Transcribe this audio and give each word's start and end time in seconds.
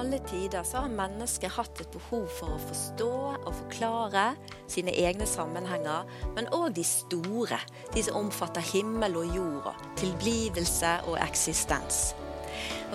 Alle 0.00 0.18
tider 0.18 0.62
så 0.62 0.78
har 0.80 0.92
mennesker 0.96 1.50
hatt 1.52 1.80
et 1.82 1.90
behov 1.92 2.22
for 2.32 2.54
å 2.54 2.60
forstå 2.62 3.08
og 3.34 3.50
forklare 3.52 4.22
sine 4.70 4.94
egne 4.96 5.26
sammenhenger, 5.28 6.06
men 6.38 6.46
òg 6.56 6.70
de 6.78 6.84
store, 6.88 7.58
de 7.92 8.04
som 8.06 8.16
omfatter 8.22 8.64
himmel 8.64 9.18
og 9.20 9.34
jord, 9.36 9.82
tilblivelse 10.00 10.94
og 11.04 11.18
eksistens. 11.20 11.98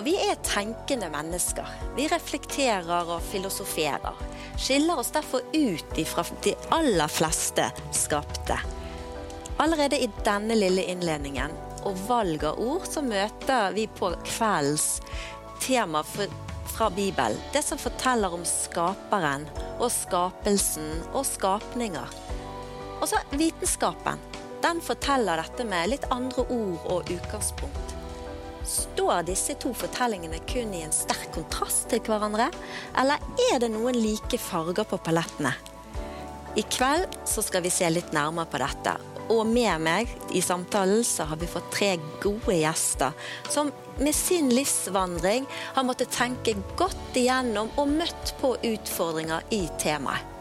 Vi 0.08 0.16
er 0.18 0.40
tenkende 0.42 1.06
mennesker. 1.12 1.68
Vi 1.94 2.08
reflekterer 2.10 3.12
og 3.14 3.22
filosoferer. 3.28 4.18
Skiller 4.58 4.98
oss 4.98 5.14
derfor 5.14 5.46
ut 5.54 6.00
ifra 6.02 6.24
de 6.42 6.56
aller 6.74 7.12
fleste 7.12 7.68
skapte. 7.94 8.58
Allerede 9.62 10.02
i 10.02 10.10
denne 10.26 10.58
lille 10.58 10.88
innledningen 10.90 11.54
og 11.86 12.02
valg 12.10 12.48
av 12.50 12.58
ord 12.58 12.90
så 12.90 13.04
møter 13.06 13.70
vi 13.78 13.86
på 13.86 14.10
kveldens 14.26 14.98
tema 15.62 16.02
for 16.02 16.45
fra 16.76 16.90
Bibelen. 16.90 17.38
Det 17.52 17.62
som 17.62 17.78
forteller 17.78 18.34
om 18.34 18.44
skaperen 18.44 19.46
og 19.78 19.90
skapelsen 19.92 21.02
og 21.12 21.24
skapninger. 21.26 22.16
Og 23.00 23.08
så 23.08 23.20
vitenskapen. 23.32 24.20
Den 24.64 24.80
forteller 24.84 25.40
dette 25.40 25.66
med 25.68 25.92
litt 25.92 26.06
andre 26.12 26.46
ord 26.52 26.88
og 26.90 27.12
utgangspunkt. 27.12 27.94
Står 28.66 29.22
disse 29.28 29.54
to 29.62 29.70
fortellingene 29.76 30.40
kun 30.50 30.72
i 30.74 30.82
en 30.82 30.94
sterk 30.94 31.28
kontrast 31.36 31.86
til 31.92 32.02
hverandre, 32.02 32.48
eller 32.98 33.22
er 33.52 33.60
det 33.62 33.70
noen 33.70 33.94
like 33.94 34.40
farger 34.42 34.88
på 34.88 34.98
palettene? 35.06 35.52
I 36.56 36.64
kveld 36.72 37.14
så 37.28 37.44
skal 37.44 37.62
vi 37.62 37.70
se 37.70 37.88
litt 37.92 38.14
nærmere 38.16 38.48
på 38.50 38.58
dette, 38.62 38.96
og 39.32 39.46
med 39.48 39.82
meg 39.82 40.10
i 40.34 40.42
samtalen 40.44 41.02
så 41.04 41.26
har 41.30 41.40
vi 41.40 41.48
fått 41.50 41.72
tre 41.74 41.94
gode 42.22 42.54
gjester 42.54 43.14
som 43.50 43.72
med 43.98 44.14
sin 44.14 44.50
livsvandring 44.52 45.46
har 45.74 45.86
måttet 45.88 46.12
tenke 46.14 46.54
godt 46.76 47.16
igjennom 47.16 47.70
og 47.80 47.94
møtt 47.96 48.34
på 48.40 48.54
utfordringer 48.60 49.46
i 49.56 49.64
temaet. 49.80 50.34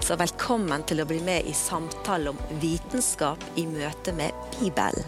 Så 0.00 0.16
velkommen 0.18 0.82
til 0.88 1.02
å 1.02 1.06
bli 1.08 1.20
med 1.22 1.46
i 1.46 1.54
samtale 1.54 2.32
om 2.32 2.38
vitenskap 2.60 3.44
i 3.60 3.66
møte 3.70 4.14
med 4.16 4.34
Bibelen. 4.58 5.04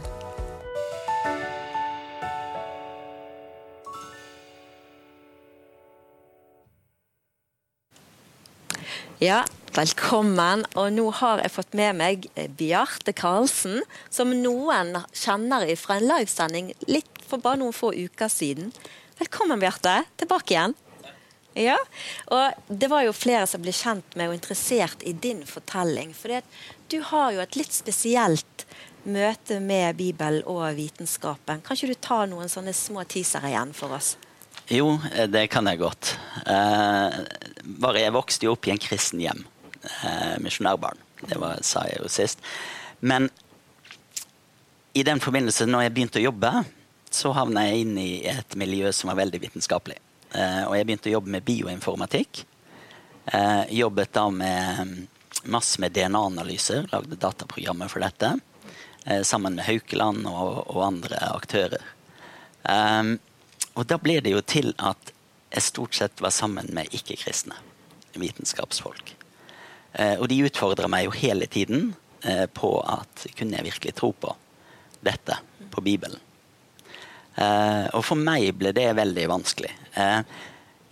Ja, 9.23 9.45
Velkommen. 9.73 10.67
Og 10.77 10.91
nå 10.93 11.07
har 11.17 11.41
jeg 11.41 11.53
fått 11.55 11.77
med 11.79 11.97
meg 11.97 12.27
eh, 12.37 12.45
Bjarte 12.45 13.15
Karlsen, 13.17 13.79
som 14.13 14.29
noen 14.37 14.99
kjenner 15.17 15.65
fra 15.81 15.97
en 15.97 16.09
livesending 16.11 16.67
litt 16.91 17.23
for 17.25 17.41
bare 17.41 17.57
noen 17.63 17.73
få 17.73 17.95
uker 17.97 18.29
siden. 18.29 18.69
Velkommen, 19.17 19.63
Bjarte. 19.63 20.03
Tilbake 20.21 20.53
igjen. 20.53 20.75
Ja, 21.57 21.79
og 22.33 22.59
Det 22.69 22.91
var 22.93 23.07
jo 23.07 23.15
flere 23.17 23.47
som 23.49 23.65
ble 23.65 23.73
kjent 23.73 24.13
med 24.17 24.29
og 24.29 24.37
interessert 24.37 25.05
i 25.09 25.15
din 25.17 25.41
fortelling. 25.49 26.13
For 26.17 26.45
du 26.93 26.99
har 27.09 27.33
jo 27.33 27.41
et 27.41 27.57
litt 27.57 27.73
spesielt 27.73 28.67
møte 29.09 29.57
med 29.61 29.97
Bibelen 29.97 30.45
og 30.53 30.67
vitenskapen. 30.77 31.65
Kan 31.65 31.81
ikke 31.81 31.95
du 31.95 31.97
ta 31.97 32.21
noen 32.29 32.53
sånne 32.53 32.77
små 32.77 33.07
teasere 33.09 33.55
igjen 33.55 33.73
for 33.77 33.97
oss? 33.97 34.19
Jo, 34.69 34.99
eh, 35.15 35.25
det 35.33 35.47
kan 35.49 35.65
jeg 35.65 35.81
godt. 35.81 36.13
Eh, 36.45 37.19
bare 37.65 38.05
Jeg 38.05 38.13
vokste 38.13 38.45
jo 38.45 38.53
opp 38.53 38.69
i 38.69 38.77
en 38.77 38.85
kristen 38.91 39.25
hjem 39.25 39.47
eh, 39.83 40.37
misjonærbarn. 40.43 41.01
Det 41.23 41.39
var, 41.41 41.59
sa 41.67 41.85
jeg 41.89 42.03
jo 42.03 42.11
sist. 42.11 42.43
Men 43.01 43.29
i 44.93 45.03
den 45.07 45.21
forbindelse, 45.21 45.67
når 45.67 45.87
jeg 45.87 45.95
begynte 45.97 46.21
å 46.21 46.27
jobbe, 46.27 46.53
så 47.13 47.33
havna 47.37 47.67
jeg 47.69 47.85
inn 47.85 47.97
i 48.01 48.11
et 48.29 48.57
miljø 48.59 48.91
som 48.93 49.13
var 49.13 49.21
veldig 49.23 49.41
vitenskapelig. 49.43 49.99
Eh, 50.33 50.63
og 50.67 50.77
jeg 50.77 50.89
begynte 50.89 51.11
å 51.11 51.17
jobbe 51.17 51.35
med 51.35 51.47
bioinformatikk. 51.47 52.45
Eh, 53.33 53.63
jobbet 53.79 54.13
da 54.17 54.27
med 54.31 55.07
masse 55.45 55.81
med 55.81 55.95
DNA-analyser, 55.97 56.89
lagde 56.93 57.19
dataprogrammer 57.21 57.91
for 57.91 58.05
dette. 58.05 58.35
Eh, 59.07 59.23
sammen 59.23 59.57
med 59.59 59.67
Haukeland 59.67 60.27
og, 60.31 60.63
og 60.71 60.85
andre 60.87 61.19
aktører. 61.33 61.83
Um, 62.63 63.17
og 63.75 63.89
da 63.91 63.97
ble 63.99 64.21
det 64.23 64.37
jo 64.37 64.43
til 64.47 64.71
at 64.79 65.11
jeg 65.53 65.67
stort 65.67 65.97
sett 65.99 66.23
var 66.23 66.31
sammen 66.31 66.69
med 66.77 66.93
ikke-kristne 66.95 67.57
vitenskapsfolk. 68.15 69.17
Eh, 69.93 70.17
og 70.19 70.29
de 70.31 70.41
utfordrer 70.47 70.89
meg 70.91 71.07
jo 71.07 71.17
hele 71.17 71.49
tiden 71.51 71.91
eh, 72.25 72.47
på 72.49 72.75
at 72.81 73.27
kunne 73.37 73.59
jeg 73.59 73.69
virkelig 73.69 73.97
tro 73.99 74.13
på 74.17 74.33
dette, 75.05 75.37
på 75.73 75.85
Bibelen. 75.85 76.21
Eh, 77.37 77.89
og 77.93 78.05
for 78.07 78.21
meg 78.21 78.53
ble 78.57 78.73
det 78.77 78.89
veldig 78.97 79.29
vanskelig. 79.31 79.73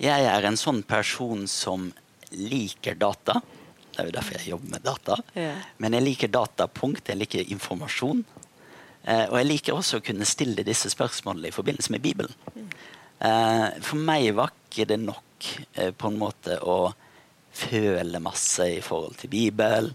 jeg 0.01 0.27
er 0.33 0.45
en 0.45 0.57
sånn 0.57 0.83
person 0.83 1.47
som 1.49 1.91
liker 2.31 2.95
data. 3.01 3.41
Det 3.91 4.03
er 4.03 4.09
jo 4.09 4.17
derfor 4.17 4.37
jeg 4.39 4.53
jobber 4.53 4.77
med 4.77 4.85
data. 4.85 5.17
Men 5.79 5.97
jeg 5.97 6.07
liker 6.07 6.33
datapunkt, 6.33 7.09
jeg 7.09 7.21
liker 7.21 7.53
informasjon. 7.53 8.25
og 9.31 9.37
jeg 9.37 9.47
liker 9.47 9.75
også 9.75 9.99
å 9.99 10.05
kunne 10.05 10.29
stille 10.29 10.65
disse 10.65 10.91
spørsmålene 10.93 11.49
i 11.49 11.57
forbindelse 11.57 11.93
med 11.93 12.01
Bibelen. 12.01 12.35
for 13.83 13.97
meg 13.97 14.33
var 14.35 14.53
ikke 14.71 14.89
det 14.89 15.01
nok 15.01 15.49
på 15.99 16.09
en 16.09 16.19
måte 16.19 16.57
å 16.63 16.93
føle 17.53 18.23
masse 18.23 18.67
i 18.77 18.81
forhold 18.85 19.19
til 19.21 19.33
Bibelen, 19.33 19.95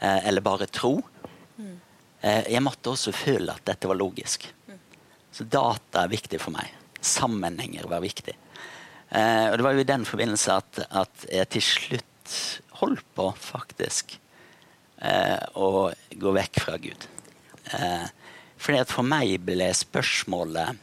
eh, 0.00 0.26
eller 0.28 0.44
bare 0.44 0.70
tro. 0.70 0.96
Mm. 1.56 1.76
Eh, 2.20 2.52
jeg 2.52 2.62
måtte 2.62 2.92
også 2.92 3.12
føle 3.14 3.52
at 3.52 3.64
dette 3.66 3.90
var 3.90 3.98
logisk. 3.98 4.46
Mm. 4.68 4.80
Så 5.32 5.44
data 5.44 6.04
er 6.04 6.14
viktig 6.14 6.40
for 6.40 6.54
meg. 6.54 6.70
Sammenhenger 7.04 7.88
var 7.90 8.04
viktig. 8.04 8.36
Eh, 9.10 9.46
og 9.50 9.58
det 9.58 9.66
var 9.66 9.76
jo 9.76 9.84
i 9.84 9.92
den 9.92 10.04
forbindelse 10.08 10.58
at, 10.60 10.84
at 10.90 11.26
jeg 11.30 11.50
til 11.54 11.66
slutt 11.68 12.36
holdt 12.80 13.06
på, 13.14 13.28
faktisk, 13.38 14.16
eh, 14.98 15.38
å 15.54 15.90
gå 16.10 16.34
vekk 16.34 16.62
fra 16.64 16.78
Gud. 16.82 17.06
Eh, 17.72 18.06
fordi 18.56 18.80
at 18.80 18.92
for 18.92 19.06
meg 19.06 19.36
ble 19.44 19.68
spørsmålet 19.76 20.80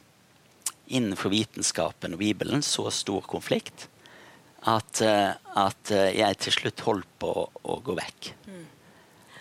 innenfor 0.91 1.31
vitenskapen 1.33 2.15
og 2.15 2.21
Bibelen 2.21 2.63
så 2.65 2.89
stor 2.93 3.23
konflikt 3.27 3.87
at, 4.69 5.01
eh, 5.01 5.31
at 5.57 5.91
eh, 5.91 6.11
jeg 6.19 6.37
til 6.43 6.55
slutt 6.55 6.83
holdt 6.85 7.13
på 7.21 7.31
å, 7.33 7.45
å 7.73 7.79
gå 7.83 7.95
vekk. 7.97 8.31
Mm. 8.45 8.65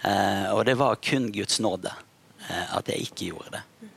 Uh, 0.01 0.47
og 0.57 0.63
det 0.65 0.79
var 0.81 0.97
kun 1.05 1.27
Guds 1.29 1.59
nåde 1.61 1.91
uh, 1.93 2.77
at 2.79 2.89
jeg 2.89 3.11
ikke 3.11 3.27
gjorde 3.35 3.59
det. 3.59 3.91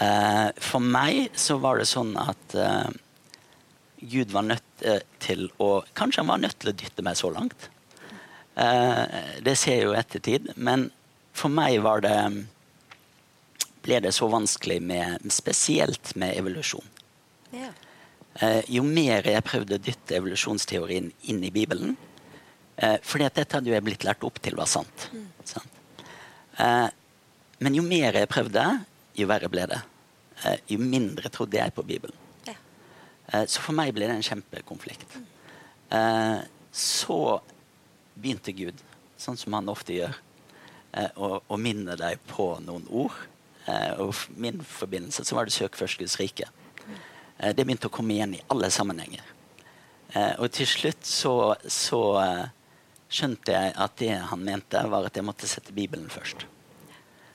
Uh, 0.00 0.48
for 0.64 0.80
meg 0.80 1.34
så 1.36 1.58
var 1.60 1.80
det 1.80 1.88
sånn 1.90 2.14
at 2.20 2.56
Gud 4.00 4.32
var 4.32 4.44
nødt 4.44 4.84
til 5.24 5.46
å 5.60 5.70
Kanskje 5.96 6.20
han 6.22 6.30
var 6.30 6.40
nødt 6.40 6.58
til 6.60 6.72
å 6.72 6.76
dytte 6.76 7.04
meg 7.04 7.16
så 7.16 7.30
langt. 7.32 7.70
det 9.40 9.54
ser 9.56 9.78
jeg 9.78 9.86
jo 9.88 9.96
ettertid. 9.96 10.50
Men 10.56 10.90
for 11.36 11.52
meg 11.52 11.80
var 11.84 12.04
det 12.04 12.18
ble 13.86 14.00
det 14.04 14.12
så 14.12 14.28
vanskelig 14.28 14.78
med, 14.84 15.24
spesielt 15.32 16.12
med 16.16 16.36
evolusjon. 16.36 16.84
Yeah. 17.54 17.72
Eh, 18.40 18.62
jo 18.68 18.82
mer 18.84 19.24
jeg 19.30 19.44
prøvde 19.46 19.78
å 19.78 19.80
dytte 19.80 20.18
evolusjonsteorien 20.18 21.08
inn 21.30 21.44
i 21.46 21.52
Bibelen 21.54 21.94
eh, 22.76 22.98
at 22.98 23.38
dette 23.38 23.56
hadde 23.56 23.70
jo 23.70 23.76
jeg 23.76 23.84
blitt 23.86 24.04
lært 24.04 24.24
opp 24.28 24.40
til 24.44 24.58
var 24.58 24.68
sant. 24.68 25.08
Mm. 25.12 25.28
sant? 25.48 25.78
Eh, 26.60 26.88
men 27.64 27.78
jo 27.78 27.84
mer 27.86 28.18
jeg 28.18 28.28
prøvde, 28.28 28.64
jo 29.16 29.28
verre 29.30 29.48
ble 29.52 29.64
det. 29.70 29.80
Eh, 30.44 30.58
jo 30.74 30.82
mindre 30.82 31.32
trodde 31.32 31.56
jeg 31.56 31.72
på 31.72 31.84
Bibelen. 31.86 32.16
Ja. 32.44 32.56
Eh, 33.32 33.46
så 33.48 33.64
for 33.64 33.76
meg 33.76 33.94
ble 33.96 34.08
det 34.08 34.18
en 34.18 34.26
kjempekonflikt. 34.26 35.16
Mm. 35.16 35.30
Eh, 35.96 36.42
så 36.76 37.20
begynte 38.20 38.52
Gud, 38.56 38.84
sånn 39.20 39.40
som 39.40 39.56
han 39.56 39.72
ofte 39.72 39.96
gjør, 39.96 40.22
å, 41.20 41.28
å 41.52 41.56
minne 41.60 41.92
deg 42.00 42.22
på 42.30 42.54
noen 42.64 42.86
ord. 42.88 43.16
og 44.00 44.14
min 44.40 44.62
forbindelse 44.64 45.24
så 45.28 45.34
var 45.36 45.44
det 45.44 45.52
'Søk 45.52 45.76
først 45.76 45.98
Guds 45.98 46.16
rike'. 46.16 46.48
Eh, 47.38 47.52
det 47.54 47.64
begynte 47.64 47.90
å 47.90 47.92
komme 47.92 48.16
igjen 48.16 48.36
i 48.38 48.44
alle 48.52 48.70
sammenhenger. 48.72 49.24
Eh, 50.14 50.34
og 50.40 50.50
til 50.54 50.68
slutt 50.68 51.06
så, 51.08 51.34
så 51.68 52.00
eh, 52.22 52.44
skjønte 53.12 53.54
jeg 53.54 53.74
at 53.86 53.96
det 54.00 54.12
han 54.30 54.44
mente, 54.44 54.82
var 54.90 55.08
at 55.08 55.16
jeg 55.16 55.26
måtte 55.26 55.50
sette 55.50 55.74
Bibelen 55.76 56.08
først. 56.12 56.46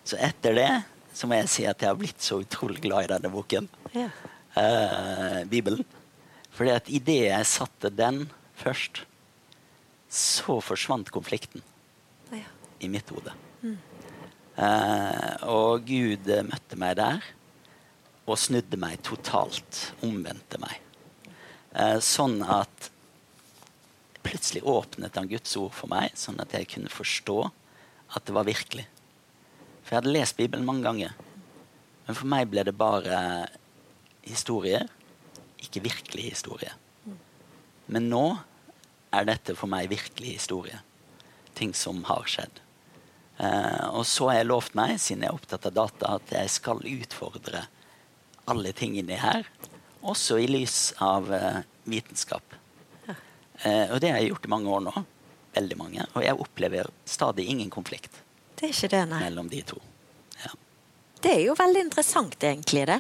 Så 0.08 0.18
etter 0.18 0.58
det 0.58 0.72
så 1.14 1.28
må 1.28 1.38
jeg 1.38 1.52
si 1.52 1.66
at 1.68 1.84
jeg 1.84 1.92
har 1.92 2.00
blitt 2.00 2.24
så 2.24 2.40
utrolig 2.42 2.82
glad 2.84 3.06
i 3.06 3.12
denne 3.12 3.32
boken. 3.32 3.68
Ja. 3.94 4.08
Uh, 4.56 5.44
Bibelen. 5.48 5.84
Fordi 6.56 6.72
at 6.74 6.88
idet 6.92 7.28
jeg 7.28 7.48
satte 7.48 7.92
den 7.94 8.24
først, 8.60 9.04
så 10.12 10.58
forsvant 10.64 11.12
konflikten 11.12 11.64
ja. 12.32 12.48
i 12.84 12.90
mitt 12.92 13.12
hode. 13.12 13.36
Mm. 13.62 13.78
Uh, 14.56 15.36
og 15.52 15.86
Gud 15.88 16.32
møtte 16.48 16.80
meg 16.80 16.98
der 17.00 17.28
og 18.30 18.40
snudde 18.40 18.78
meg 18.80 19.02
totalt. 19.06 19.92
Omvendte 20.06 20.60
meg. 20.62 20.78
Eh, 21.74 21.98
sånn 22.04 22.42
at 22.44 22.92
plutselig 24.22 24.64
åpnet 24.68 25.18
han 25.18 25.30
Guds 25.32 25.56
ord 25.58 25.74
for 25.76 25.92
meg, 25.92 26.14
sånn 26.20 26.40
at 26.44 26.54
jeg 26.54 26.70
kunne 26.76 26.92
forstå 26.92 27.40
at 28.16 28.28
det 28.28 28.36
var 28.36 28.48
virkelig. 28.48 28.86
For 29.82 29.96
jeg 29.96 30.02
hadde 30.02 30.16
lest 30.16 30.38
Bibelen 30.38 30.68
mange 30.68 30.86
ganger. 30.86 31.16
Men 32.06 32.18
for 32.18 32.30
meg 32.30 32.50
ble 32.52 32.66
det 32.68 32.76
bare 32.78 33.18
historie, 34.28 34.84
ikke 35.62 35.84
virkelig 35.86 36.32
historie. 36.36 36.74
Men 37.92 38.10
nå 38.12 38.26
er 39.12 39.28
dette 39.28 39.56
for 39.58 39.72
meg 39.72 39.90
virkelig 39.92 40.38
historie. 40.38 40.80
Ting 41.58 41.74
som 41.76 42.04
har 42.08 42.28
skjedd. 42.30 42.62
Eh, 43.42 43.86
og 43.92 44.06
så 44.08 44.30
har 44.30 44.42
jeg 44.42 44.50
lovt 44.52 44.76
meg, 44.78 44.96
siden 45.02 45.26
jeg 45.26 45.32
er 45.32 45.40
opptatt 45.40 45.68
av 45.68 45.76
data, 45.76 46.16
at 46.20 46.34
jeg 46.36 46.52
skal 46.54 46.84
utfordre 46.86 47.66
alle 48.52 48.74
tingene 48.76 49.18
her. 49.20 49.48
Også 50.02 50.40
i 50.42 50.48
lys 50.50 50.92
av 51.02 51.30
uh, 51.30 51.62
vitenskap. 51.90 52.56
Ja. 53.08 53.16
Uh, 53.66 53.94
og 53.94 54.02
det 54.02 54.12
har 54.12 54.22
jeg 54.22 54.32
gjort 54.32 54.48
i 54.48 54.52
mange 54.54 54.72
år 54.74 54.84
nå. 54.88 54.94
Veldig 55.56 55.78
mange. 55.80 56.08
Og 56.16 56.26
jeg 56.26 56.40
opplever 56.40 56.90
stadig 57.06 57.48
ingen 57.52 57.72
konflikt 57.74 58.22
det 58.62 58.68
er 58.68 58.74
ikke 58.76 58.92
det, 58.94 59.06
nei. 59.10 59.20
mellom 59.24 59.48
de 59.50 59.60
to. 59.66 59.78
Ja. 60.44 60.52
Det 61.24 61.32
er 61.32 61.40
jo 61.48 61.56
veldig 61.58 61.82
interessant, 61.82 62.36
egentlig, 62.46 62.84
det. 62.92 63.00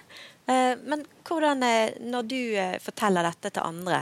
Uh, 0.49 0.73
men 0.89 1.03
hvordan, 1.27 1.61
når 2.01 2.25
du 2.25 2.39
forteller 2.81 3.27
dette 3.29 3.51
til 3.53 3.61
andre, 3.61 3.99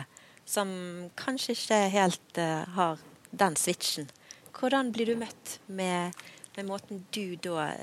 som 0.47 0.71
kanskje 1.19 1.57
ikke 1.57 1.79
helt 1.91 2.39
har 2.77 3.03
den 3.43 3.59
switchen, 3.59 4.07
hvordan 4.55 4.93
blir 4.95 5.11
du 5.11 5.19
møtt 5.19 5.57
med, 5.67 6.15
med 6.55 6.69
måten 6.71 7.03
du 7.11 7.35
da 7.43 7.73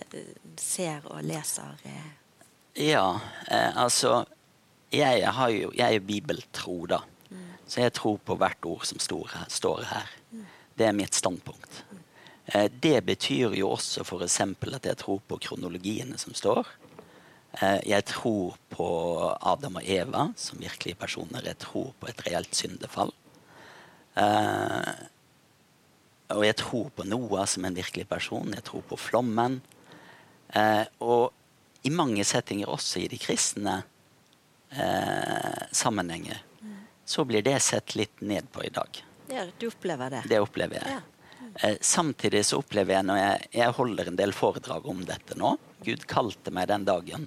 ser 0.57 1.05
og 1.13 1.21
leser? 1.29 1.77
Ja, 2.77 3.19
altså 3.49 4.25
jeg, 4.93 5.23
jo, 5.57 5.71
jeg 5.75 5.95
er 5.95 6.05
bibeltro, 6.05 6.87
da. 6.87 7.01
Mm. 7.31 7.45
Så 7.67 7.81
jeg 7.81 7.95
tror 7.97 8.19
på 8.25 8.37
hvert 8.37 8.69
ord 8.69 8.85
som 8.85 9.01
står 9.03 9.31
her. 9.33 9.47
Står 9.49 9.85
her. 9.89 10.11
Mm. 10.31 10.45
Det 10.79 10.87
er 10.87 10.97
mitt 10.97 11.15
standpunkt. 11.15 11.85
Mm. 11.91 12.03
Det 12.83 12.99
betyr 13.05 13.57
jo 13.59 13.73
også 13.75 14.05
f.eks. 14.05 14.41
at 14.41 14.87
jeg 14.87 14.99
tror 15.01 15.23
på 15.27 15.39
kronologiene 15.43 16.19
som 16.19 16.35
står. 16.35 16.69
Eh, 17.61 17.81
jeg 17.89 18.05
tror 18.11 18.57
på 18.71 18.89
Adam 19.41 19.81
og 19.81 19.89
Eva 19.89 20.29
som 20.37 20.61
virkelige 20.61 20.99
personer. 21.01 21.45
Jeg 21.45 21.59
tror 21.63 21.93
på 22.01 22.11
et 22.11 22.23
reelt 22.27 22.55
syndefall. 22.55 23.13
Eh, 24.17 24.93
og 26.37 26.43
jeg 26.45 26.57
tror 26.59 26.91
på 26.91 27.07
Noah 27.07 27.47
som 27.49 27.65
en 27.65 27.77
virkelig 27.77 28.07
person. 28.09 28.53
Jeg 28.55 28.65
tror 28.67 28.85
på 28.87 28.99
flommen. 29.01 29.61
Eh, 30.55 30.85
og 31.01 31.33
i 31.87 31.93
mange 31.95 32.25
settinger, 32.27 32.69
også 32.69 33.05
i 33.05 33.11
de 33.13 33.19
kristne 33.21 33.83
sammenhenger, 35.71 36.41
så 37.07 37.23
blir 37.25 37.45
det 37.47 37.61
sett 37.63 37.95
litt 37.95 38.21
ned 38.27 38.49
på 38.53 38.65
i 38.67 38.71
dag. 38.75 38.99
Ja, 39.31 39.45
du 39.47 39.69
opplever 39.69 40.11
det? 40.11 40.25
Det 40.29 40.41
opplever 40.43 40.81
jeg. 40.81 40.97
Ja. 41.63 41.71
samtidig 41.81 42.43
så 42.45 42.59
opplever 42.59 42.97
jeg 42.97 43.07
når 43.07 43.21
jeg, 43.21 43.47
jeg 43.63 43.77
holder 43.79 44.11
en 44.11 44.19
del 44.19 44.35
foredrag 44.35 44.89
om 44.91 45.05
dette 45.07 45.39
nå 45.39 45.55
Gud 45.87 46.07
kalte 46.11 46.51
meg 46.51 46.67
den 46.71 46.87
dagen 46.87 47.27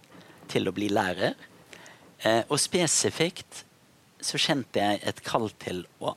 til 0.50 0.67
å 0.67 0.73
bli 0.75 0.89
lærer. 0.91 1.35
Eh, 2.19 2.41
og 2.50 2.59
spesifikt 2.59 3.63
så 4.19 4.39
kjente 4.41 4.81
jeg 4.81 5.00
et 5.07 5.21
kall 5.23 5.47
til 5.61 5.85
å 6.03 6.15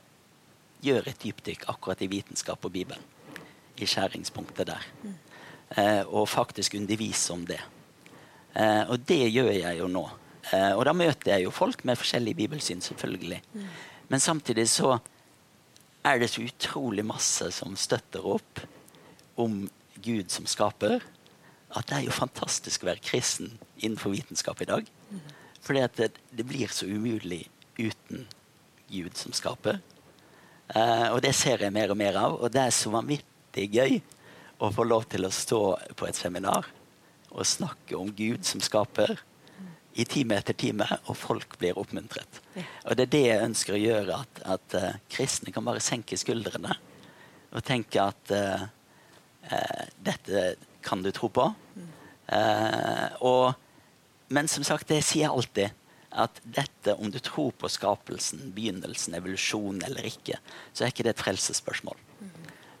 gjøre 0.83 1.13
et 1.13 1.21
dypdykk 1.23 1.67
akkurat 1.71 2.01
i 2.03 2.09
vitenskap 2.11 2.65
og 2.65 2.73
Bibelen. 2.73 3.05
I 3.79 3.87
skjæringspunktet 3.89 4.67
der. 4.69 4.89
Eh, 5.77 6.01
og 6.03 6.27
faktisk 6.29 6.75
undervise 6.77 7.33
om 7.33 7.45
det. 7.47 7.61
Eh, 8.53 8.83
og 8.89 9.05
det 9.09 9.23
gjør 9.33 9.51
jeg 9.55 9.79
jo 9.79 9.89
nå. 9.91 10.03
Eh, 10.51 10.71
og 10.75 10.83
da 10.87 10.93
møter 10.97 11.35
jeg 11.35 11.47
jo 11.47 11.55
folk 11.55 11.83
med 11.87 11.99
forskjellig 11.99 12.35
bibelsyn, 12.37 12.83
selvfølgelig. 12.83 13.41
Men 14.11 14.21
samtidig 14.21 14.67
så 14.69 14.97
er 16.03 16.19
det 16.19 16.29
så 16.33 16.43
utrolig 16.43 17.05
masse 17.07 17.47
som 17.55 17.77
støtter 17.79 18.25
opp 18.27 18.63
om 19.39 19.63
Gud 20.03 20.29
som 20.33 20.45
skaper 20.49 20.99
at 21.73 21.87
det 21.89 21.95
er 21.97 22.05
jo 22.05 22.13
fantastisk 22.13 22.83
å 22.83 22.91
være 22.91 23.01
kristen 23.01 23.55
innenfor 23.79 24.13
vitenskap 24.13 24.61
i 24.61 24.69
dag. 24.69 24.89
Fordi 25.63 25.81
at 25.81 25.95
det, 25.97 26.11
det 26.29 26.45
blir 26.45 26.69
så 26.69 26.85
umulig 26.85 27.47
uten 27.79 28.27
Gud 28.91 29.17
som 29.17 29.33
skaper. 29.33 29.79
Eh, 30.69 31.07
og 31.09 31.21
det 31.25 31.33
ser 31.37 31.63
jeg 31.63 31.73
mer 31.73 31.93
og 31.93 31.97
mer 31.97 32.19
av. 32.19 32.37
Og 32.43 32.53
det 32.53 32.61
er 32.67 32.75
så 32.75 32.91
vanvittig 32.93 33.69
gøy 33.73 33.97
å 34.61 34.69
få 34.75 34.85
lov 34.85 35.07
til 35.09 35.25
å 35.25 35.33
stå 35.33 35.61
på 35.97 36.07
et 36.09 36.19
seminar 36.19 36.67
og 37.33 37.47
snakke 37.49 37.97
om 37.97 38.11
Gud 38.13 38.45
som 38.45 38.61
skaper 38.63 39.17
i 39.93 40.05
time 40.09 40.37
etter 40.39 40.55
time, 40.57 40.85
og 41.05 41.17
folk 41.17 41.57
blir 41.61 41.77
oppmuntret. 41.77 42.39
Og 42.87 42.97
det 42.97 43.07
er 43.07 43.13
det 43.13 43.23
jeg 43.27 43.47
ønsker 43.47 43.75
å 43.75 43.81
gjøre, 43.81 44.21
at, 44.23 44.41
at 44.55 44.77
uh, 44.79 44.87
kristne 45.11 45.53
kan 45.53 45.65
bare 45.65 45.83
senke 45.83 46.17
skuldrene 46.17 46.73
og 47.53 47.61
tenke 47.65 48.01
at 48.01 48.33
uh, 48.33 48.63
dette 50.01 50.55
kan 50.83 51.03
du 51.05 51.11
tro 51.13 51.29
på. 51.33 51.45
Uh, 52.25 53.07
og, 53.21 53.53
men 54.33 54.49
som 54.49 54.65
sagt, 54.65 54.89
det 54.89 55.03
sier 55.05 55.27
jeg 55.27 55.33
alltid. 55.33 55.79
At 56.23 56.41
dette, 56.45 56.93
om 56.93 57.09
du 57.09 57.17
tror 57.25 57.53
på 57.57 57.69
skapelsen, 57.73 58.51
begynnelsen, 58.53 59.15
evolusjonen 59.17 59.81
eller 59.85 60.09
ikke, 60.09 60.37
så 60.73 60.85
er 60.85 60.93
ikke 60.93 61.05
det 61.07 61.15
et 61.15 61.23
frelsesspørsmål. 61.25 62.01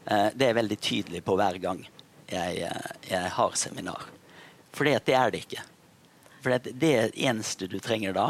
Uh, 0.09 0.29
det 0.33 0.49
er 0.49 0.57
veldig 0.57 0.81
tydelig 0.81 1.23
på 1.25 1.37
hver 1.37 1.61
gang 1.61 1.85
jeg, 2.33 2.65
jeg 3.05 3.31
har 3.37 3.57
seminar. 3.59 4.12
For 4.73 4.89
det 4.89 5.13
er 5.13 5.31
det 5.31 5.43
ikke. 5.45 5.63
For 6.43 6.55
det, 6.55 6.73
det 6.81 7.13
eneste 7.13 7.69
du 7.71 7.79
trenger 7.79 8.15
da, 8.17 8.27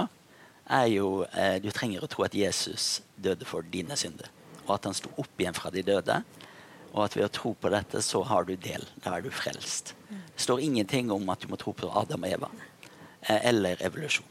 er 0.70 0.88
jo 0.94 1.26
eh, 1.34 1.58
Du 1.64 1.70
trenger 1.76 2.04
å 2.04 2.08
tro 2.08 2.24
at 2.24 2.36
Jesus 2.36 3.02
døde 3.16 3.46
for 3.48 3.66
dine 3.68 3.98
synder. 4.00 4.30
Og 4.66 4.78
at 4.78 4.88
han 4.88 4.96
sto 4.96 5.12
opp 5.20 5.42
igjen 5.42 5.58
fra 5.58 5.72
de 5.74 5.84
døde 5.84 6.22
og 6.94 7.08
at 7.08 7.16
ved 7.18 7.26
å 7.26 7.34
tro 7.34 7.54
på 7.58 7.72
dette, 7.74 8.02
så 8.06 8.22
har 8.30 8.46
du 8.46 8.54
del. 8.54 8.84
Da 9.02 9.16
er 9.18 9.26
du 9.26 9.32
frelst. 9.34 9.96
Det 10.10 10.44
står 10.46 10.62
ingenting 10.62 11.10
om 11.12 11.26
at 11.34 11.42
du 11.42 11.50
må 11.50 11.58
tro 11.58 11.74
på 11.78 11.90
Adam 11.90 12.26
og 12.26 12.36
Eva. 12.38 12.50
Eh, 13.22 13.40
eller 13.50 13.82
evolusjon. 13.82 14.30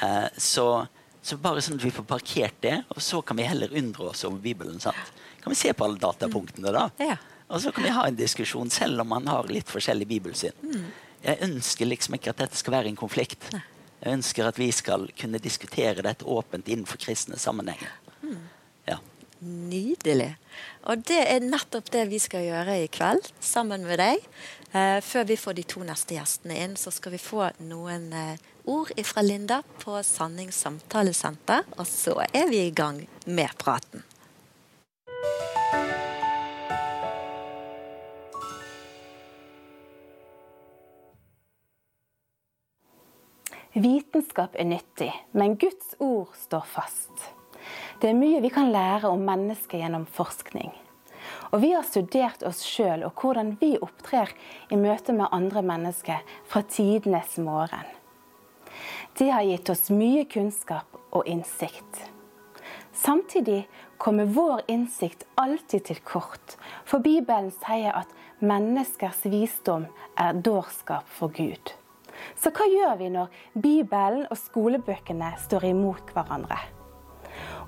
Eh, 0.00 0.28
så, 0.40 0.66
så, 1.20 1.36
bare 1.40 1.60
sånn 1.64 1.76
at 1.76 1.84
vi 1.84 1.92
får 1.92 2.08
parkert 2.08 2.56
det, 2.64 2.78
og 2.94 3.02
så 3.04 3.20
kan 3.20 3.36
vi 3.36 3.48
heller 3.48 3.76
undre 3.76 4.08
oss 4.14 4.24
over 4.24 4.40
Bibelen. 4.40 4.80
sant? 4.80 5.12
Kan 5.42 5.52
vi 5.52 5.60
se 5.60 5.74
på 5.76 5.84
alle 5.84 6.00
datapunktene 6.00 6.72
da? 6.72 6.88
Og 7.46 7.60
så 7.62 7.70
kan 7.74 7.84
vi 7.84 7.92
ha 7.94 8.06
en 8.08 8.16
diskusjon, 8.18 8.72
selv 8.72 9.04
om 9.04 9.12
man 9.12 9.28
har 9.28 9.52
litt 9.52 9.68
forskjellig 9.70 10.08
bibelsyn. 10.16 10.56
Jeg 11.26 11.42
ønsker 11.42 11.88
liksom 11.90 12.16
ikke 12.16 12.30
at 12.30 12.44
dette 12.44 12.58
skal 12.58 12.76
være 12.76 12.92
en 12.92 12.98
konflikt. 12.98 13.48
Jeg 13.50 14.12
ønsker 14.12 14.46
at 14.46 14.58
vi 14.60 14.68
skal 14.74 15.08
kunne 15.18 15.42
diskutere 15.42 16.04
dette 16.06 16.26
åpent 16.28 16.68
innenfor 16.70 17.00
kristne 17.02 17.38
sammenhenger. 17.40 17.90
Ja. 18.86 19.00
Nydelig. 19.42 20.36
Og 20.86 21.02
det 21.08 21.18
er 21.26 21.42
nettopp 21.42 21.90
det 21.92 22.06
vi 22.12 22.20
skal 22.22 22.46
gjøre 22.46 22.78
i 22.84 22.90
kveld 22.92 23.26
sammen 23.42 23.86
med 23.88 23.98
deg. 24.00 24.22
Eh, 24.70 25.00
før 25.02 25.26
vi 25.26 25.38
får 25.40 25.58
de 25.58 25.64
to 25.66 25.82
neste 25.86 26.14
gjestene 26.14 26.60
inn, 26.62 26.76
så 26.78 26.92
skal 26.94 27.16
vi 27.16 27.22
få 27.22 27.48
noen 27.66 28.12
eh, 28.14 28.44
ord 28.70 28.92
fra 29.06 29.24
Linda 29.26 29.62
på 29.82 29.98
Sannings 30.06 30.62
samtalesenter. 30.62 31.66
Og 31.76 31.88
så 31.90 32.20
er 32.30 32.46
vi 32.52 32.66
i 32.68 32.74
gang 32.74 33.02
med 33.26 33.50
praten. 33.58 34.06
Vitenskap 43.76 44.54
er 44.56 44.64
nyttig, 44.64 45.10
men 45.36 45.58
Guds 45.60 45.98
ord 46.00 46.30
står 46.40 46.62
fast. 46.64 47.26
Det 48.00 48.08
er 48.08 48.16
mye 48.16 48.40
vi 48.40 48.48
kan 48.48 48.70
lære 48.72 49.10
om 49.12 49.20
mennesket 49.20 49.82
gjennom 49.82 50.06
forskning. 50.08 50.72
Og 51.52 51.60
vi 51.60 51.74
har 51.74 51.84
studert 51.84 52.40
oss 52.48 52.62
sjøl 52.64 53.04
og 53.04 53.20
hvordan 53.20 53.52
vi 53.60 53.74
opptrer 53.84 54.32
i 54.72 54.80
møte 54.80 55.12
med 55.12 55.28
andre 55.28 55.60
mennesker 55.60 56.24
fra 56.48 56.64
tidenes 56.64 57.36
morgen. 57.36 57.84
Det 59.20 59.28
har 59.28 59.44
gitt 59.44 59.68
oss 59.68 59.90
mye 59.92 60.24
kunnskap 60.24 60.96
og 61.12 61.28
innsikt. 61.28 62.06
Samtidig 62.96 63.66
kommer 64.00 64.24
vår 64.24 64.64
innsikt 64.72 65.28
alltid 65.36 65.90
til 65.92 66.00
kort, 66.00 66.56
for 66.88 67.04
Bibelen 67.04 67.52
sier 67.60 67.92
at 67.92 68.08
menneskers 68.40 69.26
visdom 69.28 69.90
er 70.16 70.32
dårskap 70.40 71.04
for 71.12 71.28
Gud. 71.28 71.76
Så 72.38 72.52
hva 72.54 72.66
gjør 72.70 72.96
vi 73.00 73.10
når 73.14 73.42
Bibelen 73.54 74.26
og 74.30 74.38
skolebøkene 74.40 75.34
står 75.44 75.68
imot 75.72 76.14
hverandre? 76.14 76.58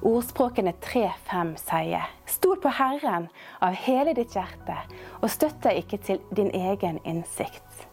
Ordspråkene 0.07 0.77
3-5 0.85 1.57
sier 1.59 2.07
Stol 2.31 2.61
på 2.63 2.71
Herren 2.79 3.27
av 3.65 3.75
hele 3.87 4.15
ditt 4.15 4.37
hjerte, 4.37 4.77
og 5.19 5.33
støtt 5.33 5.59
deg 5.67 5.83
ikke 5.83 5.99
til 6.07 6.23
din 6.39 6.53
egen 6.55 7.01
innsikt. 7.03 7.89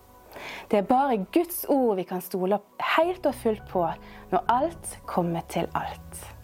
Det 0.69 0.77
er 0.77 0.88
bare 0.89 1.24
Guds 1.33 1.65
ord 1.69 1.97
vi 1.97 2.05
kan 2.07 2.21
stole 2.21 2.59
helt 2.95 3.25
og 3.25 3.35
fullt 3.41 3.65
på 3.71 3.88
når 4.31 4.50
alt 4.51 4.97
kommer 5.09 5.45
til 5.50 5.69
alt. 5.74 6.35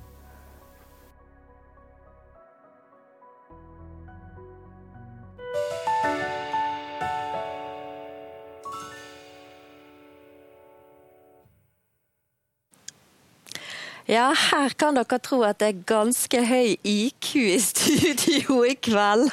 Ja, 14.12 14.34
her 14.36 14.74
kan 14.75 14.98
dere 14.98 15.22
tro 15.24 15.38
at 15.48 15.62
det 15.62 15.68
er 15.72 15.84
ganske 15.88 16.39
høy 16.44 16.74
IQ 16.84 17.27
i 17.39 17.60
studio 17.63 18.58
i 18.68 18.74
kveld. 18.75 19.30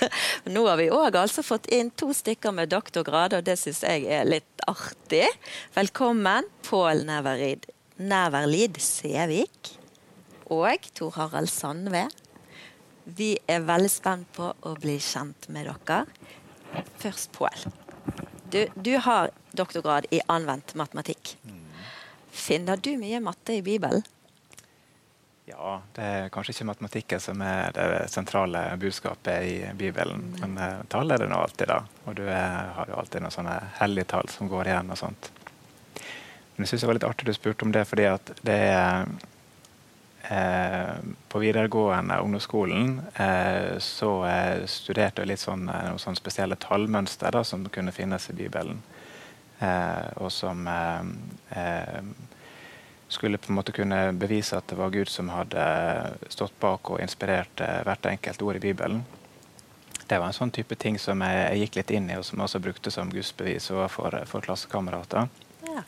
Nå 0.54 0.60
har 0.68 0.78
vi 0.78 0.84
òg 0.94 1.16
altså 1.18 1.42
fått 1.42 1.64
inn 1.74 1.88
to 1.98 2.12
stykker 2.14 2.52
med 2.54 2.70
doktorgrad, 2.70 3.32
og 3.34 3.42
det 3.48 3.56
syns 3.58 3.80
jeg 3.82 4.04
er 4.06 4.28
litt 4.28 4.62
artig. 4.70 5.24
Velkommen, 5.74 6.46
Pål 6.68 7.02
Næverlid 7.08 8.78
Sevik 8.78 9.72
og 10.46 10.86
Tor 10.94 11.16
Harald 11.16 11.50
Sandve. 11.50 12.04
Vi 13.18 13.32
er 13.50 13.64
veldig 13.66 13.90
spent 13.90 14.30
på 14.36 14.52
å 14.62 14.74
bli 14.78 14.94
kjent 15.02 15.48
med 15.50 15.66
dere. 15.66 16.04
Først 17.02 17.32
Pål. 17.34 17.66
Du, 18.46 18.60
du, 18.78 18.92
har 19.08 19.34
doktorgrad 19.58 20.06
i 20.14 20.22
anvendt 20.30 20.76
matematikk. 20.78 21.34
Finner 22.30 22.78
du 22.78 22.92
mye 23.02 23.18
matte 23.26 23.58
i 23.58 23.66
Bibelen? 23.66 24.06
Ja, 25.48 25.80
det 25.96 26.04
er 26.04 26.30
kanskje 26.32 26.52
ikke 26.52 26.66
matematikken 26.68 27.20
som 27.24 27.40
er 27.40 27.72
det 27.72 27.84
sentrale 28.12 28.66
budskapet 28.80 29.46
i 29.48 29.54
Bibelen. 29.78 30.26
Men 30.42 30.58
uh, 30.60 30.82
tall 30.92 31.14
er 31.14 31.22
det 31.22 31.28
nå 31.30 31.38
alltid, 31.40 31.70
da. 31.70 31.78
Og 32.04 32.18
du 32.18 32.26
er, 32.26 32.68
har 32.76 32.90
jo 32.90 32.98
alltid 33.00 33.24
noen 33.24 33.32
sånne 33.32 33.54
hellige 33.78 34.10
tall 34.12 34.28
som 34.28 34.50
går 34.50 34.68
igjen 34.68 34.92
og 34.92 35.00
sånt. 35.00 35.30
Men 36.58 36.66
jeg 36.66 36.72
syns 36.72 36.84
det 36.84 36.90
var 36.90 36.98
litt 36.98 37.08
artig 37.08 37.30
du 37.30 37.32
spurte 37.32 37.64
om 37.64 37.72
det, 37.72 37.86
fordi 37.88 38.08
at 38.10 38.32
det 38.44 38.58
er 38.66 39.08
eh, 40.28 40.94
På 41.30 41.40
videregående 41.40 42.18
ungdomsskolen 42.20 42.96
eh, 43.14 43.78
så 43.78 44.12
eh, 44.26 44.64
studerte 44.68 45.22
jeg 45.22 45.30
litt 45.30 45.44
sånn, 45.44 45.68
eh, 45.70 45.84
noen 45.86 46.02
sånne 46.02 46.18
spesielle 46.18 46.58
tallmønster 46.60 47.32
da, 47.32 47.44
som 47.46 47.64
kunne 47.72 47.94
finnes 47.94 48.28
i 48.28 48.36
Bibelen. 48.36 48.82
Eh, 49.62 50.08
og 50.18 50.32
som 50.34 50.66
eh, 50.66 52.02
skulle 53.08 53.38
på 53.40 53.52
en 53.52 53.56
måte 53.56 53.72
kunne 53.72 54.12
bevise 54.12 54.58
at 54.58 54.68
det 54.68 54.76
var 54.76 54.92
Gud 54.92 55.08
som 55.08 55.30
hadde 55.32 55.62
stått 56.28 56.56
bak 56.60 56.90
og 56.92 57.00
inspirert 57.00 57.62
hvert 57.86 58.06
enkelt 58.06 58.42
ord 58.44 58.58
i 58.60 58.64
Bibelen. 58.66 59.04
Det 60.08 60.18
var 60.18 60.28
en 60.28 60.36
sånn 60.36 60.52
type 60.52 60.76
ting 60.80 60.98
som 61.00 61.20
jeg, 61.24 61.62
gikk 61.62 61.78
litt 61.80 61.90
inn 61.96 62.10
i, 62.10 62.16
og 62.16 62.24
som 62.24 62.38
jeg 62.38 62.48
også 62.48 62.60
brukte 62.64 62.92
som 62.92 63.10
gudsbevis 63.12 63.70
overfor 63.74 64.18
for 64.28 64.44
klassekamerater. 64.44 65.28
Ja. 65.68 65.82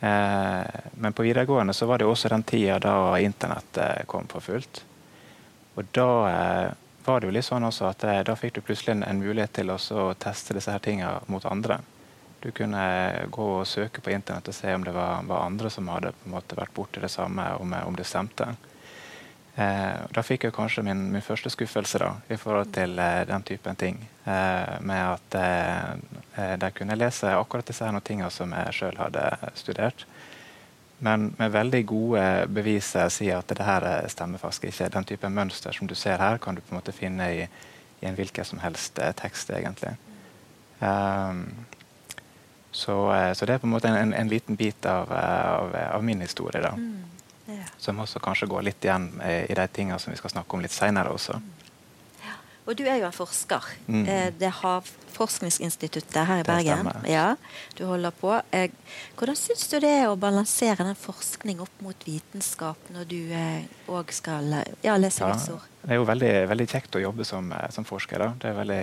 Eh, 0.00 0.80
men 0.98 1.14
på 1.14 1.26
videregående 1.26 1.74
så 1.74 1.86
var 1.86 1.98
det 1.98 2.06
også 2.06 2.30
den 2.32 2.42
tida 2.42 2.78
da 2.82 3.18
internett 3.18 3.78
kom 4.10 4.26
for 4.30 4.42
fullt. 4.42 4.82
Og 5.78 5.86
da 5.94 6.10
eh, 6.30 6.72
var 7.04 7.20
det 7.20 7.28
jo 7.28 7.34
litt 7.36 7.46
sånn 7.46 7.66
også 7.68 7.86
at 7.92 8.04
eh, 8.04 8.24
da 8.26 8.34
fikk 8.36 8.58
du 8.58 8.64
plutselig 8.66 8.96
en, 8.98 9.22
mulighet 9.22 9.54
til 9.60 9.70
å 9.70 9.78
teste 10.18 10.56
disse 10.56 10.74
her 10.74 10.82
tingene 10.82 11.20
mot 11.30 11.44
andre. 11.46 11.78
Du 12.40 12.50
kunne 12.54 12.82
gå 13.34 13.46
og 13.58 13.66
søke 13.66 14.00
på 14.00 14.12
internett 14.14 14.48
og 14.48 14.54
se 14.54 14.70
om 14.74 14.84
det 14.86 14.94
var, 14.94 15.24
var 15.26 15.46
andre 15.46 15.70
som 15.74 15.88
hadde 15.90 16.14
på 16.14 16.28
en 16.28 16.36
måte 16.36 16.58
vært 16.58 16.74
borti 16.74 17.02
det 17.02 17.10
samme, 17.10 17.44
om, 17.58 17.74
om 17.82 17.96
det 17.98 18.06
stemte. 18.06 18.52
Eh, 19.58 20.02
da 20.14 20.22
fikk 20.22 20.46
jeg 20.46 20.54
kanskje 20.54 20.84
min, 20.86 21.00
min, 21.10 21.24
første 21.24 21.50
skuffelse 21.50 21.98
da, 21.98 22.12
i 22.30 22.36
forhold 22.38 22.70
til 22.76 22.94
eh, 23.02 23.24
den 23.26 23.42
typen 23.42 23.78
ting. 23.78 23.98
Eh, 24.22 24.76
med 24.86 25.02
at 25.16 25.38
eh, 25.40 26.54
de 26.62 26.70
kunne 26.76 26.98
lese 26.98 27.32
akkurat 27.34 27.66
disse 27.66 27.82
her 27.82 27.98
tingene 28.06 28.30
som 28.30 28.54
jeg 28.54 28.76
sjøl 28.76 29.00
hadde 29.00 29.24
studert. 29.58 30.06
Men 31.02 31.32
med 31.38 31.54
veldig 31.54 31.80
gode 31.90 32.22
bevis 32.54 32.92
sier 33.14 33.40
at 33.40 33.50
det 33.50 33.66
her 33.66 33.86
stemmer 34.10 34.38
faktisk 34.38 34.68
ikke. 34.70 34.92
Den 34.94 35.10
typen 35.10 35.34
mønster 35.34 35.74
som 35.74 35.90
du 35.90 35.94
ser 35.98 36.22
her, 36.22 36.38
kan 36.38 36.54
du 36.54 36.62
på 36.62 36.74
en 36.74 36.78
måte 36.78 36.94
finne 36.94 37.26
i, 37.34 37.44
i 37.98 38.06
en 38.06 38.18
hvilken 38.18 38.46
som 38.46 38.62
helst 38.62 38.98
tekst, 39.18 39.50
egentlig. 39.54 39.94
Um, 40.78 41.44
så, 42.70 42.96
så, 43.34 43.46
det 43.46 43.54
er 43.54 43.62
på 43.62 43.66
en 43.66 43.72
måte 43.72 43.88
en, 43.88 44.12
en 44.14 44.28
liten 44.28 44.56
bit 44.56 44.86
av, 44.86 45.12
av, 45.12 45.76
av 45.94 46.04
min 46.04 46.20
historie. 46.20 46.62
da. 46.62 46.74
Mm. 46.76 47.04
Yeah. 47.48 47.70
Som 47.80 48.00
også 48.04 48.20
kanskje 48.20 48.46
går 48.50 48.66
litt 48.66 48.84
igjen 48.84 49.06
i 49.24 49.54
de 49.56 49.64
tingene 49.72 49.96
som 49.98 50.12
vi 50.12 50.18
skal 50.20 50.34
snakke 50.34 50.56
om 50.56 50.60
litt 50.60 50.74
seinere 50.74 51.14
også. 51.16 51.38
Ja. 51.38 51.57
Og 52.68 52.76
du 52.76 52.84
er 52.84 52.98
jo 53.00 53.06
en 53.08 53.16
forsker. 53.16 53.64
Mm. 53.86 54.02
Eh, 54.04 54.26
det 54.36 54.50
Havforskningsinstituttet 54.58 56.20
her 56.28 56.42
i 56.42 56.44
Bergen. 56.44 56.90
Ja, 57.08 57.30
du 57.78 57.86
holder 57.88 58.12
på. 58.12 58.34
Eh, 58.52 58.68
hvordan 59.16 59.38
syns 59.40 59.64
du 59.70 59.78
det 59.80 59.92
er 60.02 60.10
å 60.10 60.18
balansere 60.20 60.84
den 60.84 60.98
forskning 60.98 61.62
opp 61.64 61.80
mot 61.80 62.04
vitenskap 62.04 62.92
når 62.92 63.08
du 63.08 63.18
òg 63.32 64.04
eh, 64.04 64.12
skal 64.12 64.52
ja, 64.84 64.98
lese 65.00 65.24
ja? 65.24 65.58
Det 65.78 65.94
er 65.94 66.00
jo 66.02 66.04
veldig, 66.10 66.32
veldig, 66.50 66.68
kjekt 66.68 67.00
å 67.00 67.00
jobbe 67.00 67.24
som, 67.24 67.48
som 67.72 67.88
forsker. 67.88 68.20
Da. 68.20 68.30
Det 68.36 68.50
er 68.50 68.56
veldig, 68.58 68.80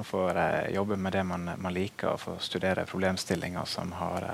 man 0.00 0.08
får 0.08 0.42
jobbe 0.74 0.98
med 0.98 1.14
det 1.14 1.22
man, 1.28 1.50
man 1.62 1.76
liker, 1.76 2.16
og 2.16 2.22
få 2.24 2.38
studere 2.42 2.88
problemstillinger 2.90 3.68
som 3.70 3.92
har 4.00 4.26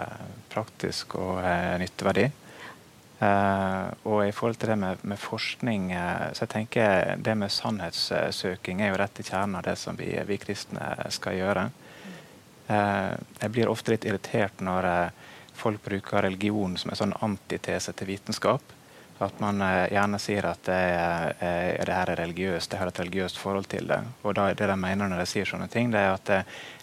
praktisk 0.48 1.18
og 1.20 1.42
nytteverdi. 1.82 2.30
Uh, 3.18 3.90
og 4.06 4.20
i 4.28 4.32
forhold 4.32 4.60
til 4.62 4.70
det 4.70 4.76
med, 4.78 5.00
med, 5.02 5.18
forskning, 5.18 5.88
uh, 5.90 6.28
så 6.30 6.44
jeg 6.44 6.52
tenker 6.52 7.16
det 7.18 7.34
med 7.34 7.50
sannhetssøking 7.50 8.78
er 8.78 8.92
jo 8.92 9.00
rett 9.00 9.18
i 9.18 9.26
kjernen 9.26 9.58
av 9.58 9.64
det 9.66 9.74
som 9.80 9.98
vi, 9.98 10.12
vi 10.28 10.38
kristne 10.38 10.92
skal 11.10 11.34
gjøre. 11.34 11.64
Uh, 12.68 13.18
jeg 13.42 13.50
blir 13.56 13.72
ofte 13.72 13.96
litt 13.96 14.06
irritert 14.06 14.62
når 14.62 14.86
folk 15.58 15.82
bruker 15.82 16.22
religion 16.22 16.76
som 16.78 16.94
en 16.94 17.00
sånn 17.00 17.16
antitese 17.26 17.90
til 17.98 18.12
vitenskap. 18.12 18.77
At 19.18 19.40
man 19.42 19.58
gjerne 19.90 20.18
sier 20.22 20.46
at 20.46 20.60
det, 20.68 20.74
er, 20.78 21.32
det 21.82 21.94
her 21.94 22.12
er 22.12 22.20
religiøst, 22.20 22.70
det 22.70 22.78
har 22.78 22.90
et 22.90 23.00
religiøst 23.00 23.40
forhold 23.40 23.66
til 23.66 23.88
det. 23.90 23.98
Og 24.22 24.36
da, 24.38 24.52
det 24.54 24.68
de 24.70 24.76
mener 24.78 25.10
når 25.10 25.24
de 25.24 25.26
sier 25.26 25.48
sånne 25.48 25.66
ting, 25.72 25.90
det 25.90 26.04
er 26.04 26.12
at 26.12 26.28
det, 26.28 26.38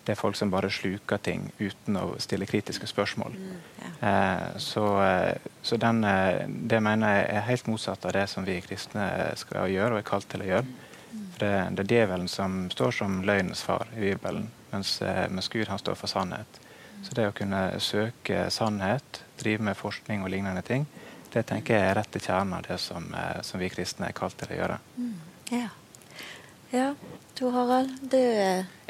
det 0.06 0.14
er 0.14 0.20
folk 0.20 0.38
som 0.38 0.52
bare 0.54 0.70
sluker 0.70 1.18
ting 1.18 1.48
uten 1.58 1.98
å 1.98 2.06
stille 2.22 2.46
kritiske 2.46 2.88
spørsmål. 2.92 3.34
Mm, 3.34 3.54
ja. 3.82 3.92
eh, 4.10 4.58
så, 4.62 4.86
eh, 5.02 5.48
så 5.66 5.80
den, 5.82 6.04
eh, 6.06 6.44
det 6.46 6.82
mener 6.84 7.16
jeg 7.16 7.30
er 7.40 7.48
helt 7.48 7.70
motsatt 7.72 8.06
av 8.06 8.14
det 8.14 8.28
som 8.30 8.46
vi 8.46 8.60
kristne 8.62 9.08
skal 9.40 9.72
gjøre 9.74 9.96
og 9.96 10.04
er 10.04 10.10
kalt 10.12 10.30
til 10.30 10.46
å 10.46 10.52
gjøre. 10.52 10.68
For 11.16 11.42
det, 11.42 11.54
det, 11.78 11.86
er 11.86 11.94
djevelen 11.96 12.30
som 12.32 12.68
står 12.72 12.94
som 13.00 13.18
løgnens 13.26 13.64
far 13.66 13.90
i 13.96 14.12
Bibelen, 14.12 14.52
mens, 14.72 15.00
eh, 15.02 15.26
mens 15.32 15.50
Gud 15.50 15.72
han 15.72 15.82
står 15.82 15.98
for 16.00 16.12
sannhet. 16.12 16.62
Så 17.04 17.18
det 17.18 17.28
å 17.30 17.36
kunne 17.36 17.64
søke 17.84 18.46
sannhet, 18.54 19.24
drive 19.42 19.66
med 19.66 19.78
forskning 19.78 20.24
og 20.24 20.32
lignende 20.34 20.64
ting, 20.66 20.86
det 21.36 21.44
tenker 21.50 21.76
jeg 21.76 21.90
er 21.92 21.98
rett 22.00 22.16
i 22.16 22.24
kjernen 22.24 22.56
av 22.58 22.66
det 22.68 22.80
som, 22.82 23.06
som 23.44 23.62
vi 23.62 23.70
kristne 23.72 24.10
er 24.10 24.16
kalt 24.16 24.38
til 24.40 24.54
å 24.56 24.60
gjøre. 24.60 24.78
Mm, 24.96 25.16
ja. 25.52 25.70
ja. 26.72 26.90
Tor 27.36 27.52
Harald, 27.52 27.92
du 28.00 28.22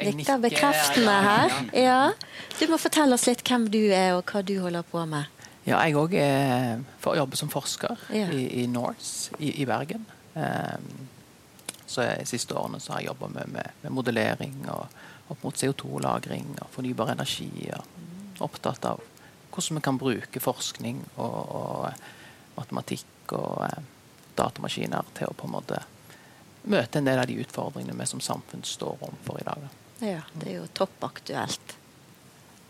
nikker 0.06 0.38
bekreftende 0.44 1.16
her. 1.26 1.56
Ja. 1.74 2.00
Du 2.60 2.68
må 2.70 2.78
fortelle 2.78 3.18
oss 3.18 3.26
litt 3.26 3.42
hvem 3.46 3.66
du 3.74 3.80
er, 3.88 4.12
og 4.14 4.30
hva 4.30 4.44
du 4.46 4.54
holder 4.62 4.86
på 4.86 5.02
med. 5.10 5.26
Ja, 5.66 5.80
jeg 5.82 5.98
òg 5.98 6.14
får 7.02 7.18
jobbe 7.18 7.38
som 7.40 7.50
forsker 7.50 8.06
ja. 8.14 8.28
i, 8.30 8.62
i 8.62 8.66
Norse 8.70 9.34
i, 9.42 9.50
i 9.64 9.66
Bergen. 9.66 10.06
Um, 10.36 11.08
så 11.86 12.04
De 12.06 12.26
siste 12.28 12.54
årene 12.54 12.78
så 12.82 12.92
har 12.92 13.02
jeg 13.02 13.10
jobba 13.10 13.28
med, 13.34 13.50
med, 13.50 13.74
med, 13.82 13.94
modellering 13.94 14.56
og 14.70 15.32
opp 15.32 15.42
mot 15.42 15.58
CO2-lagring 15.58 16.54
og 16.60 16.70
fornybar 16.74 17.14
energi. 17.14 17.50
og 17.74 18.42
Opptatt 18.46 18.84
av 18.86 19.02
hvordan 19.50 19.78
vi 19.78 19.82
kan 19.86 19.98
bruke 19.98 20.42
forskning 20.42 21.00
og, 21.16 21.38
og 21.56 22.06
matematikk 22.56 23.36
og 23.36 23.64
eh, 23.68 23.82
datamaskiner 24.36 25.12
til 25.16 25.30
å 25.30 25.36
på 25.36 25.48
en 25.48 25.54
måte 25.56 25.80
møte 26.66 26.98
en 26.98 27.08
del 27.08 27.20
av 27.22 27.28
de 27.30 27.38
utfordringene 27.40 27.96
vi 28.00 28.06
som 28.10 28.20
samfunn 28.20 28.64
står 28.66 28.98
overfor 29.00 29.40
i 29.40 29.46
dag. 29.46 29.66
Ja, 30.02 30.22
det 30.34 30.50
er 30.50 30.56
jo 30.58 30.66
toppaktuelt. 30.76 31.76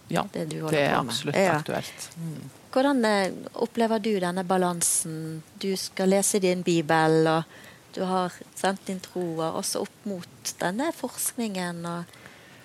Ja, 0.09 0.23
det, 0.33 0.45
det 0.52 0.81
er 0.81 0.95
absolutt 1.00 1.37
ja. 1.37 1.57
aktuelt. 1.57 2.11
Mm. 2.16 2.50
Hvordan 2.71 3.05
eh, 3.05 3.33
opplever 3.64 3.99
du 3.99 4.12
denne 4.23 4.45
balansen? 4.45 5.43
Du 5.59 5.73
skal 5.81 6.12
lese 6.12 6.38
din 6.38 6.62
bibel, 6.62 7.26
og 7.26 7.97
du 7.97 8.05
har 8.07 8.35
sendt 8.55 8.87
din 8.87 9.00
tro, 9.00 9.25
også 9.40 9.83
opp 9.87 10.05
mot 10.07 10.52
denne 10.61 10.93
forskningen 10.95 11.81
og 11.88 12.19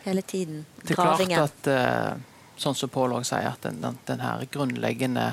hele 0.04 0.22
tiden 0.22 0.66
gravingen. 0.84 1.32
Det 1.32 1.40
er 1.40 1.40
klart 1.40 1.72
at, 1.72 2.20
uh, 2.20 2.58
sånn 2.60 2.78
som 2.78 2.92
Pål 2.94 3.16
sier, 3.24 3.48
at 3.54 3.64
den, 3.66 3.80
den, 3.82 3.98
den 4.06 4.22
her 4.22 4.44
grunnleggende 4.52 5.30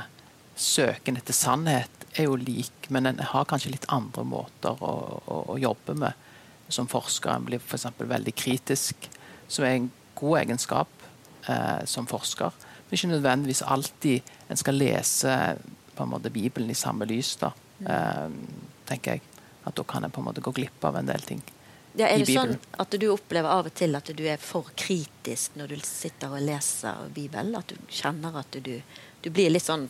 søken 0.59 1.19
etter 1.19 1.37
sannhet 1.37 2.07
er 2.19 2.29
jo 2.29 2.37
lik, 2.41 2.89
men 2.89 3.07
en 3.07 3.21
har 3.23 3.47
kanskje 3.49 3.73
litt 3.75 3.87
andre 3.95 4.25
måter 4.27 4.83
å, 4.83 4.95
å, 5.25 5.43
å 5.55 5.59
jobbe 5.61 5.95
med. 5.99 6.27
Som 6.69 6.89
forsker 6.91 7.33
en 7.33 7.47
blir 7.47 7.63
f.eks. 7.63 7.87
veldig 7.97 8.35
kritisk, 8.37 9.09
som 9.49 9.65
er 9.65 9.79
en 9.79 9.91
god 10.19 10.41
egenskap 10.43 11.05
eh, 11.49 11.85
som 11.89 12.09
forsker. 12.11 12.53
Men 12.89 12.99
ikke 12.99 13.13
nødvendigvis 13.13 13.63
alltid 13.63 14.33
en 14.49 14.61
skal 14.61 14.77
lese 14.77 15.37
på 15.95 16.05
en 16.05 16.13
måte 16.13 16.33
Bibelen 16.33 16.71
i 16.71 16.77
samme 16.77 17.09
lys. 17.09 17.37
da, 17.41 17.53
eh, 17.87 18.27
tenker 18.89 19.17
jeg. 19.17 19.23
At 19.65 19.77
da 19.77 19.85
kan 19.85 20.05
en 20.05 20.13
på 20.13 20.21
en 20.21 20.29
måte 20.29 20.45
gå 20.45 20.53
glipp 20.57 20.85
av 20.85 20.97
en 20.97 21.09
del 21.09 21.25
ting. 21.25 21.43
Ja, 21.99 22.07
er 22.07 22.23
det 22.23 22.31
sånn 22.31 22.55
at 22.79 22.95
du 23.01 23.09
opplever 23.11 23.51
av 23.51 23.69
og 23.71 23.75
til 23.75 23.97
at 23.99 24.11
du 24.15 24.23
er 24.29 24.39
for 24.41 24.69
kritisk 24.79 25.57
når 25.59 25.73
du 25.73 25.81
sitter 25.85 26.37
og 26.37 26.45
leser 26.45 27.09
Bibelen? 27.15 27.57
At 27.59 27.73
du 27.73 27.81
kjenner 27.91 28.37
at 28.39 28.59
du, 28.65 28.77
du 29.25 29.31
blir 29.35 29.51
litt 29.51 29.67
sånn 29.67 29.89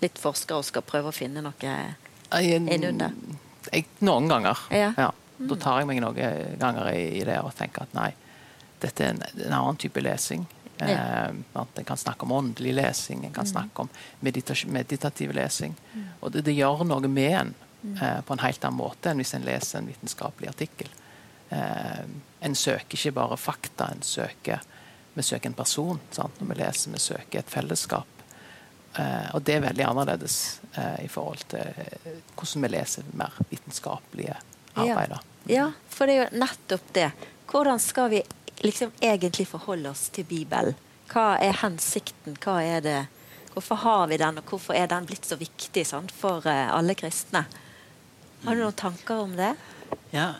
litt 0.00 0.18
forsker 0.20 0.60
og 0.60 0.66
skal 0.66 0.84
prøve 0.86 1.10
å 1.10 1.14
finne 1.14 1.42
noe 1.44 1.74
innunder? 2.40 3.14
Noen 4.00 4.30
ganger. 4.30 4.58
Ja. 4.72 4.92
ja. 4.96 5.10
Da 5.40 5.56
tar 5.60 5.80
jeg 5.80 5.88
meg 5.88 6.00
noen 6.04 6.56
ganger 6.60 6.90
i, 6.92 7.22
det 7.24 7.38
og 7.40 7.54
tenker 7.56 7.86
at 7.86 7.94
nei, 7.96 8.10
dette 8.80 9.04
er 9.04 9.14
en, 9.14 9.22
en 9.46 9.56
annen 9.56 9.80
type 9.80 10.02
lesing. 10.04 10.46
Ja. 10.80 10.88
Eh, 10.88 11.30
en 11.54 11.84
kan 11.84 11.96
snakke 12.00 12.24
om 12.24 12.32
åndelig 12.32 12.74
lesing, 12.76 13.24
en 13.24 13.32
kan 13.32 13.44
mm. 13.44 13.52
snakke 13.52 13.84
om 13.84 13.88
medita 14.20 14.54
meditativ 14.66 15.32
lesing. 15.36 15.76
Mm. 15.92 16.06
Og 16.20 16.32
det, 16.32 16.44
det, 16.48 16.56
gjør 16.56 16.84
noe 16.88 17.08
med 17.08 17.36
en 17.36 17.54
mm. 17.82 17.96
eh, 17.96 18.20
på 18.24 18.36
en 18.36 18.44
helt 18.44 18.64
annen 18.64 18.80
måte 18.80 19.12
enn 19.12 19.20
hvis 19.20 19.34
en 19.36 19.44
leser 19.44 19.80
en 19.80 19.90
vitenskapelig 19.90 20.52
artikkel. 20.52 20.92
Eh, 21.50 22.04
en 22.40 22.56
søker 22.56 22.96
ikke 22.96 23.16
bare 23.16 23.40
fakta, 23.40 23.90
en 23.92 24.04
søker, 24.06 24.64
vi 25.14 25.24
søker 25.26 25.50
en 25.50 25.58
person. 25.58 26.00
Sant? 26.14 26.40
Når 26.40 26.52
vi 26.52 26.60
leser, 26.62 26.96
vi 26.96 27.02
søker 27.02 27.42
et 27.42 27.52
fellesskap. 27.52 28.19
Eh, 28.94 29.34
og 29.34 29.42
det 29.46 29.54
er 29.54 29.66
veldig 29.68 29.84
annerledes 29.86 30.60
eh, 30.74 31.04
i 31.04 31.08
forhold 31.10 31.44
til 31.52 31.62
eh, 31.62 32.16
hvordan 32.34 32.64
vi 32.64 32.70
leser 32.72 33.12
mer 33.14 33.36
vitenskapelige 33.50 34.34
arbeider. 34.74 35.20
Ja. 35.46 35.54
ja, 35.54 35.66
for 35.88 36.10
det 36.10 36.16
er 36.16 36.24
jo 36.24 36.42
nettopp 36.42 36.92
det. 36.96 37.10
Hvordan 37.50 37.82
skal 37.82 38.10
vi 38.10 38.22
liksom 38.66 38.92
egentlig 39.00 39.46
forholde 39.48 39.92
oss 39.94 40.08
til 40.14 40.26
Bibelen? 40.26 40.78
Hva 41.10 41.36
er 41.42 41.62
hensikten? 41.62 42.38
Hva 42.42 42.60
er 42.62 42.84
det 42.86 43.00
Hvorfor 43.50 43.80
har 43.82 44.04
vi 44.06 44.14
den, 44.14 44.36
og 44.38 44.46
hvorfor 44.46 44.76
er 44.78 44.86
den 44.86 45.08
blitt 45.08 45.26
så 45.26 45.34
viktig 45.34 45.82
sant, 45.84 46.12
for 46.14 46.44
alle 46.46 46.94
kristne? 46.94 47.40
Har 48.44 48.54
du 48.54 48.62
noen 48.62 48.76
tanker 48.78 49.24
om 49.24 49.32
det? 49.34 49.48
Ja, 50.14 50.36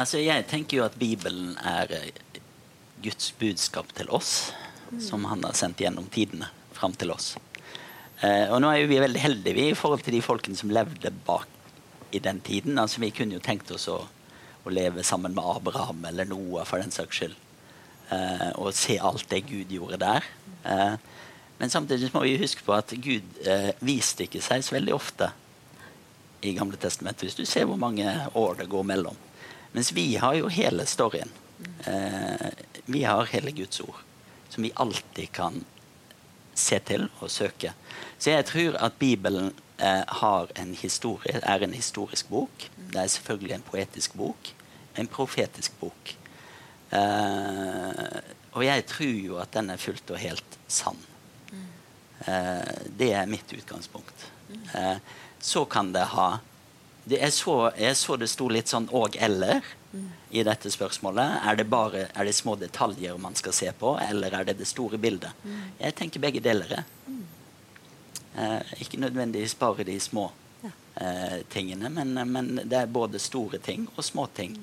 altså 0.00 0.22
jeg 0.24 0.46
tenker 0.48 0.78
jo 0.78 0.86
at 0.86 0.96
Bibelen 0.96 1.52
er 1.60 1.92
Guds 3.04 3.34
budskap 3.36 3.92
til 4.00 4.08
oss, 4.08 4.48
mm. 4.88 5.02
som 5.10 5.28
han 5.28 5.44
har 5.44 5.60
sendt 5.60 5.84
gjennom 5.84 6.08
tidene 6.08 6.48
fram 6.76 6.94
til 6.96 7.12
oss. 7.14 7.34
Eh, 8.20 8.46
og 8.48 8.60
nå 8.62 8.70
er 8.72 8.88
vi 8.88 9.00
veldig 9.02 9.22
heldige 9.22 9.56
vi, 9.56 9.70
i 9.72 9.78
forhold 9.78 10.04
til 10.04 10.16
de 10.16 10.24
folkene 10.24 10.58
som 10.58 10.72
levde 10.72 11.12
bak 11.26 11.48
i 12.14 12.22
den 12.22 12.40
tiden. 12.40 12.78
Altså 12.78 13.02
Vi 13.02 13.12
kunne 13.16 13.36
jo 13.36 13.44
tenkt 13.44 13.72
oss 13.74 13.88
å, 13.92 13.98
å 14.64 14.72
leve 14.72 15.04
sammen 15.04 15.34
med 15.36 15.44
Abraham 15.44 16.04
eller 16.08 16.28
Noah 16.28 16.64
for 16.68 16.82
den 16.82 16.94
saks 16.94 17.20
skyld. 17.20 17.36
Eh, 18.14 18.50
og 18.54 18.74
se 18.76 18.98
alt 19.02 19.26
det 19.32 19.44
Gud 19.50 19.72
gjorde 19.72 20.00
der. 20.00 20.28
Eh, 20.64 20.94
men 21.58 21.72
samtidig 21.72 22.12
må 22.14 22.22
vi 22.26 22.36
huske 22.40 22.64
på 22.64 22.74
at 22.76 22.92
Gud 23.02 23.40
eh, 23.48 23.72
viste 23.84 24.26
ikke 24.26 24.44
seg 24.44 24.64
så 24.64 24.76
veldig 24.76 24.94
ofte 24.94 25.30
i 26.44 26.52
Gamle 26.54 26.78
testamentet, 26.78 27.26
hvis 27.26 27.38
du 27.38 27.46
ser 27.48 27.66
hvor 27.66 27.80
mange 27.80 28.06
år 28.36 28.60
det 28.60 28.68
går 28.70 28.84
mellom. 28.86 29.16
Mens 29.72 29.92
vi 29.96 30.14
har 30.20 30.36
jo 30.38 30.52
hele 30.52 30.86
storyen. 30.88 31.32
Eh, 31.88 32.50
vi 32.86 33.02
har 33.04 33.28
hele 33.32 33.54
Guds 33.56 33.80
ord, 33.80 33.98
som 34.52 34.62
vi 34.62 34.74
alltid 34.74 35.32
kan 35.32 35.64
se 36.56 36.78
til 36.78 37.08
og 37.20 37.30
søke. 37.30 37.72
Så 38.18 38.32
jeg 38.32 38.46
tror 38.48 38.78
at 38.82 38.98
Bibelen 38.98 39.52
eh, 39.78 40.60
en 40.60 40.74
historie, 40.74 41.40
er 41.42 41.64
en 41.64 41.74
historisk 41.74 42.28
bok. 42.28 42.70
Det 42.92 43.02
er 43.02 43.06
selvfølgelig 43.06 43.54
en 43.54 43.66
poetisk 43.70 44.16
bok. 44.16 44.52
En 44.96 45.06
profetisk 45.06 45.72
bok. 45.80 46.16
Eh, 46.92 48.20
og 48.52 48.64
jeg 48.64 48.86
tror 48.86 49.20
jo 49.26 49.38
at 49.38 49.52
den 49.52 49.70
er 49.70 49.76
fullt 49.76 50.10
og 50.10 50.18
helt 50.18 50.58
sann. 50.68 50.98
Eh, 52.26 52.74
det 52.98 53.12
er 53.12 53.26
mitt 53.26 53.52
utgangspunkt. 53.52 54.30
Eh, 54.74 54.96
så 55.40 55.64
kan 55.64 55.92
det 55.92 56.08
ha 56.16 56.38
det 57.06 57.20
er 57.22 57.30
så, 57.30 57.70
jeg 57.78 57.94
så 57.96 58.16
det 58.18 58.26
sto 58.26 58.48
litt 58.50 58.70
sånn 58.70 58.88
og-eller 58.90 59.62
i 60.30 60.42
dette 60.46 60.70
spørsmålet. 60.70 61.40
Er 61.46 61.58
det, 61.58 61.68
bare, 61.70 62.06
er 62.14 62.26
det 62.26 62.34
små 62.34 62.56
detaljer 62.58 63.18
man 63.18 63.36
skal 63.38 63.54
se 63.54 63.70
på, 63.78 63.94
eller 64.02 64.34
er 64.34 64.48
det 64.48 64.58
det 64.60 64.68
store 64.68 64.98
bildet? 64.98 65.30
Jeg 65.78 65.94
tenker 65.98 66.22
begge 66.22 66.42
deler. 66.42 66.82
Eh, 68.36 68.72
ikke 68.82 69.00
nødvendigvis 69.00 69.54
bare 69.58 69.86
de 69.86 70.00
små 70.00 70.30
eh, 71.00 71.38
tingene, 71.48 71.88
men, 71.88 72.12
men, 72.32 72.50
det 72.64 72.82
er 72.82 72.90
både 72.92 73.22
store 73.22 73.58
ting 73.64 73.86
og 73.94 74.04
små 74.04 74.26
ting 74.34 74.58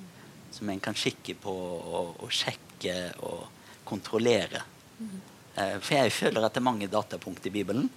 som 0.54 0.70
en 0.70 0.84
kan 0.84 0.94
kikke 0.94 1.34
på 1.42 1.54
og, 1.54 2.14
og 2.22 2.30
sjekke 2.30 2.98
og 3.26 3.48
kontrollere. 3.88 4.62
Eh, 5.56 5.78
for 5.80 5.96
jeg 5.96 6.14
føler 6.14 6.46
at 6.46 6.54
det 6.54 6.62
er 6.62 6.70
mange 6.70 6.92
datapunkt 6.92 7.48
i 7.50 7.54
Bibelen. 7.54 7.90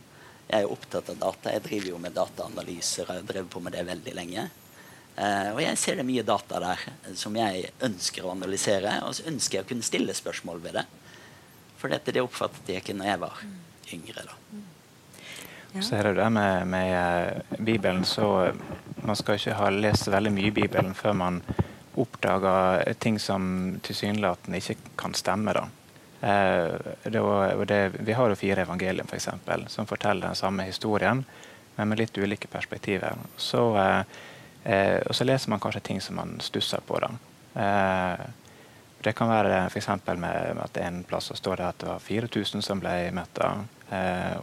Jeg 0.46 0.62
er 0.62 0.70
opptatt 0.70 1.10
av 1.12 1.18
data. 1.20 1.52
Jeg 1.52 1.64
driver 1.66 1.90
jo 1.90 2.00
med 2.00 2.14
dataanalyser. 2.16 3.02
Jeg 3.02 3.10
har 3.10 3.28
drevet 3.28 3.50
på 3.50 3.60
med 3.60 3.74
det 3.74 3.84
veldig 3.88 4.14
lenge. 4.14 4.46
Uh, 5.16 5.54
og 5.54 5.60
jeg 5.64 5.80
ser 5.80 5.96
det 5.96 6.06
mye 6.08 6.24
data 6.26 6.60
der 6.60 6.82
som 7.16 7.36
jeg 7.38 7.70
ønsker 7.86 8.26
å 8.26 8.32
analysere. 8.34 8.98
Og 9.06 9.16
så 9.16 9.28
ønsker 9.30 9.58
jeg 9.58 9.66
å 9.66 9.70
kunne 9.70 9.86
stille 9.86 10.16
spørsmål 10.16 10.62
ved 10.64 10.80
det. 10.80 10.86
For 11.80 11.92
dette 11.92 12.14
det 12.14 12.24
oppfattet 12.24 12.72
jeg 12.72 12.84
ikke 12.84 12.96
når 12.96 13.12
jeg 13.12 13.22
var 13.24 13.44
yngre. 13.96 14.26
da. 14.26 14.36
Ja. 15.76 15.84
Så 15.84 15.96
er 15.98 16.08
det 16.08 16.18
det 16.20 16.28
med, 16.32 16.66
med 16.72 16.92
uh, 16.92 17.56
Bibelen, 17.58 18.04
så 18.08 18.52
man 19.04 19.16
skal 19.16 19.40
ikke 19.40 19.56
ha 19.58 19.72
lest 19.72 20.08
veldig 20.12 20.32
mye 20.32 20.50
i 20.50 20.56
Bibelen 20.60 20.94
før 20.96 21.16
man 21.16 21.40
oppdager 21.96 22.84
ting 23.00 23.18
som 23.20 23.76
tilsynelatende 23.84 24.60
ikke 24.60 24.94
kan 25.00 25.16
stemme. 25.16 25.56
da. 25.56 25.66
Eh, 26.20 26.74
det, 27.02 27.20
det, 27.64 27.88
vi 27.98 28.12
har 28.12 28.28
jo 28.28 28.38
fire 28.38 28.62
evangelier 28.62 29.04
for 29.04 29.16
eksempel, 29.16 29.66
som 29.68 29.86
forteller 29.86 30.26
den 30.26 30.38
samme 30.38 30.64
historien, 30.66 31.24
men 31.76 31.88
med 31.88 32.00
litt 32.00 32.18
ulike 32.18 32.48
perspektiver. 32.48 33.18
Så, 33.36 33.76
eh, 33.76 34.00
eh, 34.66 34.98
og 35.06 35.14
så 35.14 35.24
leser 35.24 35.52
man 35.52 35.62
kanskje 35.62 35.84
ting 35.88 36.02
som 36.02 36.18
man 36.20 36.36
stusser 36.44 36.82
på. 36.86 36.98
Da. 37.00 37.10
det 39.00 39.12
kan 39.16 39.30
være 39.30 39.62
f.eks. 39.70 39.88
med 40.18 40.60
at 40.60 40.76
en 40.82 41.02
plass 41.08 41.30
står 41.34 41.56
det 41.56 41.66
at 41.66 41.78
det 41.80 41.88
var 41.88 42.04
4000 42.04 42.62
som 42.62 42.80
ble 42.82 43.10
metta, 43.16 43.52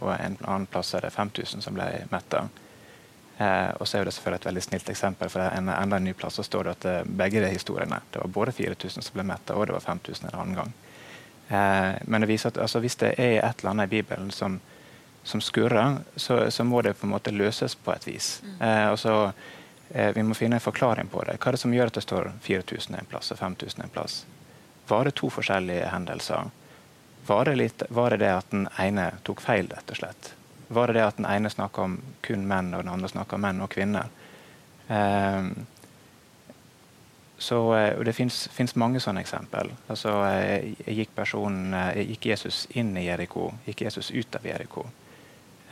og 0.00 0.10
en 0.14 0.38
annen 0.40 0.66
plass 0.66 0.94
er 0.94 1.04
det 1.04 1.12
5000 1.12 1.62
som 1.62 1.76
ble 1.76 1.86
metta. 2.10 2.46
Eh, 3.38 3.70
og 3.80 3.88
så 3.88 3.98
er 3.98 4.06
det 4.06 4.14
selvfølgelig 4.14 4.40
et 4.40 4.46
veldig 4.46 4.62
snilt 4.62 4.90
eksempel, 4.90 5.30
for 5.30 5.42
en, 5.42 5.68
enda 5.68 5.98
en 5.98 6.04
ny 6.06 6.12
plass 6.14 6.38
så 6.38 6.44
står 6.46 6.68
det 6.68 6.74
at 6.74 7.06
begge 7.06 7.42
de 7.42 7.48
historiene 7.50 7.98
Det 8.12 8.20
var 8.22 8.30
både 8.30 8.52
4000 8.52 9.02
som 9.02 9.16
ble 9.16 9.26
metta, 9.26 9.56
og 9.58 9.66
det 9.66 9.74
var 9.74 9.80
5000 9.82 10.28
en 10.28 10.40
annen 10.40 10.58
gang. 10.60 10.72
Eh, 11.48 11.92
men 12.04 12.20
det 12.20 12.28
viser 12.30 12.52
at 12.52 12.58
altså, 12.58 12.80
hvis 12.80 12.96
det 12.96 13.14
er 13.18 13.42
et 13.42 13.60
eller 13.60 13.70
annet 13.70 13.90
i 13.90 13.96
Bibelen 13.96 14.30
som, 14.30 14.60
som 15.24 15.40
skurrer, 15.40 15.98
så, 16.16 16.50
så, 16.50 16.64
må 16.64 16.82
det 16.82 16.96
på 16.96 17.06
en 17.06 17.14
måte 17.16 17.34
løses 17.34 17.74
på 17.74 17.92
et 17.92 18.06
vis. 18.06 18.40
Mm. 18.44 18.62
Eh, 18.68 18.88
og 18.92 18.98
så, 18.98 19.16
eh, 19.26 19.32
Vi 19.88 20.22
må 20.22 20.34
finne 20.34 20.56
en 20.56 20.64
forklaring 20.64 21.10
på 21.12 21.22
det. 21.26 21.36
Hva 21.38 21.50
er 21.50 21.56
det 21.56 21.60
som 21.60 21.74
gjør 21.74 21.90
at 21.90 21.98
det 21.98 22.02
står 22.06 22.30
4000 22.42 22.96
en 22.98 23.10
plass 23.10 23.30
og 23.34 23.38
5000 23.38 23.84
en 23.84 23.92
plass? 23.94 24.24
Var 24.88 25.04
det 25.04 25.14
to 25.20 25.28
forskjellige 25.30 25.90
hendelser? 25.92 26.50
Var 27.26 27.44
det, 27.44 27.54
litt, 27.56 27.82
var 27.88 28.10
det 28.10 28.20
det 28.24 28.32
at 28.36 28.50
den 28.50 28.66
ene 28.80 29.10
tok 29.24 29.40
feil, 29.44 29.68
rett 29.72 29.92
og 29.92 29.96
slett? 29.96 30.32
Var 30.68 30.90
det 30.90 30.98
det 30.98 31.04
at 31.06 31.20
den 31.20 31.28
ene 31.28 31.52
snakka 31.52 31.86
om 31.86 31.94
kun 32.24 32.44
menn, 32.48 32.74
og 32.74 32.84
den 32.84 32.92
andre 32.92 33.08
snakka 33.08 33.38
om 33.38 33.46
menn 33.46 33.62
og 33.64 33.70
kvinner? 33.72 34.10
Eh, 34.88 35.52
så, 37.38 37.60
eh, 37.76 37.98
og 37.98 38.04
Det 38.04 38.14
fins 38.14 38.76
mange 38.76 39.00
sånne 39.00 39.20
eksempel. 39.24 39.72
Altså, 39.88 40.12
eh, 40.28 40.74
gikk, 40.86 41.14
personen, 41.14 41.74
eh, 41.74 42.04
gikk 42.12 42.26
Jesus 42.26 42.66
inn 42.70 42.96
i 42.96 43.06
Jeriko? 43.06 43.52
Gikk 43.66 43.82
Jesus 43.82 44.10
ut 44.10 44.36
av 44.36 44.42
Jeriko? 44.42 44.86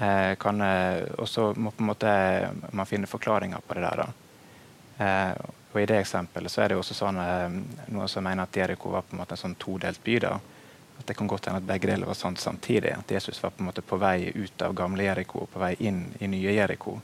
Eh, 0.02 1.04
og 1.18 1.28
så 1.28 1.52
må 1.54 1.72
måte 1.78 2.12
man 2.72 2.88
finne 2.90 3.06
forklaringer 3.06 3.60
på 3.66 3.74
det 3.78 3.82
der. 3.86 4.06
Eh, 4.98 5.34
og 5.72 5.80
I 5.80 5.86
det 5.86 6.00
eksempelet 6.02 6.52
så 6.52 6.64
er 6.64 6.72
det 6.72 6.78
også 6.80 6.96
sånn, 6.96 7.20
eh, 7.22 7.54
noen 7.94 8.08
som 8.10 8.24
mener 8.24 8.44
at 8.44 8.56
Jeriko 8.56 8.90
var 8.92 9.06
på 9.06 9.14
en 9.14 9.22
måte 9.22 9.36
en 9.36 9.44
sånn 9.44 9.54
todelt 9.54 10.02
by. 10.04 10.18
da. 10.18 10.34
At 10.98 11.06
Det 11.06 11.16
kan 11.16 11.26
godt 11.26 11.46
hende 11.46 11.62
at 11.62 11.66
begge 11.66 11.88
deler 11.88 12.06
var 12.06 12.14
sånn 12.14 12.36
samtidig. 12.36 12.98
At 12.98 13.10
Jesus 13.10 13.42
var 13.42 13.50
på 13.50 13.62
en 13.62 13.70
måte 13.70 13.82
på 13.82 13.98
vei 13.98 14.32
ut 14.34 14.62
av 14.62 14.74
gamle 14.74 15.04
Jeriko 15.04 15.42
og 15.42 15.50
på 15.50 15.58
vei 15.58 15.76
inn 15.80 16.12
i 16.20 16.26
nye 16.26 16.52
Jeriko. 16.52 17.00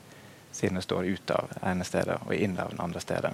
Siden 0.53 0.75
det 0.75 0.83
står 0.83 1.07
ut 1.07 1.31
av 1.31 1.51
ene 1.63 1.85
stedet 1.85 2.19
og 2.27 2.35
inn 2.35 2.59
av 2.59 2.71
det 2.71 2.81
andre 2.81 3.01
stedet. 3.01 3.33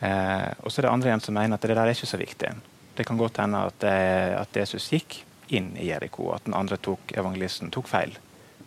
Eh, 0.00 0.50
og 0.62 0.70
så 0.70 0.80
er 0.80 0.82
det 0.82 0.92
andre 0.92 1.08
igjen 1.08 1.20
som 1.20 1.34
mener 1.34 1.54
at 1.54 1.60
det 1.62 1.76
der 1.76 1.86
er 1.86 1.94
ikke 1.94 2.06
så 2.06 2.18
viktig. 2.18 2.54
Det 2.96 3.06
kan 3.06 3.18
godt 3.18 3.36
hende 3.36 3.66
at, 3.66 3.84
eh, 3.84 4.40
at 4.40 4.56
Jesus 4.56 4.90
gikk 4.90 5.24
inn 5.56 5.72
i 5.76 5.88
Jeriko, 5.88 6.30
at 6.34 6.46
den 6.48 6.56
andre 6.56 6.78
tok, 6.80 7.12
evangelisten 7.16 7.72
tok 7.74 7.88
feil. 7.90 8.14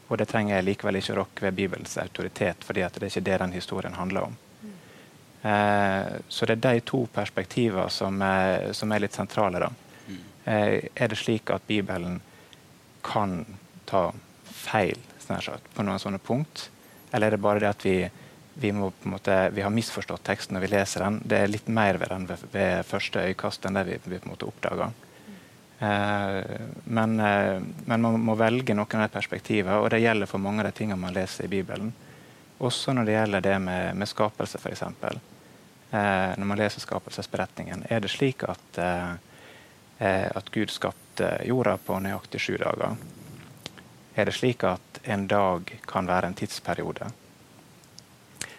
Og 0.07 0.19
det 0.21 0.27
trenger 0.29 0.57
jeg 0.57 0.67
likevel 0.67 0.99
ikke 0.99 1.15
rokke 1.17 1.47
ved 1.47 1.57
Bibelens 1.57 1.97
autoritet, 2.01 2.65
fordi 2.65 2.83
det 2.83 3.01
er 3.01 3.07
ikke 3.09 3.25
det 3.29 3.39
den 3.41 3.55
historien 3.57 3.97
handler 3.97 4.27
om. 4.29 4.37
Eh, 5.45 6.13
så 6.29 6.45
det 6.45 6.57
er 6.57 6.61
de 6.67 6.85
to 6.85 7.05
perspektivene 7.13 7.89
som, 7.93 8.21
som 8.73 8.93
er 8.93 9.03
litt 9.03 9.17
sentrale. 9.17 9.61
da. 9.65 9.71
Eh, 10.45 10.89
er 10.93 11.09
det 11.09 11.17
slik 11.17 11.49
at 11.53 11.65
Bibelen 11.67 12.19
kan 13.05 13.43
ta 13.89 14.11
feil 14.45 15.01
på 15.25 15.81
noen 15.81 15.97
sånne 15.97 16.21
punkt, 16.21 16.69
eller 17.11 17.27
er 17.27 17.33
det 17.33 17.41
bare 17.41 17.63
det 17.63 17.71
at 17.71 17.85
vi 17.85 17.97
vi, 18.55 18.71
må, 18.71 18.91
måte, 19.03 19.49
vi, 19.51 19.61
har 19.61 19.73
misforstått 19.73 20.23
teksten 20.23 20.55
når 20.55 20.63
vi 20.63 20.69
leser 20.71 21.03
den. 21.03 21.19
Det 21.27 21.39
er 21.41 21.51
litt 21.51 21.67
mer 21.67 21.97
ved 21.99 22.11
den 22.13 22.27
ved, 22.29 22.43
ved 22.53 22.85
første 22.87 23.25
øyekast 23.27 23.65
enn 23.67 23.75
det 23.75 23.83
vi, 23.89 23.97
vi 24.05 24.19
på 24.19 24.29
en 24.29 24.31
måte 24.31 24.47
oppdager. 24.47 24.93
Eh, 25.79 26.43
men, 26.83 27.19
eh, 27.19 27.61
men, 27.85 28.01
man 28.01 28.19
må 28.21 28.35
velge 28.39 28.75
noen 28.75 29.01
av 29.01 29.07
de 29.09 29.13
perspektivene, 29.13 29.79
og 29.81 29.89
det 29.91 30.03
gjelder 30.03 30.29
for 30.29 30.43
mange 30.43 30.63
av 30.63 30.69
de 30.69 30.77
tingene 30.77 30.99
man 31.01 31.15
leser 31.15 31.47
i 31.47 31.51
Bibelen. 31.51 31.93
Også 32.63 32.93
når 32.95 33.07
det 33.07 33.17
gjelder 33.17 33.41
det 33.43 33.55
med, 33.59 33.95
med 33.99 34.07
skapelse, 34.07 34.61
f.eks. 34.61 34.83
Eh, 35.91 36.31
når 36.38 36.45
man 36.45 36.59
leser 36.59 36.83
skapelsesberetningen, 36.83 37.85
er 37.89 38.01
det 38.03 38.11
slik 38.11 38.43
at, 38.47 38.79
eh, 38.81 39.11
eh, 39.99 40.29
at 40.35 40.49
Gud 40.51 40.71
skapte 40.71 41.38
jorda 41.45 41.77
på 41.77 41.99
nøyaktig 41.99 42.41
sju 42.41 42.55
dager? 42.57 42.95
Er 44.15 44.25
det 44.25 44.33
slik 44.33 44.63
at 44.63 44.99
en 45.03 45.27
dag 45.27 45.71
kan 45.85 46.07
være 46.07 46.31
en 46.31 46.39
tidsperiode? 46.39 47.11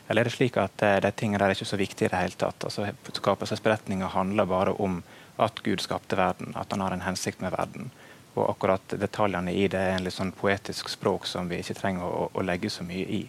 Eller 0.09 0.21
er 0.21 0.29
det 0.29 0.37
slik 0.37 0.57
at 0.61 0.83
uh, 0.83 0.99
de 1.03 1.11
tingene 1.11 1.41
der 1.41 1.51
er 1.51 1.57
ikke 1.57 1.67
så 1.67 1.79
viktige 1.81 2.07
i 2.07 2.11
det 2.13 2.21
hele 2.21 2.39
tatt? 2.39 2.65
Altså, 2.69 2.87
Skapelsesberetninga 3.13 4.07
handler 4.13 4.47
bare 4.47 4.75
om 4.79 5.01
at 5.37 5.63
Gud 5.63 5.81
skapte 5.81 6.17
verden, 6.17 6.53
at 6.57 6.71
han 6.73 6.81
har 6.81 6.95
en 6.95 7.05
hensikt 7.05 7.41
med 7.41 7.53
verden. 7.57 7.91
Og 8.37 8.51
akkurat 8.51 8.97
detaljene 9.01 9.53
i 9.53 9.67
det 9.73 9.81
er 9.81 9.97
en 9.97 10.05
litt 10.05 10.17
sånn 10.17 10.35
poetisk 10.37 10.91
språk 10.93 11.27
som 11.29 11.49
vi 11.49 11.61
ikke 11.63 11.79
trenger 11.79 12.05
å, 12.05 12.29
å 12.33 12.45
legge 12.45 12.71
så 12.73 12.85
mye 12.85 13.07
i. 13.19 13.23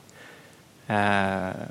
Eh, 0.88 1.64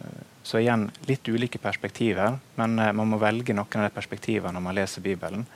så 0.47 0.61
igjen 0.61 0.89
litt 1.09 1.29
ulike 1.29 1.61
perspektiver, 1.61 2.39
men 2.61 2.79
eh, 2.79 2.93
man 2.97 3.13
må 3.13 3.21
velge 3.21 3.57
noen 3.57 3.81
av 3.81 3.89
de 3.89 3.97
perspektivene 3.97 4.57
når 4.57 4.67
man 4.69 4.79
leser 4.79 5.05
Bibelen. 5.05 5.47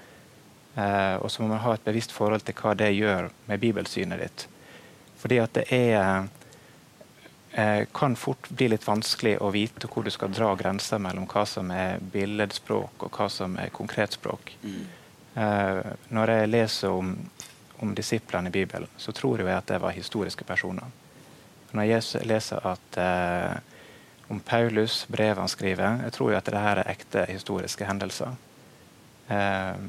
og 1.20 1.30
så 1.30 1.42
må 1.42 1.48
man 1.50 1.60
ha 1.64 1.72
et 1.74 1.84
bevisst 1.84 2.12
forhold 2.14 2.44
til 2.46 2.54
hva 2.54 2.76
det 2.78 2.92
gjør 2.94 3.26
med 3.48 3.60
bibelsynet 3.60 4.20
ditt. 4.22 4.44
Fordi 5.18 5.40
at 5.42 5.52
det 5.58 5.64
er 5.74 6.28
eh, 7.52 7.84
kan 7.92 8.16
fort 8.16 8.48
bli 8.48 8.68
litt 8.68 8.86
vanskelig 8.86 9.36
å 9.42 9.50
vite 9.54 9.88
hvor 9.90 10.04
du 10.04 10.10
skal 10.10 10.32
dra 10.32 10.52
grenser 10.58 11.02
mellom 11.02 11.28
hva 11.30 11.44
som 11.46 11.70
er 11.74 12.00
billedspråk 12.12 13.06
og 13.06 13.18
hva 13.18 13.28
som 13.32 13.56
er 13.58 13.72
konkretspråk. 13.74 14.54
Mm. 14.62 14.82
Eh, 15.34 15.92
når 16.08 16.34
jeg 16.34 16.50
leser 16.50 16.94
om, 16.94 17.14
om 17.78 17.94
disiplene 17.94 18.50
i 18.50 18.56
Bibelen, 18.58 18.90
så 18.96 19.12
tror 19.12 19.42
jeg 19.42 19.54
at 19.54 19.70
det 19.70 19.80
var 19.82 19.96
historiske 19.96 20.44
personer. 20.44 20.90
Når 21.70 21.86
jeg 21.86 22.26
leser 22.26 22.66
at 22.66 22.98
eh, 22.98 23.58
om 24.30 24.40
Paulus, 24.40 25.06
brevet 25.08 25.38
han 25.38 25.50
skriver, 25.50 26.04
jeg 26.04 26.14
tror 26.14 26.32
jo 26.32 26.38
at 26.38 26.46
dette 26.46 26.68
er 26.72 26.84
ekte 26.90 27.26
historiske 27.30 27.86
hendelser. 27.86 28.38
Eh, 29.30 29.82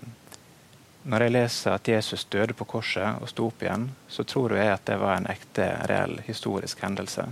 når 1.01 1.25
jeg 1.25 1.33
leser 1.33 1.73
at 1.73 1.87
Jesus 1.89 2.27
døde 2.29 2.53
på 2.53 2.67
korset 2.69 3.21
og 3.21 3.29
sto 3.29 3.47
opp 3.49 3.63
igjen, 3.65 3.87
så 4.09 4.25
tror 4.25 4.53
jeg 4.53 4.69
at 4.69 4.85
det 4.85 4.99
var 5.01 5.17
en 5.17 5.29
ekte, 5.29 5.65
reell 5.89 6.19
historisk 6.27 6.83
hendelse. 6.85 7.25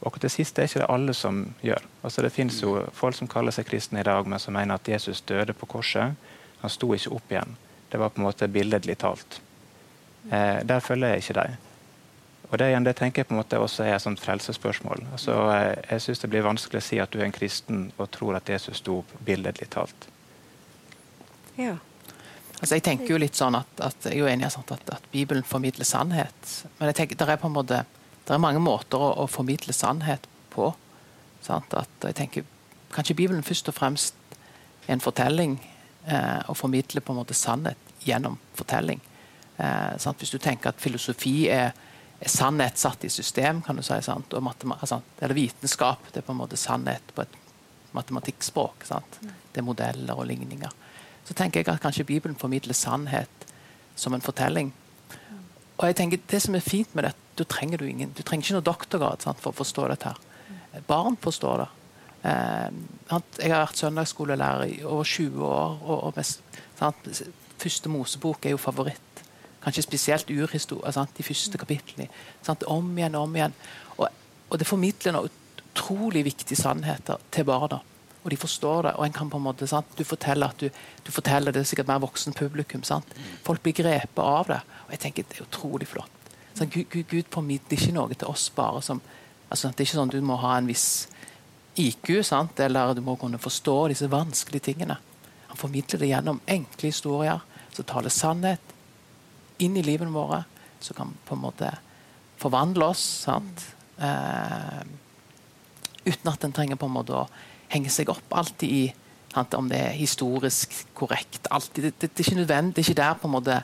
Akkurat 0.00 0.24
det 0.24 0.32
siste 0.32 0.62
er 0.62 0.68
ikke 0.68 0.80
det 0.80 0.90
alle 0.92 1.14
som 1.14 1.42
gjør. 1.60 1.84
Altså 2.02 2.22
Det 2.22 2.32
fins 2.32 2.62
jo 2.62 2.78
folk 2.96 3.16
som 3.16 3.28
kaller 3.28 3.52
seg 3.52 3.68
kristne 3.68 4.00
i 4.00 4.06
dag, 4.06 4.26
men 4.26 4.40
som 4.40 4.54
mener 4.56 4.74
at 4.80 4.88
Jesus 4.88 5.20
døde 5.20 5.52
på 5.52 5.68
korset. 5.68 6.16
Han 6.60 6.72
sto 6.72 6.88
ikke 6.94 7.12
opp 7.16 7.32
igjen. 7.32 7.56
Det 7.90 7.98
var 8.00 8.08
på 8.08 8.20
en 8.20 8.28
måte 8.28 8.48
billedlig 8.48 8.96
talt. 8.98 9.40
Eh, 10.30 10.62
der 10.64 10.80
følger 10.80 11.08
jeg 11.08 11.24
ikke 11.24 11.36
deg. 11.40 11.58
Og 12.50 12.58
det, 12.58 12.70
igjen, 12.70 12.86
det 12.86 12.96
tenker 12.98 13.20
jeg 13.20 13.28
på 13.28 13.34
en 13.34 13.40
måte 13.40 13.60
også 13.62 13.84
er 13.84 13.94
et 13.94 14.02
sånt 14.02 14.20
frelsesspørsmål. 14.22 15.04
Altså, 15.12 15.36
eh, 15.54 15.76
jeg 15.92 16.06
syns 16.06 16.24
det 16.24 16.30
blir 16.32 16.46
vanskelig 16.46 16.80
å 16.80 16.86
si 16.88 16.98
at 17.02 17.12
du 17.12 17.20
er 17.20 17.28
en 17.28 17.36
kristen 17.36 17.84
og 17.96 18.10
tror 18.14 18.40
at 18.40 18.48
Jesus 18.50 18.80
sto 18.82 19.00
opp 19.02 19.12
billedlig 19.26 19.68
talt. 19.70 20.08
Ja. 21.60 21.76
Altså, 22.60 22.74
jeg 22.76 22.84
tenker 22.84 23.14
jo 23.14 23.20
litt 23.22 23.38
sånn 23.38 23.56
at, 23.56 23.70
at 23.80 24.08
jeg 24.08 24.18
er 24.18 24.20
jo 24.24 24.28
enig 24.28 24.48
i 24.48 24.50
at, 24.50 24.72
at, 24.96 25.06
Bibelen 25.12 25.46
formidler 25.46 25.88
sannhet. 25.88 26.54
Men 26.78 26.90
jeg 26.90 26.98
tenker, 26.98 27.20
det 27.20 27.28
er 27.28 27.40
på 27.40 27.48
en 27.48 27.56
måte, 27.56 27.84
det 28.26 28.34
er 28.34 28.42
mange 28.42 28.62
måter 28.62 29.00
å, 29.00 29.10
å 29.24 29.26
formidle 29.30 29.74
sannhet 29.74 30.26
på. 30.52 30.70
Sant? 31.44 31.74
At 31.74 32.08
jeg 32.08 32.18
tenker, 32.18 32.48
Kanskje 32.90 33.14
Bibelen 33.14 33.46
først 33.46 33.68
og 33.70 33.76
fremst 33.76 34.16
er 34.86 34.96
en 34.96 35.02
fortelling, 35.02 35.54
eh, 36.06 36.40
og 36.50 36.58
formidler 36.58 37.04
på 37.06 37.14
en 37.14 37.20
måte 37.20 37.36
sannhet 37.38 37.92
gjennom 38.02 38.38
fortelling. 38.58 38.98
Eh, 39.56 40.08
Hvis 40.18 40.34
du 40.34 40.38
tenker 40.38 40.72
at 40.72 40.82
filosofi 40.82 41.48
er, 41.48 41.70
er, 42.18 42.28
sannhet 42.28 42.78
satt 42.78 43.06
i 43.06 43.12
system, 43.12 43.62
kan 43.62 43.78
du 43.78 43.82
si, 43.86 44.00
sant? 44.02 44.34
og 44.34 44.88
sant? 44.88 45.04
eller 45.20 45.38
vitenskap 45.38 46.10
det 46.10 46.22
er 46.22 46.26
på 46.26 46.34
en 46.34 46.42
måte 46.42 46.58
sannhet 46.58 47.14
på 47.14 47.22
et 47.22 47.38
matematikkspråk. 47.92 48.84
Sant? 48.84 49.20
Mm. 49.22 49.34
Det 49.52 49.62
er 49.62 49.68
modeller 49.70 50.18
og 50.18 50.26
ligninger 50.26 50.78
så 51.30 51.36
tenker 51.38 51.60
jeg 51.60 51.70
at 51.70 51.82
kanskje 51.82 52.04
Bibelen 52.08 52.36
formidler 52.38 52.74
sannhet 52.74 53.44
som 53.94 54.14
en 54.14 54.24
fortelling. 54.24 54.72
Og 55.78 55.86
jeg 55.86 55.96
tenker 55.96 56.18
Det 56.26 56.42
som 56.42 56.54
er 56.54 56.60
fint 56.60 56.94
med 56.94 57.04
det, 57.04 57.14
du 57.40 57.44
trenger, 57.48 57.80
du 57.80 57.88
ingen, 57.88 58.12
du 58.14 58.22
trenger 58.22 58.46
ikke 58.46 58.58
noe 58.58 58.68
doktorgrad 58.68 59.24
sant, 59.24 59.40
for 59.42 59.52
å 59.52 59.60
forstå 59.60 59.88
dette. 59.90 60.12
her. 60.12 60.84
Barn 60.88 61.18
forstår 61.20 61.64
det. 61.64 61.68
Eh, 62.30 62.68
jeg 63.40 63.52
har 63.52 63.64
vært 63.64 63.80
søndagsskolelærer 63.80 64.64
i 64.68 64.80
over 64.84 65.04
20 65.04 65.44
år. 65.48 65.78
og, 65.82 65.96
og 66.08 66.16
mest, 66.16 66.42
Første 67.60 67.90
Mosebok 67.92 68.46
er 68.46 68.54
jo 68.54 68.60
favoritt. 68.60 69.24
Kanskje 69.60 69.84
spesielt 69.84 70.30
urhistorie, 70.32 70.92
sant, 70.96 71.12
de 71.16 71.24
første 71.26 71.58
kapitlene. 71.60 72.08
Sant, 72.42 72.64
om 72.64 72.86
igjen 72.96 73.18
om 73.20 73.36
igjen. 73.36 73.52
Og, 73.98 74.06
og 74.48 74.58
det 74.58 74.68
formidler 74.68 75.12
noen 75.12 75.28
utrolig 75.60 76.24
viktige 76.24 76.56
sannheter 76.56 77.20
til 77.30 77.44
barna 77.44 77.82
og 78.20 78.30
de 78.30 78.36
forstår 78.36 78.82
det. 78.82 78.94
og 78.96 79.04
en 79.06 79.12
kan 79.12 79.30
på 79.30 79.38
en 79.38 79.42
måte, 79.42 79.66
sant? 79.66 79.86
Du 79.96 80.04
forteller 80.04 80.52
at 80.52 80.60
du, 80.60 80.68
du 81.04 81.12
forteller 81.12 81.52
det 81.56 81.66
sikkert 81.66 81.88
mer 81.88 82.02
voksen 82.04 82.36
publikum. 82.36 82.82
sant? 82.84 83.06
Folk 83.44 83.62
blir 83.62 83.72
grepet 83.72 84.24
av 84.24 84.46
det. 84.48 84.60
og 84.86 84.90
jeg 84.90 85.00
tenker 85.00 85.24
Det 85.28 85.38
er 85.38 85.46
utrolig 85.46 85.88
flott. 85.88 86.19
Så 86.54 86.66
Gud, 86.66 86.86
Gud, 86.90 87.06
Gud 87.10 87.30
formidler 87.30 87.78
ikke 87.78 87.94
noe 87.94 88.14
til 88.14 88.30
oss 88.30 88.48
bare 88.54 88.82
som 88.84 89.00
altså 89.50 89.70
Det 89.72 89.82
er 89.82 89.88
ikke 89.88 89.98
sånn 89.98 90.12
du 90.12 90.20
må 90.22 90.36
ha 90.38 90.56
en 90.58 90.68
viss 90.70 91.08
IQ, 91.80 92.20
sant? 92.26 92.60
eller 92.60 92.94
du 92.94 93.00
må 93.02 93.16
kunne 93.18 93.40
forstå 93.40 93.76
disse 93.90 94.10
vanskelige 94.10 94.68
tingene. 94.70 94.96
Han 95.50 95.58
formidler 95.58 95.98
det 96.02 96.10
gjennom 96.10 96.38
enkle 96.46 96.90
historier 96.92 97.42
som 97.74 97.86
taler 97.88 98.14
sannhet 98.14 98.76
inn 99.60 99.76
i 99.76 99.84
livene 99.84 100.14
våre, 100.14 100.44
som 100.80 100.96
kan 100.96 101.12
på 101.26 101.36
en 101.36 101.42
måte 101.42 101.70
forvandle 102.40 102.92
oss. 102.92 103.02
sant? 103.26 103.66
Eh, 103.98 104.80
uten 106.06 106.32
at 106.32 106.44
en 106.44 106.54
trenger 106.56 106.78
på 106.80 106.88
en 106.88 106.96
måte 106.96 107.16
å 107.16 107.26
henge 107.70 107.90
seg 107.92 108.10
opp 108.12 108.38
alltid 108.38 108.70
i 108.70 108.84
sant? 109.34 109.54
om 109.58 109.68
det 109.70 109.82
er 109.90 109.98
historisk 109.98 110.74
korrekt. 110.94 111.46
Alltid. 111.50 111.90
Det, 111.90 111.94
det, 111.98 112.10
det, 112.14 112.18
er 112.22 112.28
ikke 112.28 112.42
nødvendig. 112.42 112.74
Det 112.74 112.84
er 112.84 112.90
ikke 112.90 113.02
der 113.02 113.20
på 113.20 113.28
en 113.28 113.36
måte 113.36 113.60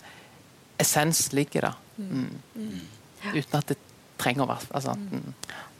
essens 0.82 1.28
ligger. 1.32 1.70
da. 1.70 1.85
Mm. 1.96 2.30
Mm. 2.54 2.80
Uten 3.34 3.58
at 3.58 3.72
det 3.72 3.78
trenger 4.16 4.44
å 4.44 4.50
være 4.50 4.70
altså, 4.76 4.94
mm. 4.96 5.32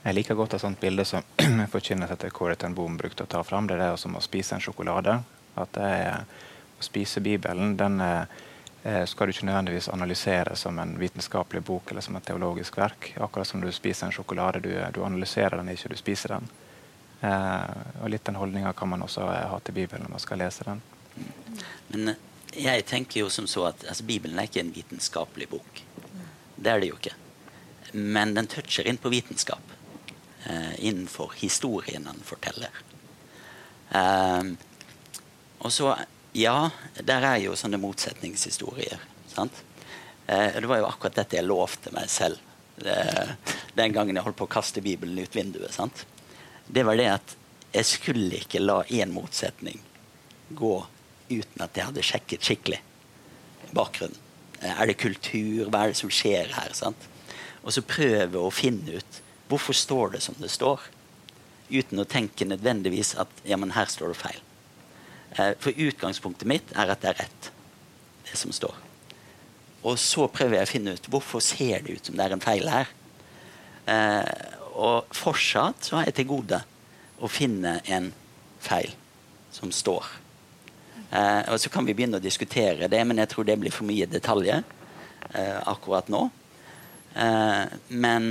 Jeg 0.07 0.15
liker 0.15 0.37
godt 0.39 0.53
et 0.55 0.63
sånt 0.63 0.79
bilde 0.79 1.03
som 1.05 1.25
forkynnes 1.73 2.11
etter 2.13 2.31
Kåre 2.31 2.55
ten 2.55 2.75
Boom 2.77 2.97
brukte 2.97 3.25
å 3.25 3.29
ta 3.29 3.41
fram. 3.43 3.67
Det 3.67 3.75
er 3.81 3.97
som 3.99 4.15
å 4.15 4.23
spise 4.23 4.55
en 4.55 4.63
sjokolade. 4.63 5.17
At 5.59 5.73
det 5.75 5.87
er, 5.87 6.45
Å 6.77 6.85
spise 6.85 7.19
Bibelen 7.25 7.73
den 7.73 7.97
er, 8.05 8.27
eh, 8.83 9.01
skal 9.09 9.27
du 9.27 9.33
ikke 9.33 9.47
nødvendigvis 9.49 9.89
analysere 9.89 10.55
som 10.55 10.77
en 10.79 10.93
vitenskapelig 11.01 11.63
bok 11.65 11.91
eller 11.91 12.05
som 12.05 12.15
et 12.15 12.25
teologisk 12.25 12.77
verk. 12.77 13.09
Akkurat 13.17 13.49
som 13.49 13.61
du 13.61 13.71
spiser 13.73 14.05
en 14.05 14.13
sjokolade. 14.13 14.61
Du, 14.61 14.69
du 14.93 15.01
analyserer 15.03 15.57
den 15.57 15.73
ikke, 15.73 15.89
du 15.89 15.97
spiser 15.97 16.37
den. 16.37 16.47
Eh, 17.21 18.03
og 18.03 18.11
litt 18.13 18.25
den 18.29 18.37
holdninga 18.37 18.73
kan 18.77 18.93
man 18.93 19.01
også 19.01 19.25
ha 19.25 19.59
til 19.59 19.73
Bibelen 19.73 20.05
når 20.05 20.15
man 20.15 20.23
skal 20.23 20.39
lese 20.43 20.69
den. 20.69 20.83
Men 21.89 22.13
eh, 22.13 22.23
jeg 22.69 22.85
tenker 22.85 23.25
jo 23.25 23.29
som 23.33 23.47
så 23.49 23.67
at 23.71 23.83
altså, 23.89 24.05
Bibelen 24.05 24.39
er 24.39 24.47
ikke 24.47 24.61
en 24.63 24.73
vitenskapelig 24.75 25.49
bok. 25.49 25.81
Det 26.57 26.73
er 26.73 26.81
det 26.81 26.91
jo 26.91 26.97
ikke. 26.99 27.15
Men 27.93 28.33
den 28.35 28.49
toucher 28.51 28.87
inn 28.89 28.99
på 29.01 29.11
vitenskap. 29.13 29.73
Eh, 30.45 30.73
innenfor 30.89 31.33
historien 31.37 32.09
han 32.09 32.19
forteller. 32.25 32.83
Eh, 33.91 34.53
og 35.59 35.73
så 35.73 35.95
Ja, 36.37 36.69
der 37.01 37.23
er 37.25 37.37
jo 37.41 37.55
sånne 37.57 37.79
motsetningshistorier. 37.81 38.99
Eh, 39.39 40.59
det 40.59 40.67
var 40.69 40.77
jo 40.77 40.85
akkurat 40.85 41.15
dette 41.15 41.39
jeg 41.39 41.47
lovte 41.47 41.89
meg 41.95 42.11
selv 42.13 42.37
det, 42.77 42.97
den 43.73 43.95
gangen 43.95 44.15
jeg 44.15 44.25
holdt 44.25 44.37
på 44.37 44.45
å 44.45 44.51
kaste 44.59 44.83
Bibelen 44.85 45.17
ut 45.17 45.35
vinduet. 45.35 45.73
sant? 45.73 46.05
det 46.67 46.83
var 46.83 46.97
det 46.99 47.07
at 47.11 47.35
jeg 47.71 47.85
skulle 47.87 48.41
ikke 48.41 48.61
la 48.63 48.81
én 48.83 49.11
motsetning 49.13 49.79
gå 50.49 50.75
uten 51.29 51.63
at 51.63 51.75
jeg 51.75 51.89
hadde 51.89 52.05
sjekket 52.05 52.47
skikkelig 52.47 52.79
bakgrunnen. 53.75 54.26
Er 54.61 54.89
det 54.89 54.97
kultur? 55.01 55.67
Hva 55.69 55.83
er 55.85 55.93
det 55.93 55.99
som 55.99 56.11
skjer 56.13 56.49
her? 56.55 56.73
Sant? 56.77 57.07
Og 57.63 57.73
så 57.75 57.83
prøve 57.85 58.41
å 58.41 58.53
finne 58.53 58.99
ut 58.99 59.21
hvorfor 59.47 59.75
står 59.75 60.15
det 60.15 60.21
som 60.25 60.35
det 60.41 60.49
står, 60.51 60.81
uten 61.69 61.99
å 61.99 62.07
tenke 62.07 62.47
nødvendigvis 62.47 63.13
at 63.19 63.31
ja, 63.47 63.57
men 63.59 63.73
her 63.75 63.89
står 63.91 64.13
det 64.13 64.19
feil. 64.19 64.41
Eh, 65.35 65.53
for 65.59 65.75
utgangspunktet 65.75 66.47
mitt 66.47 66.71
er 66.75 66.91
at 66.91 67.03
det 67.03 67.11
er 67.11 67.21
rett, 67.23 67.49
det 68.27 68.39
som 68.39 68.53
står. 68.55 68.75
Og 69.87 69.99
så 70.01 70.27
prøver 70.31 70.59
jeg 70.59 70.67
å 70.67 70.71
finne 70.71 70.95
ut 70.97 71.09
hvorfor 71.11 71.43
ser 71.43 71.83
det 71.85 71.97
ut 71.97 72.09
som 72.09 72.17
det 72.17 72.25
er 72.25 72.35
en 72.35 72.43
feil 72.43 72.71
her. 72.71 72.91
Eh, 73.87 74.31
og 74.77 75.11
fortsatt 75.15 75.87
så 75.87 75.99
har 75.99 76.09
jeg 76.09 76.19
til 76.19 76.31
gode 76.31 76.61
å 77.23 77.29
finne 77.31 77.79
en 77.87 78.11
feil 78.63 78.91
som 79.53 79.71
står. 79.73 80.07
Eh, 81.11 81.53
og 81.53 81.59
Så 81.59 81.69
kan 81.69 81.85
vi 81.85 81.95
begynne 81.95 82.19
å 82.19 82.23
diskutere 82.23 82.89
det, 82.91 82.99
men 83.05 83.21
jeg 83.21 83.31
tror 83.31 83.47
det 83.47 83.57
blir 83.61 83.73
for 83.73 83.87
mye 83.87 84.07
detaljer 84.09 84.63
eh, 85.31 85.59
akkurat 85.63 86.09
nå. 86.11 86.27
Eh, 87.15 87.63
men, 87.87 88.27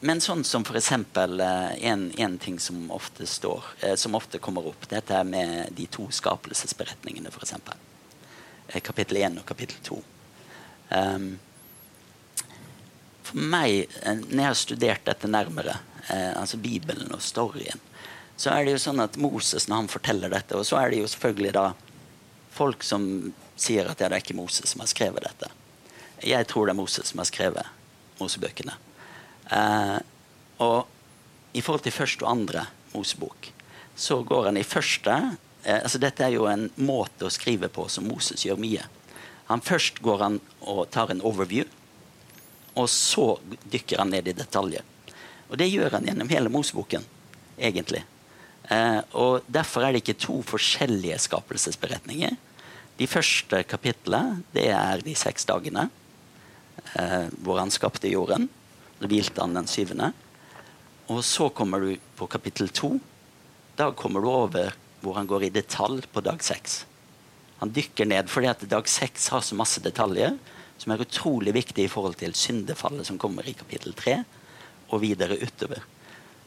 men, 0.00 0.24
sånn 0.24 0.44
som 0.48 0.64
f.eks. 0.64 0.92
Eh, 0.92 1.84
en, 1.92 2.08
en 2.16 2.38
ting 2.40 2.58
som 2.60 2.88
ofte 2.94 3.28
står, 3.28 3.68
eh, 3.82 3.94
som 4.00 4.16
ofte 4.16 4.40
kommer 4.40 4.72
opp, 4.72 4.88
dette 4.88 5.22
med 5.28 5.76
de 5.76 5.86
to 5.92 6.08
skapelsesberetningene, 6.10 7.32
f.eks. 7.32 7.54
Eh, 8.68 8.80
kapittel 8.80 9.20
1 9.22 9.40
og 9.42 9.48
kapittel 9.48 9.80
2. 9.92 10.02
Um, 10.92 11.30
for 13.22 13.38
meg, 13.38 13.86
eh, 14.02 14.24
når 14.24 14.38
jeg 14.40 14.48
har 14.50 14.60
studert 14.64 15.08
dette 15.08 15.30
nærmere, 15.30 15.80
altså 16.12 16.58
Bibelen 16.58 17.12
og 17.14 17.20
storyen, 17.22 17.78
så 18.36 18.52
er 18.52 18.64
det 18.64 18.74
jo 18.74 18.82
sånn 18.82 19.02
at 19.04 19.18
Moses, 19.20 19.68
når 19.68 19.82
han 19.82 19.90
forteller 19.92 20.32
dette 20.32 20.56
Og 20.56 20.64
så 20.66 20.78
er 20.80 20.90
det 20.90 21.02
jo 21.02 21.10
selvfølgelig 21.10 21.52
da 21.54 21.66
folk 22.52 22.84
som 22.84 23.04
sier 23.60 23.86
at 23.88 24.00
ja, 24.00 24.08
det 24.08 24.16
er 24.16 24.24
ikke 24.24 24.36
Moses 24.36 24.72
som 24.72 24.82
har 24.82 24.90
skrevet 24.90 25.24
dette. 25.24 25.50
Jeg 26.24 26.48
tror 26.50 26.66
det 26.66 26.74
er 26.74 26.80
Moses 26.80 27.12
som 27.12 27.20
har 27.22 27.28
skrevet 27.28 27.68
Mosebøkene. 28.18 28.74
Eh, 29.52 29.98
og 30.64 31.56
i 31.56 31.62
forhold 31.62 31.84
til 31.84 31.94
første 31.94 32.24
og 32.24 32.32
andre 32.32 32.66
Mosebok, 32.92 33.50
så 33.96 34.20
går 34.26 34.50
han 34.50 34.60
i 34.60 34.66
første 34.66 35.14
eh, 35.64 35.78
altså 35.78 36.00
Dette 36.02 36.26
er 36.26 36.36
jo 36.36 36.48
en 36.50 36.68
måte 36.80 37.28
å 37.28 37.32
skrive 37.32 37.70
på 37.72 37.86
som 37.92 38.08
Moses 38.08 38.44
gjør 38.46 38.60
mye. 38.60 38.88
Han 39.48 39.64
Først 39.64 40.00
går 40.04 40.24
han 40.24 40.40
og 40.60 40.86
tar 40.94 41.12
en 41.12 41.24
overview 41.24 41.68
og 42.74 42.88
så 42.90 43.38
dykker 43.70 43.98
han 43.98 44.12
ned 44.12 44.28
i 44.28 44.36
detaljer. 44.36 44.84
Og 45.50 45.58
det 45.60 45.68
gjør 45.68 45.98
han 45.98 46.06
gjennom 46.08 46.30
hele 46.32 46.52
Moseboken, 46.52 47.04
egentlig. 47.58 48.04
Eh, 48.72 49.00
og 49.18 49.44
Derfor 49.52 49.84
er 49.84 49.92
det 49.92 50.02
ikke 50.02 50.20
to 50.20 50.40
forskjellige 50.46 51.18
skapelsesberetninger. 51.26 52.36
De 52.98 53.08
første 53.10 53.62
kapitlene 53.68 54.42
det 54.54 54.68
er 54.72 55.04
de 55.04 55.14
seks 55.18 55.48
dagene. 55.48 55.90
eh, 56.98 57.28
hvor 57.44 57.58
han 57.60 57.70
skapte 57.70 58.10
jorden. 58.10 58.48
Da 59.00 59.08
hvilte 59.08 59.40
han 59.40 59.54
den 59.54 59.66
syvende. 59.66 60.12
Og 61.08 61.22
så 61.24 61.48
kommer 61.50 61.80
du 61.80 61.96
på 62.16 62.26
kapittel 62.26 62.68
to. 62.68 62.98
Da 63.76 63.90
kommer 63.92 64.20
du 64.20 64.28
over 64.28 64.74
hvor 65.02 65.14
han 65.18 65.26
går 65.26 65.44
i 65.44 65.54
detalj 65.54 66.06
på 66.12 66.22
dag 66.22 66.42
seks. 66.42 66.84
Han 67.60 67.72
dykker 67.74 68.06
ned 68.06 68.30
fordi 68.30 68.50
at 68.50 68.64
dag 68.68 68.88
seks 68.88 69.28
har 69.34 69.42
så 69.42 69.54
masse 69.58 69.82
detaljer 69.82 70.36
som 70.78 70.92
er 70.92 71.02
utrolig 71.04 71.54
viktige 71.54 71.86
i 71.86 71.92
forhold 71.92 72.16
til 72.18 72.34
syndefallet 72.34 73.06
som 73.06 73.18
kommer 73.18 73.46
i 73.46 73.54
kapittel 73.54 73.94
tre, 73.94 74.22
og 74.90 75.00
videre 75.04 75.38
utover. 75.38 75.82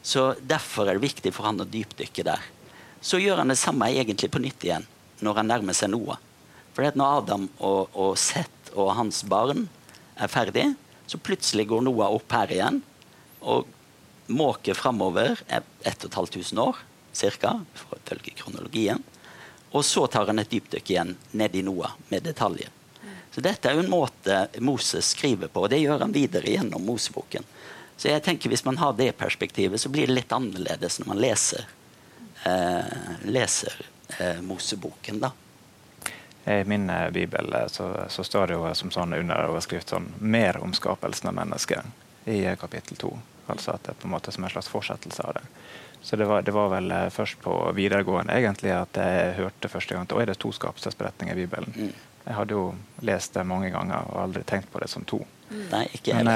Så 0.06 0.34
Derfor 0.38 0.86
er 0.86 0.96
det 0.96 1.08
viktig 1.08 1.32
for 1.34 1.48
han 1.48 1.58
å 1.58 1.66
dypdykke 1.66 2.24
der. 2.26 2.42
Så 3.02 3.18
gjør 3.18 3.42
han 3.42 3.50
det 3.50 3.58
samme 3.58 3.88
egentlig 3.90 4.30
på 4.30 4.42
nytt 4.42 4.62
igjen 4.62 4.86
når 5.24 5.40
han 5.40 5.50
nærmer 5.50 5.74
seg 5.74 5.90
Noah. 5.90 6.20
For 6.76 6.86
når 6.94 7.22
Adam 7.22 7.46
og, 7.64 7.88
og 7.96 8.18
Seth 8.20 8.74
og 8.76 8.92
hans 8.98 9.22
barn 9.26 9.64
er 10.20 10.30
ferdig, 10.30 10.68
så 11.08 11.18
plutselig 11.18 11.66
går 11.70 11.82
Noah 11.86 12.14
opp 12.14 12.34
her 12.36 12.52
igjen 12.52 12.82
og 13.40 13.66
måker 14.26 14.76
framover 14.78 15.40
1500 15.48 16.62
år 16.62 16.78
ca. 17.16 17.52
ifølge 17.74 18.34
kronologien. 18.36 19.02
Og 19.72 19.84
så 19.84 20.06
tar 20.06 20.28
han 20.30 20.38
et 20.38 20.50
dypdykk 20.50 20.90
igjen 20.92 21.14
ned 21.32 21.56
i 21.56 21.64
Noah 21.66 21.96
med 22.12 22.26
detaljer. 22.26 22.70
Så 23.34 23.42
dette 23.44 23.68
er 23.68 23.76
jo 23.76 23.82
en 23.84 23.92
måte 23.92 24.46
Moses 24.64 25.10
skriver 25.12 25.50
på, 25.52 25.66
og 25.66 25.72
det 25.72 25.82
gjør 25.82 26.06
han 26.06 26.14
videre 26.14 26.54
gjennom 26.54 26.84
Moseboken. 26.86 27.44
Så 27.96 28.10
jeg 28.10 28.22
tenker 28.22 28.52
hvis 28.52 28.64
man 28.64 28.76
har 28.76 28.92
det 28.98 29.12
perspektivet, 29.16 29.80
så 29.80 29.88
blir 29.88 30.06
det 30.06 30.18
litt 30.18 30.32
annerledes 30.32 31.00
når 31.00 31.08
man 31.08 31.20
leser, 31.22 31.66
eh, 32.44 32.96
leser 33.24 33.78
eh, 34.18 34.40
Moseboken, 34.44 35.20
da. 35.24 35.32
I 36.46 36.64
min 36.64 36.90
eh, 36.90 37.10
bibel 37.10 37.52
eh, 37.52 37.66
så, 37.66 37.96
så, 38.08 38.24
står 38.24 38.46
det 38.46 38.54
jo 38.54 38.74
som 38.74 38.90
sånn 38.94 39.16
under 39.18 39.48
overskrift 39.48 39.90
sånn 39.90 40.12
'Mer 40.18 40.60
om 40.62 40.74
skapelsen 40.74 41.32
av 41.32 41.34
mennesket' 41.34 42.28
i 42.30 42.44
eh, 42.44 42.54
kapittel 42.56 42.96
to. 42.96 43.10
Altså 43.50 43.74
at 43.74 43.82
det 43.82 43.94
er 43.94 43.98
på 44.02 44.06
en 44.06 44.14
måte 44.14 44.32
som 44.32 44.44
en 44.44 44.52
slags 44.52 44.68
fortsettelse 44.70 45.26
av 45.26 45.34
det. 45.34 45.42
Så 46.02 46.16
det 46.16 46.28
var, 46.30 46.42
det 46.46 46.54
var, 46.54 46.68
vel 46.70 46.92
først 47.10 47.40
på 47.42 47.54
videregående 47.74 48.34
egentlig 48.38 48.70
at 48.70 48.94
jeg 48.94 49.34
hørte 49.40 49.68
første 49.68 49.94
gang 49.94 50.06
at 50.06 50.14
det 50.14 50.36
er 50.36 50.38
to 50.38 50.52
skapelsesberetninger 50.54 51.34
i 51.34 51.46
Bibelen. 51.46 51.74
Mm. 51.74 51.92
Jeg 52.26 52.34
hadde 52.34 52.54
jo 52.54 52.64
lest 53.02 53.34
det 53.34 53.46
mange 53.46 53.70
ganger 53.74 54.06
og 54.12 54.22
aldri 54.22 54.44
tenkt 54.46 54.70
på 54.70 54.82
det 54.82 54.90
som 54.90 55.02
to. 55.04 55.18
Mm. 55.50 55.66
Nei, 55.72 55.84
ikke 55.98 56.14
men, 56.14 56.30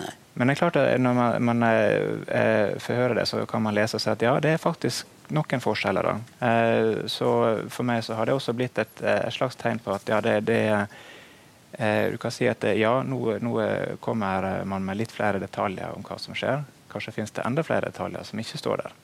Nei. 0.00 0.12
Men 0.34 0.48
det 0.48 0.54
er 0.54 0.60
klart 0.60 0.76
at 0.80 1.00
når 1.00 1.14
man, 1.14 1.48
man 1.50 1.66
eh, 1.68 2.76
forhører 2.82 3.14
det, 3.20 3.26
så 3.30 3.44
kan 3.46 3.62
man 3.62 3.76
lese 3.76 3.98
og 3.98 4.02
si 4.02 4.10
at 4.10 4.22
ja, 4.22 4.34
det 4.42 4.54
er 4.54 4.62
faktisk 4.62 5.06
noen 5.34 5.62
forskjeller. 5.62 6.08
da. 6.10 6.46
Eh, 6.48 7.06
så 7.10 7.30
for 7.70 7.86
meg 7.86 8.02
så 8.04 8.18
har 8.18 8.26
det 8.26 8.34
også 8.34 8.54
blitt 8.56 8.78
et, 8.82 9.02
et 9.02 9.34
slags 9.34 9.56
tegn 9.60 9.78
på 9.82 9.94
at 9.94 10.10
ja, 10.10 10.20
det, 10.24 10.40
det 10.50 10.60
eh, 10.74 12.10
Du 12.12 12.18
kan 12.18 12.34
si 12.34 12.48
at 12.50 12.66
ja, 12.74 12.96
nå, 13.06 13.38
nå, 13.38 13.54
kommer 14.02 14.64
man 14.66 14.84
med 14.84 14.98
litt 14.98 15.14
flere 15.14 15.38
detaljer 15.42 15.94
om 15.94 16.02
hva 16.06 16.18
som 16.18 16.34
skjer. 16.34 16.66
Kanskje 16.90 17.14
finnes 17.14 17.34
det 17.34 17.46
enda 17.46 17.62
flere 17.66 17.90
detaljer 17.90 18.26
som 18.26 18.42
ikke 18.42 18.60
står 18.60 18.84
der. 18.84 18.98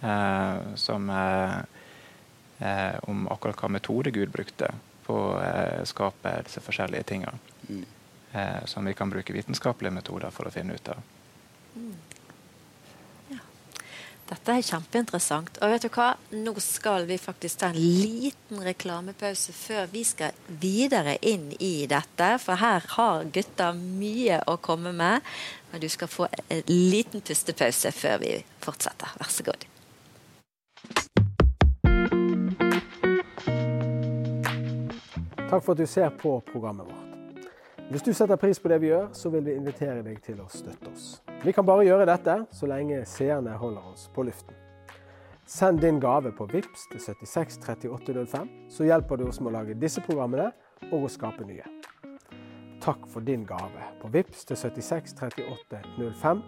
Eh, 0.00 0.74
som 0.74 1.10
eh, 1.10 1.58
eh, 2.68 2.94
om 3.02 3.28
akkurat 3.28 3.58
hva 3.62 3.68
metode 3.68 4.10
Gud 4.10 4.30
brukte 4.30 4.70
på 5.06 5.16
å 5.16 5.84
skape 5.86 6.32
disse 6.46 6.60
forskjellige 6.60 7.06
tingene. 7.12 7.38
Mm. 7.68 7.84
Som 8.68 8.84
vi 8.84 8.94
kan 8.94 9.10
bruke 9.10 9.34
vitenskapelige 9.34 9.94
metoder 9.98 10.34
for 10.34 10.48
å 10.48 10.54
finne 10.54 10.76
ut 10.76 10.92
av. 10.92 11.00
Mm. 11.76 11.94
Dette 14.26 14.56
er 14.58 14.64
kjempeinteressant. 14.66 15.60
Og 15.62 15.70
vet 15.70 15.84
du 15.86 15.90
hva? 15.94 16.08
Nå 16.34 16.56
skal 16.62 17.04
vi 17.06 17.18
faktisk 17.20 17.60
ta 17.60 17.68
en 17.70 17.78
liten 17.78 18.58
reklamepause 18.64 19.54
før 19.54 19.86
vi 19.92 20.02
skal 20.06 20.34
videre 20.48 21.14
inn 21.22 21.52
i 21.62 21.86
dette. 21.86 22.32
For 22.42 22.58
her 22.58 22.82
har 22.96 23.30
gutta 23.30 23.70
mye 23.76 24.40
å 24.50 24.56
komme 24.58 24.90
med. 24.96 25.22
Men 25.70 25.84
du 25.84 25.86
skal 25.92 26.10
få 26.10 26.26
en 26.48 26.66
liten 26.66 27.22
pustepause 27.22 27.94
før 27.94 28.18
vi 28.24 28.34
fortsetter. 28.66 29.14
Vær 29.22 29.30
så 29.30 29.46
god. 29.46 29.70
Takk 35.46 35.62
for 35.62 35.76
at 35.76 35.78
du 35.78 35.86
ser 35.86 36.10
på 36.18 36.40
programmet 36.50 36.90
vårt. 36.90 37.05
Hvis 37.90 38.02
du 38.02 38.12
setter 38.12 38.36
pris 38.36 38.58
på 38.58 38.68
det 38.68 38.80
vi 38.82 38.88
gjør, 38.90 39.12
så 39.14 39.30
vil 39.30 39.44
vi 39.46 39.52
invitere 39.54 40.02
deg 40.02 40.18
til 40.24 40.40
å 40.42 40.48
støtte 40.50 40.90
oss. 40.90 41.22
Vi 41.44 41.52
kan 41.54 41.66
bare 41.66 41.84
gjøre 41.86 42.06
dette 42.08 42.34
så 42.50 42.66
lenge 42.66 43.04
seerne 43.06 43.54
holder 43.60 43.92
oss 43.92 44.08
på 44.14 44.24
luften. 44.26 44.54
Send 45.46 45.78
din 45.80 46.00
gave 46.02 46.32
på 46.34 46.48
VIPS 46.50 46.88
til 46.90 47.00
76 47.04 47.58
3805, 47.62 48.48
så 48.74 48.84
hjelper 48.88 49.16
du 49.20 49.28
oss 49.28 49.38
med 49.38 49.52
å 49.52 49.56
lage 49.60 49.78
disse 49.78 50.02
programmene 50.02 50.50
og 50.90 51.06
å 51.06 51.12
skape 51.14 51.46
nye. 51.46 51.62
Takk 52.82 53.06
for 53.12 53.22
din 53.22 53.46
gave 53.46 53.82
på 54.02 54.10
VIPS 54.10 54.50
til 54.50 54.56
76 54.66 55.14
3805. 55.22 56.42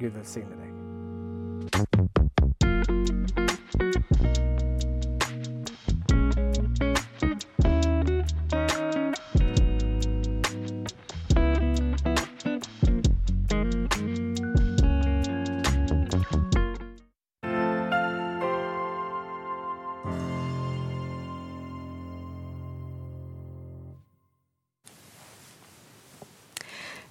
Gud 0.00 0.16
velsigne 0.16 0.56
deg. 0.56 0.72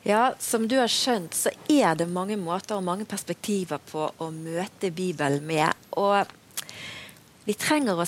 Ja, 0.03 0.33
Som 0.39 0.67
du 0.67 0.77
har 0.79 0.87
skjønt, 0.87 1.35
så 1.35 1.51
er 1.67 1.95
det 1.99 2.07
mange 2.07 2.37
måter 2.39 2.77
og 2.77 2.85
mange 2.87 3.05
perspektiver 3.05 3.81
på 3.91 4.07
å 4.17 4.29
møte 4.31 4.91
Bibelen 4.95 5.43
med. 5.45 5.75
Og 5.99 6.23
vi 7.43 7.55
trenger 7.59 7.99
å 7.99 8.05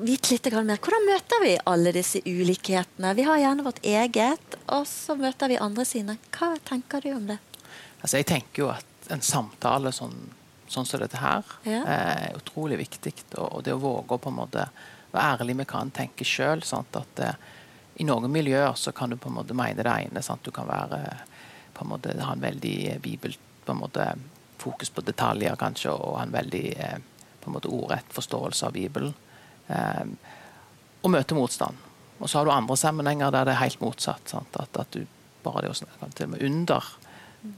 vite 0.00 0.34
litt 0.34 0.50
mer. 0.52 0.76
Hvordan 0.76 1.06
møter 1.08 1.44
vi 1.44 1.54
alle 1.64 1.94
disse 1.96 2.20
ulikhetene? 2.26 3.14
Vi 3.16 3.24
har 3.28 3.40
gjerne 3.40 3.64
vårt 3.64 3.80
eget, 3.84 4.58
og 4.68 4.86
så 4.88 5.16
møter 5.16 5.48
vi 5.48 5.60
andre 5.60 5.86
sine. 5.88 6.18
Hva 6.36 6.52
tenker 6.64 7.00
du 7.00 7.14
om 7.14 7.26
det? 7.32 7.38
Altså, 8.00 8.18
jeg 8.20 8.28
tenker 8.28 8.64
jo 8.64 8.70
at 8.72 9.10
en 9.12 9.24
samtale 9.24 9.92
sånn, 9.92 10.16
sånn 10.70 10.86
som 10.86 11.00
dette 11.02 11.20
her 11.20 11.46
ja. 11.64 11.80
er 11.84 12.36
utrolig 12.36 12.80
viktig. 12.84 13.14
Og 13.40 13.64
det 13.64 13.74
å 13.76 13.82
våge 13.82 14.16
å 14.16 14.22
på 14.22 14.32
en 14.32 14.40
måte 14.42 14.68
være 15.10 15.40
ærlig 15.40 15.56
med 15.60 15.70
hva 15.70 15.82
en 15.84 15.94
tenker 15.94 16.28
sjøl. 16.28 16.62
At 16.62 17.24
eh, 17.24 17.40
i 18.00 18.04
noen 18.08 18.32
miljøer 18.32 18.72
så 18.80 18.92
kan 18.96 19.12
du 19.12 19.18
på 19.20 19.28
en 19.28 19.36
måte 19.36 19.56
mene 19.56 19.84
det 19.84 19.92
ene. 19.92 20.22
Sant? 20.24 20.44
Du 20.44 20.54
kan 20.54 20.68
være 20.68 21.00
på 21.76 21.84
en 21.84 21.90
måte 21.92 22.14
ha 22.16 22.32
en 22.32 22.44
veldig 22.44 22.76
eh, 22.88 23.00
bibel 23.02 23.36
på 23.64 23.72
en 23.74 23.82
måte 23.82 24.06
fokus 24.60 24.90
på 24.92 25.04
detaljer, 25.04 25.56
kanskje, 25.60 25.92
og 25.92 26.16
ha 26.18 26.24
en 26.24 26.32
veldig 26.32 26.64
eh, 26.80 26.98
på 27.40 27.50
en 27.50 27.56
måte 27.56 27.72
ordrett 27.72 28.12
forståelse 28.12 28.66
av 28.66 28.76
Bibelen. 28.76 29.12
Um, 29.68 30.16
og 31.00 31.12
møte 31.14 31.36
motstand. 31.36 31.78
Og 32.18 32.28
så 32.28 32.38
har 32.38 32.48
du 32.48 32.52
andre 32.52 32.76
sammenhenger 32.76 33.32
der 33.32 33.46
det 33.48 33.54
er 33.54 33.62
helt 33.62 33.80
motsatt. 33.80 34.34
At, 34.36 34.58
at, 34.60 34.92
du 34.92 35.06
bare 35.44 35.64
det 35.64 35.70
å 35.72 35.78
snakke 35.78 36.10
til 36.12 36.28
og 36.28 36.34
med 36.34 36.44
under 36.44 36.88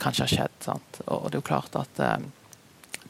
kanskje 0.03 0.27
har 0.27 0.35
skjedd. 0.35 0.59
Sant? 0.63 1.01
Og 1.07 1.31
det 1.31 1.39
er 1.39 1.41
jo 1.41 1.49
klart 1.49 1.79
at 1.81 2.03
um, 2.03 2.29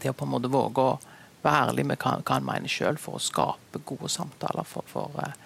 det 0.00 0.12
å 0.12 0.16
på 0.16 0.28
en 0.28 0.32
måte 0.32 0.52
våge 0.52 0.84
å 0.84 1.00
være 1.42 1.72
ærlig 1.72 1.88
med 1.90 2.00
hva, 2.00 2.14
hva 2.22 2.38
en 2.38 2.48
mener 2.48 2.72
sjøl 2.72 3.00
for 3.00 3.18
å 3.18 3.24
skape 3.24 3.84
gode 3.84 4.08
samtaler 4.12 4.68
for, 4.68 4.88
for 4.88 5.20
uh, 5.20 5.36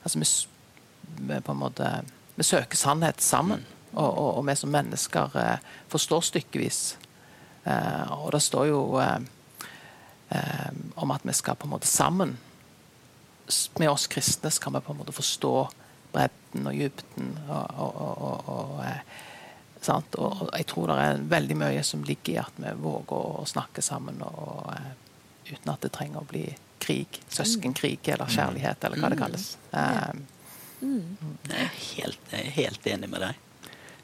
altså 0.00 0.22
vi, 0.22 0.30
vi, 1.16 1.40
på 1.40 1.52
en 1.52 1.62
måte 1.62 1.90
vi 2.34 2.44
søker 2.46 2.76
sannhet 2.76 3.20
sammen. 3.20 3.58
Mm. 3.58 3.76
Og, 3.98 4.18
og, 4.18 4.38
og 4.38 4.46
vi 4.46 4.54
som 4.56 4.70
mennesker 4.72 5.34
eh, 5.36 5.58
forstår 5.90 6.22
stykkevis. 6.28 6.80
Eh, 7.64 8.12
og 8.14 8.30
det 8.32 8.40
står 8.40 8.70
jo 8.70 8.80
eh, 9.02 9.18
eh, 10.36 10.70
om 10.94 11.12
at 11.12 11.26
vi 11.26 11.34
skal 11.36 11.58
på 11.58 11.68
en 11.68 11.74
måte 11.74 11.90
sammen 11.90 12.38
Med 13.82 13.90
oss 13.90 14.06
kristne 14.06 14.50
skal 14.54 14.72
vi 14.72 14.80
på 14.86 14.94
en 14.94 15.00
måte 15.02 15.12
forstå 15.12 15.54
bredden 16.14 16.70
og 16.70 16.80
dybden. 16.80 17.34
Og, 17.50 18.00
og, 18.00 18.80
eh, 18.86 19.02
og, 19.90 20.48
jeg 20.54 20.66
tror 20.70 20.90
det 20.90 20.98
er 21.02 21.22
veldig 21.36 21.56
mye 21.58 21.84
som 21.84 22.04
ligger 22.06 22.34
i 22.34 22.40
at 22.40 22.58
vi 22.62 22.74
våger 22.78 23.16
å 23.42 23.46
snakke 23.48 23.82
sammen 23.82 24.22
eh, 24.22 24.90
uten 25.50 25.72
at 25.72 25.82
det 25.82 25.92
trenger 25.92 26.22
å 26.22 26.30
bli 26.30 26.46
krig. 26.80 27.20
Søskenkrig 27.28 27.98
eller 28.08 28.30
kjærlighet, 28.30 28.84
eller 28.86 29.02
hva 29.02 29.10
det 29.12 29.18
kalles. 29.20 29.56
Mm. 29.74 30.28
Mm. 30.80 31.16
Jeg 31.48 31.60
er 31.60 31.78
helt, 31.84 32.34
helt 32.56 32.86
enig 32.86 33.08
med 33.12 33.24
deg. 33.26 33.46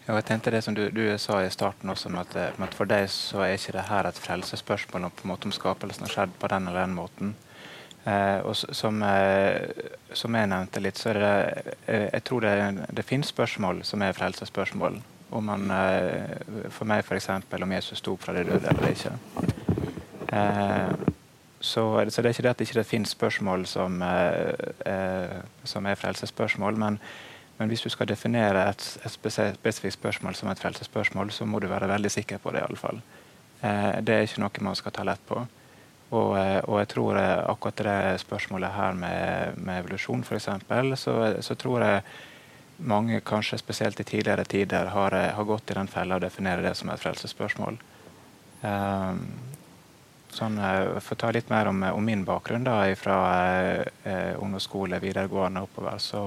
Ja, 0.06 0.14
jeg 0.14 0.26
tenkte 0.28 0.52
det 0.54 0.60
som 0.62 0.74
du, 0.76 0.84
du, 0.94 1.02
sa 1.18 1.40
i 1.42 1.50
starten 1.50 1.90
også, 1.90 2.12
med 2.14 2.28
at, 2.28 2.54
at, 2.62 2.74
for 2.78 2.86
deg 2.86 3.08
så 3.10 3.42
er 3.42 3.56
ikke 3.56 3.74
det 3.74 3.88
her 3.88 4.06
et 4.06 4.20
frelsesspørsmål 4.22 5.08
på 5.10 5.26
en 5.26 5.32
måte 5.32 5.48
om 5.50 5.54
skapelsen 5.54 6.06
har 6.06 6.12
skjedd 6.12 6.36
på 6.38 6.50
den 6.52 6.68
eller 6.70 6.86
den 6.86 6.94
måten. 6.94 7.34
Eh, 8.06 8.38
og 8.46 8.54
som, 8.54 9.02
eh, 9.02 9.66
som, 10.14 10.36
jeg 10.38 10.52
nevnte 10.52 10.82
litt, 10.84 11.00
så 11.00 11.10
er 11.10 11.18
det 11.18 11.74
eh, 11.90 12.06
Jeg 12.12 12.22
tror 12.28 12.46
det, 12.46 12.54
det 12.94 13.06
finnes 13.08 13.34
spørsmål 13.34 13.82
som 13.88 14.06
er 14.06 14.14
frelsesspørsmål. 14.14 15.00
Om 15.34 15.50
man, 15.50 15.66
eh, 15.74 16.38
for 16.70 16.86
meg 16.86 17.02
f.eks. 17.02 17.32
om 17.58 17.76
Jesus 17.80 17.98
sto 17.98 18.14
fra 18.20 18.36
de 18.36 18.46
døde 18.46 18.70
eller 18.70 18.94
ikke. 18.94 19.16
Eh, 21.66 22.08
så, 22.08 22.10
så, 22.10 22.22
det 22.22 22.28
er 22.28 22.34
ikke 22.34 22.42
det 22.42 22.50
at 22.50 22.58
det 22.58 22.68
ikke 22.68 22.84
finnes 22.84 23.14
spørsmål 23.14 23.66
som, 23.66 24.02
eh, 24.02 25.40
som 25.64 25.86
er 25.86 25.94
frelsesspørsmål, 25.94 26.76
men 26.76 27.00
Men 27.58 27.68
hvis 27.68 27.80
du 27.80 27.88
skal 27.88 28.08
definere 28.08 28.68
et, 28.68 28.98
et 29.04 29.12
spesifikt 29.12 29.94
spørsmål 29.94 30.34
som 30.34 30.50
et 30.50 30.58
frelsesspørsmål, 30.60 31.30
så 31.30 31.44
må 31.44 31.58
du 31.58 31.66
være 31.66 31.88
veldig 31.88 32.10
sikker 32.10 32.38
på 32.38 32.50
det. 32.50 32.60
i 32.60 32.64
alle 32.68 32.76
fall. 32.76 33.00
Eh, 33.62 34.02
det 34.02 34.14
er 34.14 34.26
ikke 34.26 34.42
noe 34.42 34.60
man 34.60 34.76
skal 34.76 34.92
ta 34.92 35.02
lett 35.02 35.22
på. 35.26 35.46
Og, 36.10 36.38
eh, 36.38 36.60
og 36.68 36.78
jeg 36.78 36.88
tror 36.92 37.16
eh, 37.16 37.48
akkurat 37.48 37.76
det 37.76 38.20
spørsmålet 38.20 38.76
her 38.76 38.92
med, 38.92 39.56
med 39.56 39.80
evolusjon, 39.80 40.20
f.eks., 40.22 40.48
så, 41.00 41.14
så 41.40 41.54
tror 41.54 41.82
jeg 41.82 42.02
mange, 42.78 43.20
kanskje 43.20 43.58
spesielt 43.58 44.00
i 44.00 44.04
tidligere 44.04 44.44
tider, 44.44 44.92
har, 44.92 45.12
har 45.12 45.44
gått 45.44 45.70
i 45.70 45.74
den 45.74 45.88
fella 45.88 46.16
å 46.16 46.22
definere 46.22 46.62
det 46.62 46.74
som 46.76 46.90
et 46.92 47.00
frelsesspørsmål. 47.00 47.78
Um, 48.60 49.22
sånn, 50.36 50.58
for 51.00 51.16
å 51.16 51.20
ta 51.20 51.30
litt 51.34 51.50
mer 51.52 51.70
om, 51.70 51.82
om 51.88 52.04
min 52.04 52.24
bakgrunn 52.26 52.66
da, 52.66 52.78
fra 52.98 53.16
eh, 54.04 54.34
ungdomsskole, 54.36 55.00
videregående 55.02 55.64
oppover, 55.66 55.98
så, 56.02 56.22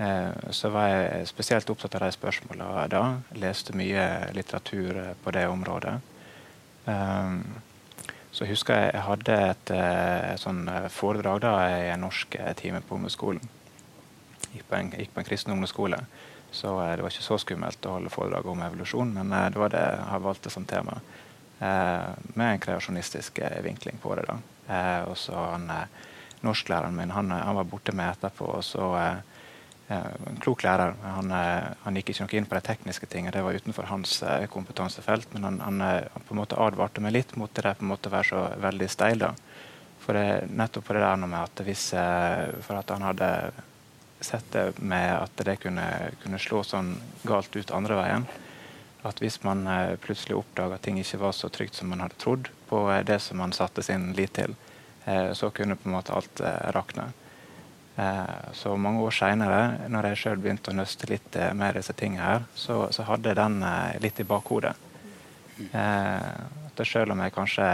eh, 0.00 0.50
så 0.50 0.72
var 0.74 0.88
jeg 0.90 1.30
spesielt 1.30 1.70
opptatt 1.72 1.98
av 1.98 2.06
de 2.06 2.16
spørsmålene 2.16 2.88
da. 2.92 3.04
Leste 3.40 3.76
mye 3.76 4.32
litteratur 4.36 5.02
på 5.22 5.36
det 5.36 5.46
området. 5.48 5.98
Um, 6.86 7.40
så 8.30 8.46
husker 8.46 8.78
jeg, 8.78 8.90
jeg 8.94 9.06
hadde 9.06 9.36
et, 9.50 9.70
et 9.74 10.40
sånn 10.42 10.66
foredrag 10.92 11.40
da, 11.42 11.54
i 11.72 11.92
en 11.94 12.04
norsk 12.04 12.36
time 12.60 12.82
på 12.84 12.98
ungdomsskolen 12.98 13.42
gikk 14.56 14.68
på 14.70 14.78
en, 14.78 14.90
gikk 14.96 15.14
på 15.14 15.22
en 15.22 15.28
kristen 15.28 15.54
ungdomsskole. 15.54 16.00
Så 16.54 16.72
eh, 16.82 16.94
det 16.96 17.04
var 17.04 17.12
ikke 17.12 17.26
så 17.26 17.38
skummelt 17.42 17.86
å 17.86 17.96
holde 17.98 18.12
foredrag 18.12 18.48
om 18.50 18.64
evolusjon, 18.66 19.14
men 19.18 19.32
eh, 19.32 19.48
det 19.52 19.60
var 19.60 19.74
det 19.74 19.84
jeg 19.84 20.24
valgte 20.26 20.52
som 20.52 20.66
tema. 20.68 21.00
Eh, 21.58 22.10
med 22.34 22.52
en 22.52 22.60
kreasjonistisk 22.60 23.40
vinkling 23.64 23.98
på 24.02 24.14
det. 24.18 24.26
da. 24.28 24.36
og 25.06 25.16
så 25.16 25.34
han, 25.36 25.70
Norsklæreren 26.44 26.96
min 26.96 27.10
han, 27.10 27.30
han, 27.30 27.56
var 27.56 27.64
borte 27.64 27.94
med 27.96 28.10
etterpå. 28.10 28.44
og 28.44 28.64
så 28.64 28.90
en 29.88 30.40
klok 30.42 30.64
lærer. 30.66 30.94
Han, 31.02 31.30
han, 31.30 31.96
gikk 31.96 32.10
ikke 32.10 32.26
noe 32.26 32.36
inn 32.36 32.48
på 32.50 32.58
de 32.58 32.60
tekniske 32.66 33.06
tingene, 33.06 33.32
det 33.32 33.44
var 33.46 33.54
utenfor 33.54 33.86
hans 33.86 34.18
kompetansefelt. 34.50 35.32
Men 35.32 35.44
han, 35.44 35.60
han, 35.60 35.84
på 36.26 36.34
en 36.34 36.40
måte 36.42 36.58
advarte 36.58 37.00
meg 37.00 37.14
litt 37.14 37.36
mot 37.36 37.52
det 37.54 37.64
der 37.64 37.78
på 37.78 37.86
en 37.86 37.92
måte 37.94 38.10
å 38.10 38.16
være 38.16 38.28
så 38.28 38.42
veldig 38.66 38.88
steil. 38.90 39.22
da. 39.22 39.32
For 40.02 40.18
det, 40.18 40.50
nettopp 40.50 40.90
på 40.90 40.98
det 40.98 41.06
der 41.06 41.22
med 41.22 41.38
at 41.38 41.64
hvis, 41.64 41.88
For 42.66 42.82
at 42.82 42.90
han 42.90 43.06
hadde 43.06 43.30
sett 44.20 44.52
det 44.52 44.78
med 44.78 45.12
at 45.16 45.44
det 45.44 45.56
kunne, 45.62 45.86
kunne, 46.22 46.40
slå 46.40 46.62
sånn 46.64 46.94
galt 47.26 47.56
ut 47.56 47.72
andre 47.74 47.98
veien. 47.98 48.26
At 49.06 49.20
hvis 49.22 49.38
man 49.44 49.66
eh, 49.66 49.96
plutselig 50.02 50.36
oppdaga 50.36 50.76
at 50.76 50.86
ting 50.86 50.98
ikke 51.00 51.20
var 51.22 51.34
så 51.36 51.50
trygt 51.52 51.78
som 51.78 51.90
man 51.92 52.02
hadde 52.02 52.18
trodd 52.20 52.50
på 52.70 52.86
eh, 52.92 53.04
det 53.06 53.20
som 53.22 53.38
man 53.38 53.54
satte 53.54 53.84
sin 53.86 54.10
lit 54.18 54.34
til, 54.38 54.56
eh, 55.04 55.30
så 55.32 55.50
kunne 55.54 55.78
på 55.78 55.88
en 55.88 55.96
måte 55.98 56.16
alt 56.16 56.42
rakne. 56.76 57.12
Så 58.52 58.74
mange 58.76 59.00
år 59.00 59.14
seinere, 59.16 59.60
når 59.88 60.10
jeg 60.10 60.18
sjøl 60.20 60.40
begynte 60.44 60.68
å 60.68 60.74
nøste 60.76 61.06
litt 61.08 61.38
med 61.56 61.78
disse 61.78 61.94
tingene 61.96 62.26
her, 62.26 62.42
så, 62.52 62.90
så 62.92 63.06
hadde 63.08 63.30
jeg 63.30 63.38
den 63.38 63.54
litt 64.04 64.20
i 64.20 64.26
bakhodet. 64.28 64.74
At 65.72 66.82
selv 66.84 67.14
om 67.14 67.22
jeg 67.24 67.32
kanskje 67.32 67.70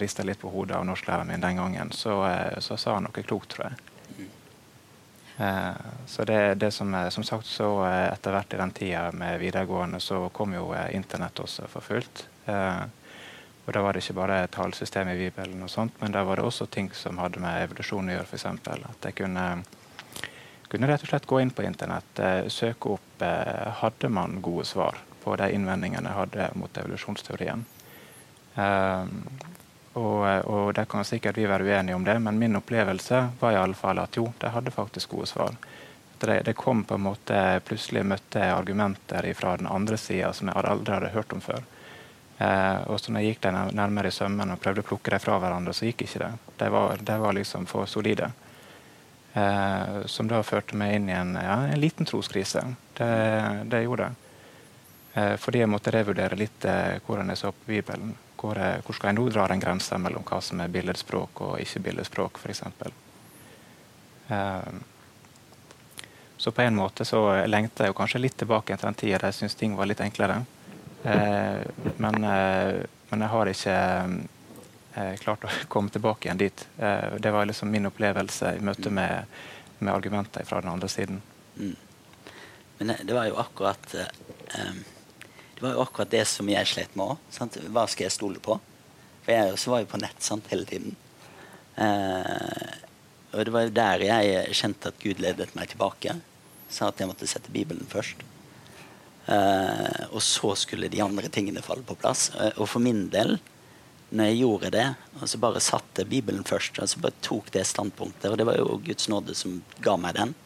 rista 0.00 0.24
litt 0.24 0.40
på 0.40 0.48
hodet 0.54 0.78
av 0.78 0.88
norsklæreren 0.88 1.28
min 1.28 1.44
den 1.44 1.60
gangen, 1.60 1.92
så, 1.92 2.16
så 2.56 2.80
sa 2.80 2.96
han 2.96 3.04
noe 3.04 3.26
klokt, 3.28 3.52
tror 3.52 3.66
jeg. 3.66 3.95
Eh, 5.38 5.70
så 6.06 6.24
det, 6.24 6.54
det 6.54 6.70
som, 6.70 7.10
som 7.10 7.24
sagt 7.24 7.46
så 7.46 7.84
eh, 7.84 8.12
Etter 8.12 8.32
hvert 8.32 8.54
i 8.54 8.60
den 8.60 8.70
tida 8.72 9.10
med 9.12 9.40
videregående 9.40 10.00
så 10.00 10.28
kom 10.32 10.54
jo 10.56 10.70
eh, 10.72 10.94
internett 10.96 11.40
også 11.40 11.68
for 11.68 11.84
fullt. 11.84 12.26
Og 13.66 13.72
Da 13.74 13.82
var 13.82 13.92
det 13.92 14.04
ikke 14.04 14.14
bare 14.20 14.46
tallsystem 14.46 15.08
i 15.10 15.16
Bibelen, 15.18 15.62
og 15.66 15.70
sånt, 15.70 15.96
men 15.98 16.12
da 16.14 16.22
var 16.24 16.38
det 16.38 16.44
også 16.46 16.68
ting 16.70 16.86
som 16.94 17.18
hadde 17.18 17.40
med 17.42 17.64
evolusjon 17.64 18.06
å 18.06 18.14
gjøre. 18.14 18.28
Eksempel. 18.38 18.84
At 18.86 19.08
jeg 19.08 19.16
kunne, 19.18 19.46
kunne 20.70 20.86
rett 20.86 21.02
og 21.02 21.10
slett 21.10 21.26
gå 21.26 21.40
inn 21.42 21.50
på 21.50 21.66
internett, 21.66 22.22
søke 22.46 22.94
opp 22.94 23.24
Hadde 23.80 24.12
man 24.12 24.38
gode 24.44 24.68
svar 24.70 25.00
på 25.24 25.34
de 25.40 25.50
innvendingene 25.56 26.12
jeg 26.12 26.20
hadde 26.20 26.48
mot 26.62 26.78
evolusjonsteorien. 26.78 27.66
Og, 29.96 30.24
og 30.52 30.74
det 30.76 30.84
kan 30.92 31.06
sikkert 31.08 31.38
vi 31.40 31.46
være 31.48 31.64
uenige 31.64 31.96
om 31.96 32.04
det, 32.04 32.18
men 32.20 32.38
min 32.38 32.58
opplevelse 32.58 33.22
var 33.40 33.54
i 33.54 33.60
alle 33.60 33.76
fall 33.78 33.98
at 34.02 34.16
jo, 34.18 34.26
de 34.40 34.50
hadde 34.52 34.74
faktisk 34.74 35.14
gode 35.16 35.30
svar. 35.30 35.56
Det, 36.18 36.42
det 36.44 36.52
kom 36.56 36.82
på 36.84 36.96
en 36.96 37.04
måte 37.04 37.40
Plutselig 37.64 38.04
møtte 38.08 38.44
argumenter 38.48 39.26
fra 39.36 39.56
den 39.60 39.68
andre 39.68 39.98
sida 40.00 40.32
som 40.32 40.48
jeg 40.48 40.68
aldri 40.68 40.94
hadde 40.94 41.12
hørt 41.12 41.32
om 41.32 41.42
før. 41.44 41.64
Eh, 42.38 42.80
og 42.92 43.00
så 43.00 43.12
når 43.12 43.24
jeg 43.24 43.34
gikk 43.34 43.46
dem 43.46 43.58
nærmere 43.76 44.12
i 44.12 44.16
sømmene 44.16 44.56
og 44.56 44.60
prøvde 44.60 44.84
å 44.84 44.88
plukke 44.90 45.12
dem 45.12 45.22
fra 45.24 45.38
hverandre, 45.40 45.72
så 45.76 45.88
gikk 45.88 46.04
ikke 46.04 46.22
det. 46.24 46.32
De 46.60 46.68
var, 46.72 47.00
de 47.00 47.16
var 47.22 47.36
liksom 47.36 47.68
for 47.68 47.88
solide. 47.88 48.30
Eh, 49.32 50.04
som 50.12 50.28
da 50.28 50.42
førte 50.44 50.76
meg 50.76 50.94
inn 50.96 51.08
i 51.08 51.16
en, 51.16 51.34
ja, 51.40 51.58
en 51.68 51.80
liten 51.80 52.08
troskrise. 52.08 52.62
Det, 52.96 53.10
det 53.72 53.82
gjorde 53.84 54.08
det. 54.10 54.30
Eh, 55.16 55.34
fordi 55.40 55.64
jeg 55.64 55.72
måtte 55.72 55.92
revurdere 55.92 56.36
litt 56.36 56.64
eh, 56.68 56.96
hvordan 57.04 57.32
jeg 57.32 57.40
så 57.40 57.52
på 57.52 57.72
Bibelen. 57.72 58.14
Hvor, 58.46 58.58
hvor 58.86 58.94
skal 58.94 59.10
jeg 59.10 59.18
nå 59.18 59.24
dra 59.34 59.46
en 59.50 59.62
grense 59.62 59.96
mellom 59.98 60.22
hva 60.26 60.38
som 60.44 60.60
er 60.62 60.70
billedspråk 60.70 61.40
og 61.42 61.56
ikke 61.58 61.80
billedspråk, 61.88 62.38
f.eks. 62.38 62.62
Um, 64.28 64.84
så 66.36 66.52
på 66.54 66.62
en 66.62 66.76
måte 66.78 67.06
så 67.08 67.22
lengter 67.46 67.86
jeg 67.86 67.94
jo 67.94 67.98
kanskje 67.98 68.20
litt 68.22 68.36
tilbake 68.38 68.76
til 68.76 68.86
den 68.86 68.98
tida 68.98 69.18
da 69.22 69.32
jeg 69.32 69.38
syntes 69.40 69.58
ting 69.58 69.74
var 69.78 69.90
litt 69.90 70.02
enklere. 70.04 70.44
Uh, 71.02 71.66
men, 71.98 72.22
uh, 72.22 72.86
men, 73.10 73.26
jeg 73.26 73.32
har 73.34 73.52
ikke 73.52 73.78
klart 75.24 75.44
å 75.44 75.54
komme 75.72 75.90
tilbake 75.92 76.28
igjen 76.28 76.40
dit. 76.40 76.68
det 77.20 77.30
var 77.34 77.44
liksom 77.50 77.68
min 77.68 77.90
opplevelse 77.90 78.54
i 78.56 78.62
møte 78.64 78.90
med, 78.94 79.26
med 79.78 79.92
argumenter 79.92 80.46
fra 80.48 80.62
den 80.62 80.70
andre 80.72 80.88
siden. 80.88 81.18
Mm. 81.58 81.74
Men 82.78 82.94
det 83.02 83.16
var 83.16 83.26
jo 83.28 83.40
akkurat 83.42 83.96
um 84.56 84.84
det 85.56 85.64
var 85.64 85.72
jo 85.72 85.82
akkurat 85.86 86.10
det 86.12 86.24
som 86.28 86.48
jeg 86.52 86.68
slet 86.68 86.96
med 86.98 87.14
òg. 87.14 87.60
Hva 87.72 87.86
skal 87.88 88.04
jeg 88.04 88.12
stole 88.12 88.40
på? 88.44 88.58
For 89.24 89.32
jeg 89.32 89.54
også 89.54 89.72
var 89.72 89.80
jo 89.82 89.88
på 89.88 90.00
nett 90.02 90.22
sant, 90.22 90.50
hele 90.52 90.68
tiden. 90.68 90.92
Eh, 91.80 92.74
og 93.32 93.40
det 93.40 93.54
var 93.54 93.64
jo 93.64 93.72
der 93.78 94.04
jeg 94.04 94.56
kjente 94.58 94.92
at 94.92 95.00
Gud 95.00 95.22
ledet 95.24 95.54
meg 95.56 95.72
tilbake. 95.72 96.18
Sa 96.68 96.90
at 96.90 97.00
jeg 97.00 97.08
måtte 97.08 97.28
sette 97.30 97.52
Bibelen 97.54 97.88
først. 97.88 98.20
Eh, 99.32 100.02
og 100.10 100.20
så 100.20 100.52
skulle 100.60 100.92
de 100.92 101.00
andre 101.00 101.32
tingene 101.32 101.64
falle 101.64 101.86
på 101.88 101.96
plass. 102.04 102.28
Eh, 102.36 102.52
og 102.60 102.68
for 102.68 102.84
min 102.84 103.06
del, 103.14 103.38
når 104.12 104.30
jeg 104.30 104.40
gjorde 104.42 104.74
det, 104.76 104.86
og 105.22 105.24
så 105.32 105.40
bare 105.40 105.64
satte 105.64 106.04
Bibelen 106.04 106.44
først, 106.44 106.82
og 106.84 106.92
så 106.92 107.00
bare 107.00 107.24
tok 107.24 107.48
det 107.56 107.64
standpunktet, 107.66 108.28
og 108.28 108.36
det 108.36 108.46
var 108.46 108.60
jo 108.60 108.76
Guds 108.84 109.08
nåde 109.08 109.34
som 109.34 109.62
ga 109.80 109.96
meg 109.98 110.20
den, 110.20 110.36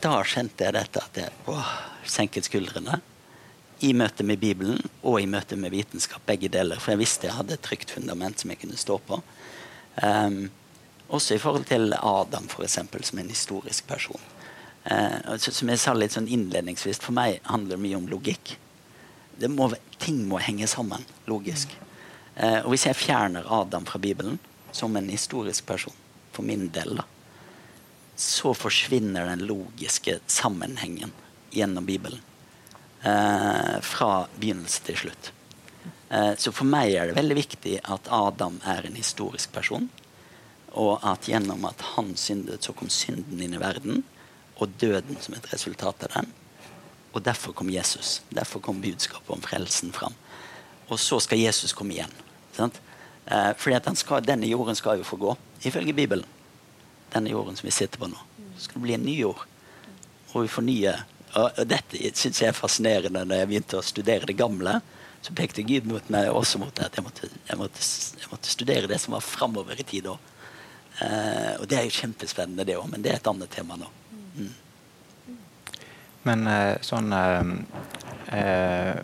da 0.00 0.16
kjente 0.24 0.64
jeg 0.64 0.72
dette 0.72 1.04
at 1.04 1.18
jeg 1.20 1.48
åh, 1.52 1.72
senket 2.08 2.48
skuldrene 2.48 3.02
i 3.80 3.92
møte 3.96 4.24
med 4.26 4.40
Bibelen 4.40 4.80
og 5.00 5.20
i 5.20 5.28
møte 5.30 5.56
med 5.56 5.72
vitenskap, 5.72 6.22
begge 6.28 6.50
deler. 6.52 6.80
For 6.80 6.94
jeg 6.94 7.00
visste 7.00 7.28
jeg 7.28 7.36
hadde 7.38 7.56
et 7.56 7.64
trygt 7.64 7.92
fundament 7.94 8.40
som 8.40 8.52
jeg 8.52 8.60
kunne 8.60 8.80
stå 8.80 8.98
på. 9.08 9.20
Um, 10.02 10.50
også 11.08 11.34
i 11.34 11.42
forhold 11.42 11.66
til 11.70 11.94
Adam, 11.96 12.46
for 12.52 12.66
eksempel, 12.66 13.04
som 13.04 13.18
en 13.18 13.32
historisk 13.32 13.88
person. 13.88 14.20
Uh, 14.84 15.36
som 15.40 15.72
jeg 15.72 15.80
sa 15.80 15.94
litt 15.96 16.16
sånn 16.16 16.28
innledningsvis, 16.30 17.00
for 17.02 17.16
meg 17.16 17.40
handler 17.48 17.76
det 17.76 17.84
mye 17.86 18.00
om 18.00 18.08
logikk. 18.10 18.54
Må, 19.48 19.70
ting 20.02 20.20
må 20.28 20.40
henge 20.44 20.68
sammen 20.68 21.06
logisk. 21.30 21.72
Uh, 22.36 22.60
og 22.60 22.74
hvis 22.74 22.86
jeg 22.90 23.00
fjerner 23.00 23.48
Adam 23.48 23.88
fra 23.88 24.00
Bibelen 24.02 24.38
som 24.76 24.96
en 24.96 25.08
historisk 25.10 25.64
person, 25.66 25.96
for 26.30 26.46
min 26.46 26.68
del, 26.74 27.00
da, 27.00 27.08
så 28.20 28.52
forsvinner 28.54 29.32
den 29.32 29.48
logiske 29.48 30.20
sammenhengen 30.28 31.16
gjennom 31.50 31.88
Bibelen 31.88 32.20
fra 33.00 34.10
begynnelse 34.36 34.82
til 34.84 34.98
slutt. 35.06 35.30
Eh, 36.10 36.34
så 36.36 36.50
for 36.52 36.66
meg 36.66 36.96
er 36.98 37.08
det 37.08 37.18
veldig 37.18 37.36
viktig 37.38 37.76
at 37.94 38.08
Adam 38.10 38.58
er 38.66 38.86
en 38.86 38.98
historisk 38.98 39.52
person. 39.54 39.86
Og 40.78 41.02
at 41.06 41.26
gjennom 41.30 41.64
at 41.66 41.82
han 41.94 42.12
syndet, 42.18 42.66
så 42.66 42.74
kom 42.74 42.90
synden 42.90 43.42
inn 43.42 43.54
i 43.54 43.62
verden. 43.62 44.02
Og 44.58 44.74
døden 44.80 45.18
som 45.22 45.36
et 45.38 45.48
resultat 45.52 46.06
av 46.08 46.16
den. 46.18 46.32
Og 47.14 47.22
derfor 47.26 47.54
kom 47.56 47.70
Jesus. 47.70 48.20
Derfor 48.30 48.62
kom 48.62 48.82
budskapet 48.82 49.30
om 49.34 49.42
frelsen 49.42 49.94
fram. 49.94 50.14
Og 50.90 50.98
så 50.98 51.20
skal 51.22 51.42
Jesus 51.42 51.74
komme 51.74 51.94
igjen. 51.94 52.12
Sant? 52.56 52.80
Eh, 53.26 53.52
fordi 53.56 53.78
at 53.78 53.90
skal, 53.98 54.26
denne 54.26 54.50
jorden 54.50 54.78
skal 54.78 54.98
jo 54.98 55.06
få 55.06 55.16
gå, 55.16 55.36
ifølge 55.62 55.94
Bibelen. 55.94 56.26
Denne 57.14 57.30
jorden 57.30 57.56
som 57.58 57.66
vi 57.66 57.74
sitter 57.74 57.98
på 57.98 58.10
nå. 58.10 58.18
Så 58.56 58.66
skal 58.66 58.80
det 58.80 58.86
bli 58.88 58.98
en 58.98 59.06
ny 59.06 59.16
jord. 59.20 59.46
Og 60.32 60.42
vi 60.42 60.50
får 60.50 60.66
nye 60.66 60.94
og 61.38 61.60
dette 61.68 62.10
syns 62.18 62.40
jeg 62.42 62.50
er 62.50 62.56
fascinerende. 62.56 63.22
Når 63.26 63.42
jeg 63.42 63.50
begynte 63.50 63.78
å 63.78 63.86
studere 63.86 64.26
det 64.26 64.38
gamle, 64.38 64.80
så 65.20 65.34
pekte 65.36 65.62
Gud 65.68 65.86
mot 65.88 66.08
meg 66.12 66.30
også 66.32 66.58
mot 66.62 66.80
at 66.80 66.96
jeg 66.96 67.04
måtte, 67.04 67.28
jeg 67.48 67.60
måtte, 67.60 67.84
jeg 68.22 68.30
måtte 68.32 68.52
studere 68.52 68.88
det 68.90 68.98
som 69.02 69.14
var 69.14 69.24
framover 69.24 69.78
i 69.78 69.86
tid. 69.86 70.08
Eh, 70.10 71.54
og 71.60 71.68
det 71.68 71.78
er 71.78 71.86
jo 71.86 71.96
kjempespennende, 71.98 72.66
det 72.66 72.78
òg, 72.80 72.88
men 72.92 73.04
det 73.04 73.12
er 73.12 73.20
et 73.20 73.30
annet 73.30 73.52
tema 73.52 73.76
nå. 73.80 73.90
Mm. 74.38 74.50
Men 76.28 76.46
eh, 76.48 76.74
sånn 76.84 77.12
eh, 77.16 77.54
eh, 78.36 79.00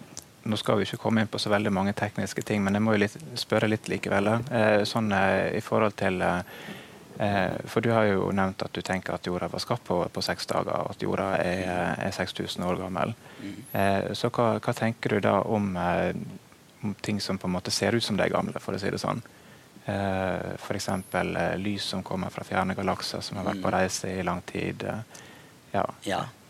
Nå 0.46 0.54
skal 0.60 0.78
vi 0.78 0.84
ikke 0.86 1.00
komme 1.02 1.24
inn 1.24 1.30
på 1.30 1.40
så 1.42 1.50
veldig 1.50 1.72
mange 1.74 1.90
tekniske 1.98 2.44
ting, 2.46 2.60
men 2.62 2.76
jeg 2.78 2.84
må 2.86 2.92
jo 2.94 3.00
litt, 3.02 3.16
spørre 3.34 3.66
litt 3.66 3.88
likevel. 3.90 4.28
Eh, 4.54 4.84
sånn 4.86 5.10
i 5.10 5.62
forhold 5.64 5.96
til 5.98 6.22
for 7.16 7.80
du 7.80 7.90
har 7.94 8.04
jo 8.10 8.30
nevnt 8.34 8.62
at 8.66 8.74
du 8.76 8.82
tenker 8.84 9.14
at 9.16 9.26
jorda 9.26 9.48
var 9.48 9.62
skapt 9.62 9.84
på, 9.88 10.02
på 10.12 10.22
seks 10.24 10.48
dager, 10.50 10.84
og 10.84 10.92
at 10.92 11.02
jorda 11.02 11.30
er, 11.40 11.94
er 12.08 12.12
6000 12.12 12.64
år 12.66 12.80
gammel. 12.80 13.14
Eh, 13.72 14.12
så 14.12 14.30
hva, 14.30 14.56
hva, 14.60 14.74
tenker 14.76 15.16
du 15.16 15.24
da 15.24 15.38
om, 15.40 15.70
eh, 15.80 16.12
om, 16.82 16.94
ting 17.00 17.20
som 17.20 17.38
på 17.38 17.48
en 17.48 17.56
måte 17.56 17.74
ser 17.74 17.96
ut 17.96 18.04
som 18.04 18.18
de 18.18 18.26
er 18.26 18.34
gamle, 18.34 18.60
for 18.62 18.76
å 18.76 18.80
si 18.80 18.92
det 18.92 19.00
sånn? 19.02 19.22
Eh, 19.86 20.54
F.eks. 20.56 20.88
Eh, 20.88 21.56
lys 21.62 21.88
som 21.94 22.02
kommer 22.06 22.32
fra 22.34 22.44
fjerne 22.44 22.74
galakser, 22.74 23.22
som 23.22 23.38
har 23.40 23.48
vært 23.52 23.62
på 23.62 23.70
mm. 23.70 23.76
reise 23.76 24.12
i 24.12 24.24
lang 24.26 24.42
tid. 24.46 24.82
Eh, 24.82 25.22
ja. 25.76 25.86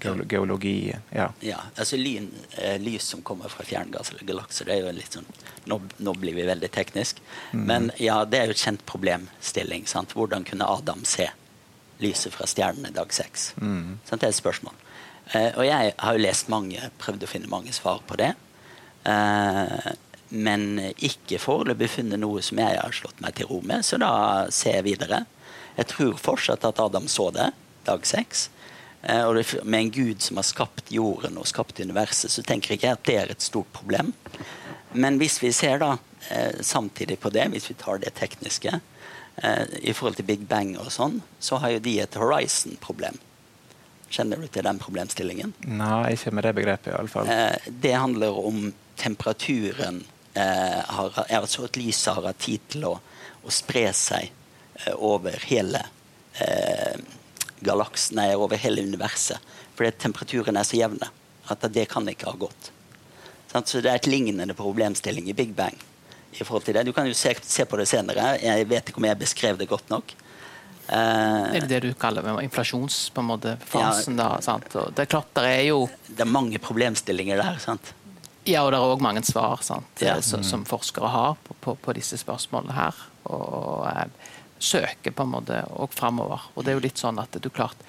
Geologi. 0.01 0.95
Ja. 1.11 1.33
ja. 1.41 1.59
altså 1.77 1.97
lyn, 1.97 2.29
eh, 2.59 2.77
Lys 2.81 3.03
som 3.03 3.23
kommer 3.23 3.49
fra 3.49 3.65
fjerne 3.65 3.97
galakser, 4.21 4.67
det 4.69 4.75
er 4.75 4.85
jo 4.85 4.93
litt 4.95 5.17
sånn 5.17 5.29
nå, 5.67 5.81
nå, 5.99 6.15
blir 6.21 6.37
vi 6.37 6.47
veldig 6.47 6.71
teknisk. 6.71 7.21
Mm. 7.53 7.65
Men 7.67 7.91
ja, 7.99 8.21
det 8.25 8.39
er 8.39 8.51
jo 8.51 8.57
et 8.57 8.63
kjent 8.63 8.85
problemstilling. 8.87 9.87
Sant? 9.91 10.15
Hvordan 10.17 10.47
kunne 10.47 10.69
Adam 10.69 11.05
se 11.09 11.29
lyset 12.03 12.35
fra 12.35 12.47
stjernene 12.47 12.93
dag 12.95 13.13
seks? 13.15 13.53
Mm. 13.59 13.99
Det 14.05 14.21
er 14.21 14.29
et 14.29 14.39
spørsmål. 14.39 14.77
Eh, 15.33 15.53
og 15.57 15.65
jeg 15.67 15.95
har 15.99 16.17
jo 16.17 16.23
lest 16.23 16.51
mange, 16.53 16.91
prøvd 17.03 17.27
å 17.27 17.31
finne 17.31 17.51
mange 17.51 17.75
svar 17.75 18.03
på 18.07 18.19
det. 18.21 18.35
Eh, 19.09 19.93
men 20.37 20.67
ikke 20.97 21.39
foreløpig 21.39 21.89
funnet 21.99 22.21
noe 22.21 22.43
som 22.43 22.59
jeg 22.59 22.79
har 22.79 22.95
slått 22.95 23.21
meg 23.23 23.37
til 23.39 23.49
ro 23.51 23.61
med, 23.63 23.87
så 23.87 23.99
da 24.03 24.13
ser 24.55 24.81
jeg 24.81 24.89
videre. 24.89 25.25
Jeg 25.77 25.91
tror 25.93 26.19
fortsatt 26.19 26.65
at 26.67 26.81
Adam 26.83 27.07
så 27.11 27.31
det 27.35 27.51
dag 27.87 28.07
seks. 28.07 28.49
Eh, 29.09 29.23
og 29.25 29.39
med 29.63 29.81
en 29.81 29.91
gud 29.91 30.23
som 30.23 30.41
har 30.41 30.47
skapt 30.47 30.91
jorden 30.93 31.39
og 31.39 31.47
skapt 31.47 31.81
universet, 31.81 32.33
så 32.33 32.43
tenker 32.43 32.75
jeg 32.75 32.81
ikke 32.81 32.95
at 32.97 33.05
det 33.07 33.17
er 33.21 33.33
et 33.33 33.45
stort 33.45 33.71
problem. 33.77 34.13
Men 34.99 35.21
hvis 35.21 35.39
vi 35.43 35.53
ser 35.55 35.79
da 35.83 35.93
eh, 36.31 36.59
samtidig 36.61 37.21
på 37.23 37.31
det, 37.31 37.47
hvis 37.53 37.71
vi 37.71 37.79
tar 37.79 38.01
det 38.03 38.17
tekniske 38.19 38.73
eh, 38.73 39.65
i 39.83 39.95
forhold 39.95 40.19
til 40.19 40.27
Big 40.27 40.47
Bang 40.51 40.75
og 40.81 40.91
sånn, 40.95 41.21
så 41.39 41.61
har 41.63 41.77
jo 41.77 41.85
de 41.85 41.99
et 42.03 42.19
horizon-problem. 42.19 43.21
Kjenner 44.11 44.43
du 44.43 44.49
til 44.51 44.67
den 44.67 44.79
problemstillingen? 44.83 45.55
Nei, 45.67 46.15
ikke 46.15 46.33
med 46.35 46.47
det 46.47 46.55
begrepet 46.59 46.91
i 46.91 46.97
alle 46.99 47.13
fall. 47.13 47.31
Eh, 47.31 47.71
det 47.71 47.95
handler 47.95 48.39
om 48.39 48.73
temperaturen 48.99 50.03
eh, 50.35 50.81
har, 50.99 51.23
altså 51.27 51.67
at 51.69 51.79
lyset 51.79 52.15
har 52.17 52.27
hatt 52.31 52.43
tid 52.43 52.67
til 52.75 52.89
å, 52.91 52.97
å 53.47 53.55
spre 53.55 53.87
seg 53.95 54.33
over 55.01 55.39
hele 55.49 55.81
eh, 56.37 56.99
galaksen, 57.65 58.19
er 58.19 58.37
over 58.37 58.61
hele 58.61 58.83
universet. 58.83 59.41
Fordi 59.77 59.93
temperaturen 60.01 60.57
er 60.57 60.67
så 60.67 60.81
jevne 60.81 61.11
at 61.47 61.67
det 61.73 61.87
kan 61.91 62.09
ikke 62.09 62.31
ha 62.31 62.39
gått. 62.41 62.73
Så 63.57 63.81
det 63.81 63.89
er 63.89 63.97
et 63.97 64.09
lignende 64.11 64.55
problemstilling 64.55 65.31
i 65.31 65.37
Big 65.37 65.55
Bang. 65.57 65.77
i 66.37 66.45
forhold 66.45 66.67
til 66.67 66.75
det. 66.75 66.85
Du 66.85 66.93
kan 66.93 67.07
jo 67.09 67.15
se, 67.17 67.33
se 67.43 67.65
på 67.65 67.79
det 67.81 67.87
senere. 67.89 68.35
Jeg 68.43 68.69
vet 68.69 68.91
ikke 68.91 69.01
om 69.01 69.07
jeg 69.09 69.17
beskrev 69.17 69.57
det 69.57 69.69
godt 69.71 69.89
nok. 69.89 70.13
Uh, 70.87 71.49
er 71.51 71.65
det 71.65 71.71
det 71.71 71.79
du 71.83 71.95
kaller 71.99 72.27
inflasjonsfasen? 72.45 74.19
Ja, 74.21 74.37
da, 74.39 74.83
det 74.95 75.03
er 75.03 75.09
klart, 75.11 75.33
det 75.35 75.49
er 75.51 75.65
jo 75.67 75.89
Det 76.07 76.21
er 76.23 76.29
mange 76.31 76.61
problemstillinger 76.63 77.41
der. 77.41 77.57
sant? 77.59 77.95
Ja, 78.47 78.63
og 78.63 78.71
det 78.71 78.79
er 78.79 78.87
òg 78.87 79.03
mange 79.03 79.25
svar 79.27 79.59
sant, 79.67 79.89
ja. 79.99 80.21
som, 80.23 80.45
som, 80.47 80.63
forskere 80.69 81.09
har 81.11 81.35
på, 81.43 81.57
på, 81.61 81.75
på, 81.83 81.93
disse 81.97 82.19
spørsmålene 82.21 82.77
her. 82.77 82.95
Og 83.27 83.89
eh, 83.89 84.07
søker 84.67 85.15
på 85.15 85.27
en 85.27 85.33
måte 85.33 85.61
og 85.77 85.95
framover. 85.95 86.51
Og 86.55 86.65
det 86.65 86.73
er 86.73 86.79
jo 86.81 86.85
litt 86.87 87.03
sånn 87.03 87.23
at 87.23 87.39
du 87.43 87.49
klart 87.51 87.87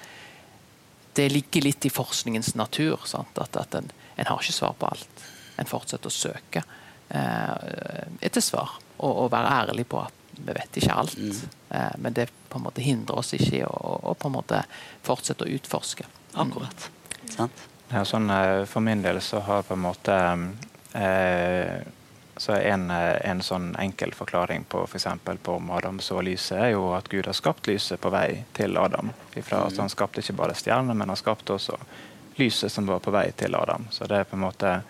Det 1.18 1.26
ligger 1.32 1.64
litt 1.64 1.86
i 1.86 1.90
forskningens 1.90 2.52
natur 2.54 3.02
sant, 3.10 3.38
at, 3.42 3.56
at 3.58 3.74
en, 3.74 3.88
en 4.16 4.28
har 4.28 4.38
ikke 4.38 4.54
svar 4.54 4.76
på 4.78 4.86
alt 4.86 5.24
en 5.58 5.66
fortsetter 5.66 6.06
å 6.06 6.14
søke 6.14 6.62
eh, 7.08 8.06
etter 8.20 8.44
svar. 8.44 8.76
Og, 8.98 9.10
og, 9.10 9.26
være 9.32 9.54
ærlig 9.62 9.88
på 9.90 10.00
at 10.02 10.14
vi 10.38 10.54
vet 10.54 10.78
ikke 10.78 10.98
alt. 11.02 11.18
Mm. 11.18 11.56
Eh, 11.74 11.96
men 12.04 12.14
det 12.14 12.28
på 12.48 12.60
en 12.60 12.66
måte 12.68 12.84
hindrer 12.84 13.18
oss 13.18 13.34
ikke 13.34 13.56
i 13.58 13.64
å, 13.66 13.74
å 14.10 14.14
på 14.14 14.30
en 14.30 14.36
måte 14.36 14.62
fortsette 15.06 15.46
å 15.46 15.50
utforske. 15.58 16.06
Akkurat. 16.38 16.88
Mm. 17.34 17.50
Ja, 17.90 18.04
sånn, 18.06 18.30
eh, 18.30 18.62
for 18.70 18.84
min 18.84 19.02
del 19.02 19.20
så 19.24 19.42
har 19.46 19.66
på 19.66 19.74
en 19.74 19.86
måte 19.88 20.18
eh, 20.94 21.78
så 22.38 22.54
en, 22.54 22.90
en, 22.90 23.40
sånn 23.42 23.72
enkel 23.78 24.12
forklaring 24.14 24.64
på 24.70 24.84
For 24.86 25.36
på 25.42 25.56
om 25.56 25.70
Adam 25.70 26.00
så 26.00 26.20
lyset, 26.22 26.58
er 26.58 26.70
jo 26.76 26.92
at 26.94 27.08
Gud 27.08 27.26
har 27.26 27.34
skapt 27.34 27.66
lyset 27.66 28.00
på 28.00 28.10
vei 28.14 28.44
til 28.52 28.78
Adam. 28.78 29.10
Ifra, 29.34 29.64
mm. 29.66 29.78
Han 29.78 29.90
skapte 29.90 30.22
ikke 30.22 30.38
bare 30.38 30.54
stjerner, 30.54 30.94
men 30.94 31.08
han 31.08 31.18
skapte 31.18 31.52
også 31.56 31.78
lyset 32.38 32.72
som 32.72 32.86
var 32.86 33.02
på 33.02 33.10
vei 33.10 33.30
til 33.36 33.54
Adam. 33.58 33.88
Så 33.90 34.06
det 34.06 34.22
er 34.22 34.28
på 34.30 34.38
en 34.38 34.46
måte 34.46 34.80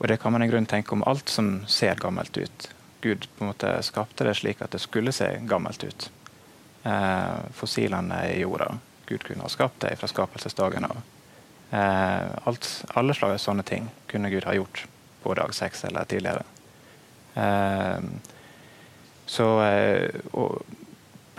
og 0.00 0.08
det 0.08 0.16
kan 0.16 0.32
man 0.32 0.42
i 0.42 0.46
grunnen 0.48 0.66
tenke 0.66 0.94
om 0.96 1.02
alt 1.04 1.28
som 1.28 1.66
ser 1.68 1.94
gammelt 2.00 2.36
ut. 2.36 2.70
Gud 3.00 3.26
på 3.36 3.44
en 3.44 3.50
måte 3.50 3.82
skapte 3.84 4.24
det 4.24 4.32
slik 4.38 4.62
at 4.64 4.72
det 4.72 4.80
skulle 4.80 5.12
se 5.12 5.28
gammelt 5.44 5.84
ut. 5.84 6.06
Eh, 6.88 7.34
fossilene 7.52 8.22
i 8.32 8.38
jorda. 8.40 8.78
Gud 9.06 9.26
kunne 9.26 9.44
ha 9.44 9.52
skapt 9.52 9.80
det 9.84 9.98
fra 10.00 10.08
skapelsesdagen 10.08 10.86
av. 10.88 11.02
Eh, 11.70 12.30
alt, 12.48 12.70
alle 12.94 13.14
slags 13.14 13.44
sånne 13.44 13.62
ting 13.62 13.90
kunne 14.08 14.32
Gud 14.32 14.48
ha 14.48 14.56
gjort 14.56 14.86
på 15.22 15.34
dag 15.38 15.54
seks 15.54 15.84
eller 15.84 16.08
tidligere. 16.10 16.44
Eh, 17.34 17.98
så, 19.30 19.62
eh, 19.62 20.20
og, 20.32 20.62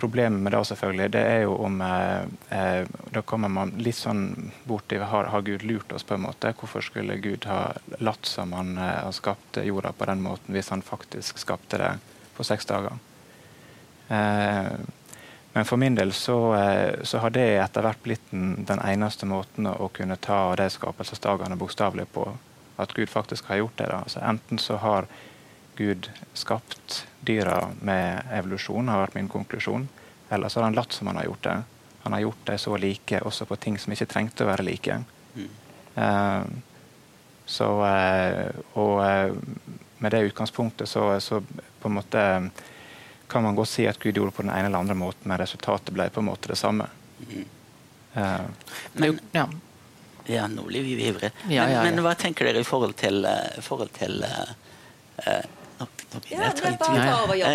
Problemet 0.02 0.42
med 0.42 0.52
det 0.52 0.64
selvfølgelig, 0.66 1.10
det 1.14 1.20
er 1.30 1.44
jo 1.44 1.52
om 1.62 1.76
eh, 1.80 2.22
eh, 2.58 2.88
Da 3.14 3.20
kommer 3.22 3.52
man 3.52 3.70
litt 3.78 3.94
sånn 3.94 4.50
bort 4.66 4.90
i 4.90 4.98
har, 4.98 5.28
har, 5.30 5.44
Gud 5.46 5.62
lurt 5.62 5.92
oss, 5.94 6.02
på 6.02 6.16
en 6.16 6.24
måte? 6.24 6.50
Hvorfor 6.58 6.82
skulle 6.82 7.20
Gud 7.22 7.46
ha 7.46 7.68
latt 8.02 8.26
som 8.26 8.50
han 8.56 8.72
har 8.80 9.12
skapt 9.14 9.60
jorda 9.62 9.92
på 9.94 10.08
den 10.10 10.24
måten, 10.24 10.56
hvis 10.56 10.72
han 10.74 10.82
faktisk 10.82 11.38
skapte 11.38 11.78
det 11.78 11.92
på 12.34 12.42
seks 12.48 12.66
dager? 12.66 12.98
Eh, 14.08 14.74
men 15.52 15.70
for 15.70 15.78
min 15.78 15.94
del 15.94 16.10
så, 16.16 16.38
så 17.06 17.22
har 17.22 17.30
det 17.30 17.46
etter 17.60 17.86
hvert 17.86 18.02
blitt 18.02 18.30
den, 18.32 18.82
eneste 18.82 19.28
måten 19.28 19.68
å 19.70 19.90
kunne 19.94 20.16
ta 20.16 20.40
de 20.58 20.66
skapelsesdagene 20.72 21.60
bokstavelig 21.60 22.08
på. 22.10 22.26
At 22.76 22.92
Gud 22.96 23.08
faktisk 23.08 23.50
har 23.50 23.60
gjort 23.60 23.76
det. 23.76 23.90
Da. 23.90 24.02
Altså, 24.04 24.20
enten 24.20 24.58
så 24.58 24.76
har 24.80 25.06
Gud 25.76 26.10
skapt 26.32 27.06
dyra 27.20 27.70
med 27.80 28.22
evolusjon, 28.32 28.88
har 28.88 29.04
vært 29.06 29.16
min 29.18 29.30
konklusjon. 29.30 29.88
Eller 30.32 30.48
så 30.48 30.60
har 30.60 30.70
han 30.70 30.76
latt 30.76 30.92
som 30.92 31.06
han 31.06 31.16
har 31.20 31.28
gjort 31.30 31.44
det. 31.44 31.56
Han 32.02 32.12
har 32.12 32.20
gjort 32.20 32.44
det 32.44 32.58
så 32.58 32.76
like 32.76 33.20
også 33.20 33.46
på 33.46 33.56
ting 33.56 33.78
som 33.78 33.92
ikke 33.94 34.08
trengte 34.10 34.44
å 34.44 34.50
være 34.50 34.66
like. 34.66 34.98
Mm. 35.36 35.48
Uh, 35.96 36.44
så, 37.46 37.68
uh, 37.84 38.62
og 38.80 38.94
uh, 39.04 39.34
med 40.02 40.14
det 40.14 40.24
utgangspunktet 40.30 40.88
så, 40.88 41.20
så, 41.20 41.42
på 41.80 41.90
en 41.90 41.98
måte 41.98 42.24
kan 43.30 43.44
man 43.44 43.56
godt 43.56 43.70
si 43.70 43.86
at 43.88 44.00
Gud 44.00 44.16
gjorde 44.16 44.32
det 44.32 44.36
på 44.36 44.44
den 44.44 44.54
ene 44.54 44.68
eller 44.68 44.82
andre 44.82 44.96
måten, 44.98 45.28
men 45.30 45.40
resultatet 45.40 45.94
ble 45.94 46.08
på 46.12 46.20
en 46.20 46.28
måte 46.28 46.50
det 46.52 46.58
samme. 46.60 46.88
Mm. 47.22 47.44
men, 48.92 49.20
ja. 49.32 49.46
Ja. 50.26 50.46
nå 50.50 50.66
blir 50.68 50.84
vi 50.86 50.98
ivrige. 51.08 51.32
Ja, 51.48 51.66
men, 51.66 51.96
men, 51.96 52.04
hva 52.04 52.14
tenker 52.18 52.48
dere 52.48 52.62
i 52.62 52.68
forhold 52.68 52.94
til, 53.00 53.26
forhold 53.62 53.92
til 53.96 54.22
Eh, 55.22 55.42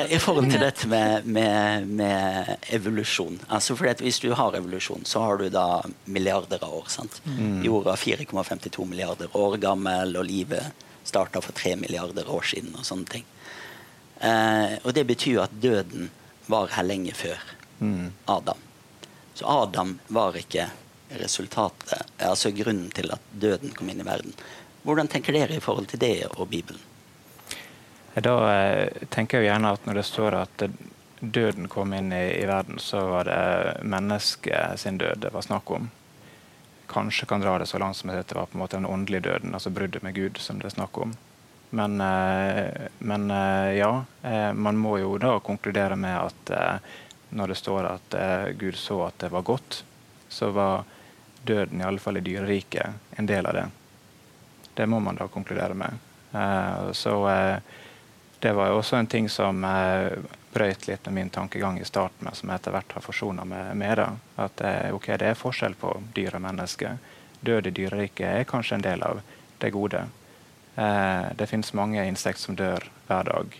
I 0.09 0.19
forhold 0.19 0.51
til 0.51 0.59
dette 0.61 0.87
med, 0.89 1.25
med, 1.25 1.87
med 1.87 2.55
evolusjon. 2.73 3.39
Altså 3.47 3.75
fordi 3.75 4.03
Hvis 4.03 4.19
du 4.19 4.31
har 4.33 4.55
evolusjon, 4.57 5.05
så 5.05 5.21
har 5.21 5.37
du 5.37 5.49
da 5.49 5.83
milliarder 6.05 6.63
av 6.63 6.73
år. 6.73 6.87
sant? 6.87 7.21
Mm. 7.25 7.63
Jorda 7.65 7.93
er 7.93 8.03
4,52 8.25 8.85
milliarder 8.85 9.37
år 9.37 9.57
gammel, 9.61 10.17
og 10.17 10.25
livet 10.25 10.85
starta 11.03 11.41
for 11.41 11.55
3 11.55 11.75
milliarder 11.75 12.29
år 12.29 12.41
siden. 12.41 12.75
og 12.75 12.85
sånne 12.85 13.05
ting. 13.05 13.25
Eh, 14.19 14.77
og 14.83 14.93
det 14.93 15.05
betyr 15.07 15.43
at 15.45 15.61
døden 15.61 16.09
var 16.47 16.73
her 16.73 16.83
lenge 16.83 17.13
før 17.13 17.37
mm. 17.79 18.11
Adam. 18.25 18.57
Så 19.33 19.45
Adam 19.45 19.99
var 20.07 20.37
ikke 20.39 20.69
resultatet, 21.09 22.03
altså 22.19 22.51
grunnen 22.51 22.89
til 22.91 23.11
at 23.13 23.23
døden 23.31 23.71
kom 23.75 23.89
inn 23.89 24.01
i 24.03 24.07
verden. 24.07 24.33
Hvordan 24.87 25.09
tenker 25.11 25.35
dere 25.35 25.57
i 25.57 25.63
forhold 25.63 25.89
til 25.91 25.99
det 25.99 26.29
og 26.29 26.47
Bibelen? 26.51 26.79
Da 28.17 28.35
eh, 28.49 29.03
tenker 29.13 29.41
jeg 29.41 29.51
gjerne 29.51 29.73
at 29.75 29.85
når 29.85 29.99
det 29.99 30.07
står 30.07 30.37
at 30.39 30.63
døden 31.19 31.67
kom 31.69 31.93
inn 31.93 32.09
i, 32.15 32.39
i 32.39 32.45
verden, 32.49 32.79
så 32.81 33.03
var 33.11 33.29
det 33.29 33.85
mennesket 33.85 34.79
sin 34.81 34.97
død 35.01 35.21
det 35.25 35.33
var 35.33 35.45
snakk 35.45 35.69
om. 35.75 35.89
Kanskje 36.89 37.27
kan 37.29 37.43
dra 37.43 37.57
det 37.59 37.67
så 37.69 37.81
langt 37.81 37.99
som 37.99 38.09
at 38.13 38.29
det 38.29 38.37
var 38.37 38.49
på 38.49 38.57
en 38.57 38.63
måte 38.63 38.79
den 38.79 38.89
åndelige 38.89 39.27
døden, 39.29 39.53
altså 39.53 39.73
bruddet 39.75 40.05
med 40.05 40.15
Gud, 40.15 40.39
som 40.41 40.61
det 40.61 40.71
er 40.71 40.77
snakk 40.77 40.97
om. 41.03 41.13
Men, 41.69 41.99
eh, 42.01 42.87
men 42.99 43.31
eh, 43.31 43.77
ja, 43.77 43.91
man 44.55 44.79
må 44.79 44.97
jo 45.01 45.17
da 45.21 45.37
konkludere 45.43 45.99
med 45.99 46.15
at 46.15 46.81
når 47.29 47.51
det 47.51 47.59
står 47.59 47.85
at 47.89 48.15
Gud 48.55 48.77
så 48.79 49.01
at 49.09 49.17
det 49.19 49.33
var 49.33 49.43
godt, 49.43 49.81
så 50.31 50.47
var 50.55 50.85
døden, 51.43 51.81
i 51.81 51.83
alle 51.83 51.99
fall 51.99 52.17
i 52.17 52.23
dyreriket, 52.25 53.09
en 53.17 53.25
del 53.25 53.45
av 53.45 53.53
det. 53.53 53.65
Det 54.73 54.85
må 54.85 54.99
man 54.99 55.15
da 55.15 55.27
konkludere 55.27 55.73
med. 55.73 55.97
Så 56.93 57.13
det 58.39 58.51
var 58.53 58.67
jo 58.69 58.77
også 58.77 58.95
en 58.95 59.07
ting 59.07 59.29
som 59.29 59.63
uh, 59.65 60.13
brøyt 60.53 60.87
litt 60.87 61.05
med 61.05 61.13
min 61.13 61.29
tankegang 61.33 61.79
i 61.79 61.85
starten, 61.85 62.27
men 62.27 62.35
som 62.37 62.49
jeg 62.49 62.61
etter 62.61 62.75
hvert 62.75 62.93
har 62.93 63.05
forsona 63.05 63.45
med, 63.45 63.73
med, 63.77 63.97
det. 63.97 64.07
At 64.35 64.61
ok, 64.93 65.07
det 65.17 65.31
er 65.31 65.39
forskjell 65.39 65.77
på 65.79 65.95
dyr 66.13 66.37
og 66.37 66.43
menneske. 66.45 66.97
Død 67.41 67.67
i 67.67 67.73
dyreriket 67.79 68.27
er 68.27 68.49
kanskje 68.49 68.77
en 68.77 68.85
del 68.85 69.03
av 69.05 69.21
det 69.57 69.71
gode. 69.73 70.03
Det 71.37 71.47
finnes 71.49 71.73
mange 71.73 72.05
insekter 72.05 72.41
som 72.41 72.57
dør 72.57 72.85
hver 73.07 73.29
dag. 73.29 73.59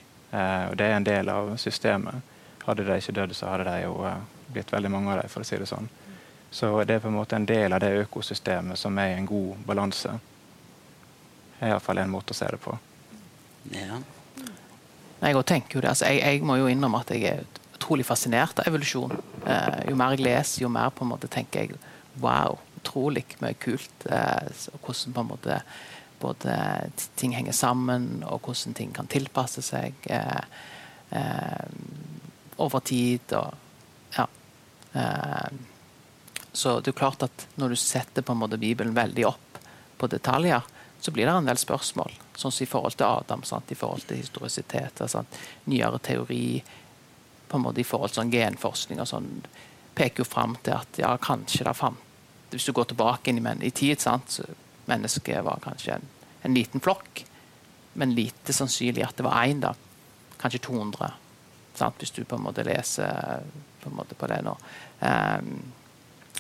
Og 0.70 0.76
Det 0.78 0.86
er 0.86 0.96
en 0.96 1.06
del 1.06 1.30
av 1.30 1.56
systemet. 1.58 2.22
hadde 2.66 2.84
de 2.84 2.98
ikke 2.98 3.14
dødd, 3.16 3.36
så 3.36 3.48
hadde 3.48 3.64
de 3.64 3.84
jo 3.84 3.94
uh, 4.04 4.18
blitt 4.52 4.74
veldig 4.74 4.92
mange 4.92 5.14
av 5.14 5.22
dem, 5.22 5.30
for 5.32 5.42
å 5.42 5.48
si 5.48 5.58
det 5.58 5.70
sånn. 5.70 5.88
Så 6.58 6.72
det 6.90 6.96
er 6.96 7.02
på 7.04 7.12
en 7.12 7.14
måte 7.20 7.38
en 7.38 7.46
del 7.46 7.74
av 7.76 7.84
det 7.84 7.92
økosystemet 8.02 8.80
som 8.82 8.96
er 8.98 9.12
i 9.12 9.18
en 9.20 9.28
god 9.30 9.60
balanse. 9.68 10.16
Det 11.58 11.68
er 11.68 11.76
iallfall 11.76 12.02
en 12.02 12.10
måte 12.10 12.34
å 12.34 12.38
se 12.38 12.48
det 12.50 12.58
på. 12.64 12.74
Ja. 13.76 14.00
Jeg, 15.22 15.44
tenker 15.46 15.78
jo 15.78 15.84
det. 15.84 15.92
Altså, 15.92 16.08
jeg, 16.10 16.24
jeg, 16.24 16.42
må 16.50 16.56
jo 16.58 16.72
innrømme 16.72 17.04
at 17.04 17.14
jeg 17.14 17.30
er 17.30 17.44
utrolig 17.78 18.08
fascinert 18.10 18.58
av 18.58 18.72
evolusjon. 18.72 19.14
Eh, 19.46 19.84
jo 19.92 20.00
mer 20.02 20.16
jeg 20.16 20.26
leser, 20.26 20.64
jo 20.64 20.72
mer 20.74 20.90
på 20.98 21.06
en 21.06 21.12
måte 21.12 21.30
tenker 21.30 21.68
jeg 21.68 21.78
wow, 22.26 22.58
utrolig 22.82 23.28
mye 23.44 23.54
kult. 23.62 24.10
Eh, 24.10 24.66
hvordan 24.82 25.14
på 25.14 25.26
en 25.28 25.32
måte 25.36 25.62
både 26.18 26.58
ting 27.22 27.38
henger 27.38 27.54
sammen, 27.54 28.24
og 28.26 28.50
hvordan 28.50 28.74
ting 28.82 28.98
kan 28.98 29.10
tilpasse 29.14 29.62
seg 29.62 30.10
eh, 30.10 30.44
eh 31.14 31.66
over 32.58 32.82
tid. 32.82 33.38
og 33.38 33.54
ja. 34.18 34.26
Så 36.58 36.80
det 36.82 36.90
er 36.90 36.98
klart 36.98 37.22
at 37.22 37.44
når 37.62 37.76
du 37.76 37.78
setter 37.78 38.26
på 38.26 38.34
en 38.34 38.40
måte 38.42 38.58
Bibelen 38.58 38.96
veldig 38.98 39.28
opp 39.30 39.60
på 40.02 40.08
detaljer, 40.10 40.66
så 41.00 41.14
blir 41.14 41.30
det 41.30 41.36
en 41.38 41.50
del 41.50 41.60
spørsmål. 41.62 42.16
Sånn 42.34 42.54
som 42.54 42.64
i 42.66 42.70
forhold 42.70 42.98
til 42.98 43.06
Adam, 43.06 43.44
sant? 43.46 43.70
i 43.72 43.78
forhold 43.78 44.08
til 44.10 44.18
historisitet, 44.24 45.04
sant? 45.06 45.38
nyere 45.70 46.02
teori, 46.02 46.58
på 47.48 47.60
en 47.60 47.64
måte 47.68 47.84
i 47.84 47.86
forhold 47.86 48.10
til 48.10 48.24
sånn 48.24 48.34
genforskning 48.34 49.04
og 49.04 49.10
sånn, 49.14 49.30
peker 49.98 50.26
jo 50.26 50.28
fram 50.30 50.58
til 50.66 50.80
at 50.80 51.00
ja, 51.02 51.14
kanskje 51.22 51.66
det 51.66 51.78
fant 51.78 52.04
Hvis 52.50 52.66
du 52.66 52.72
går 52.74 52.90
tilbake 52.90 53.30
inn 53.30 53.42
i, 53.42 53.56
i 53.68 53.72
tid, 53.72 54.02
sant? 54.02 54.40
så 54.40 54.50
mennesket 54.90 55.46
var 55.46 55.62
kanskje 55.62 56.00
en, 56.00 56.10
en, 56.42 56.54
liten 56.58 56.82
flokk, 56.82 57.26
men 57.94 58.16
lite 58.16 58.54
sannsynlig 58.54 59.04
at 59.06 59.18
det 59.18 59.26
var 59.28 59.44
én, 59.46 59.60
da. 59.62 59.74
Kanskje 60.42 60.66
200, 60.72 61.14
sant? 61.76 62.02
hvis 62.02 62.18
du 62.18 62.24
på 62.24 62.38
en 62.38 62.48
måte 62.50 62.66
leser 62.66 63.44
på, 63.82 63.92
en 63.92 64.00
måte 64.00 64.16
på 64.16 64.30
det 64.32 64.42
nå. 64.48 64.56
Um, 65.06 65.52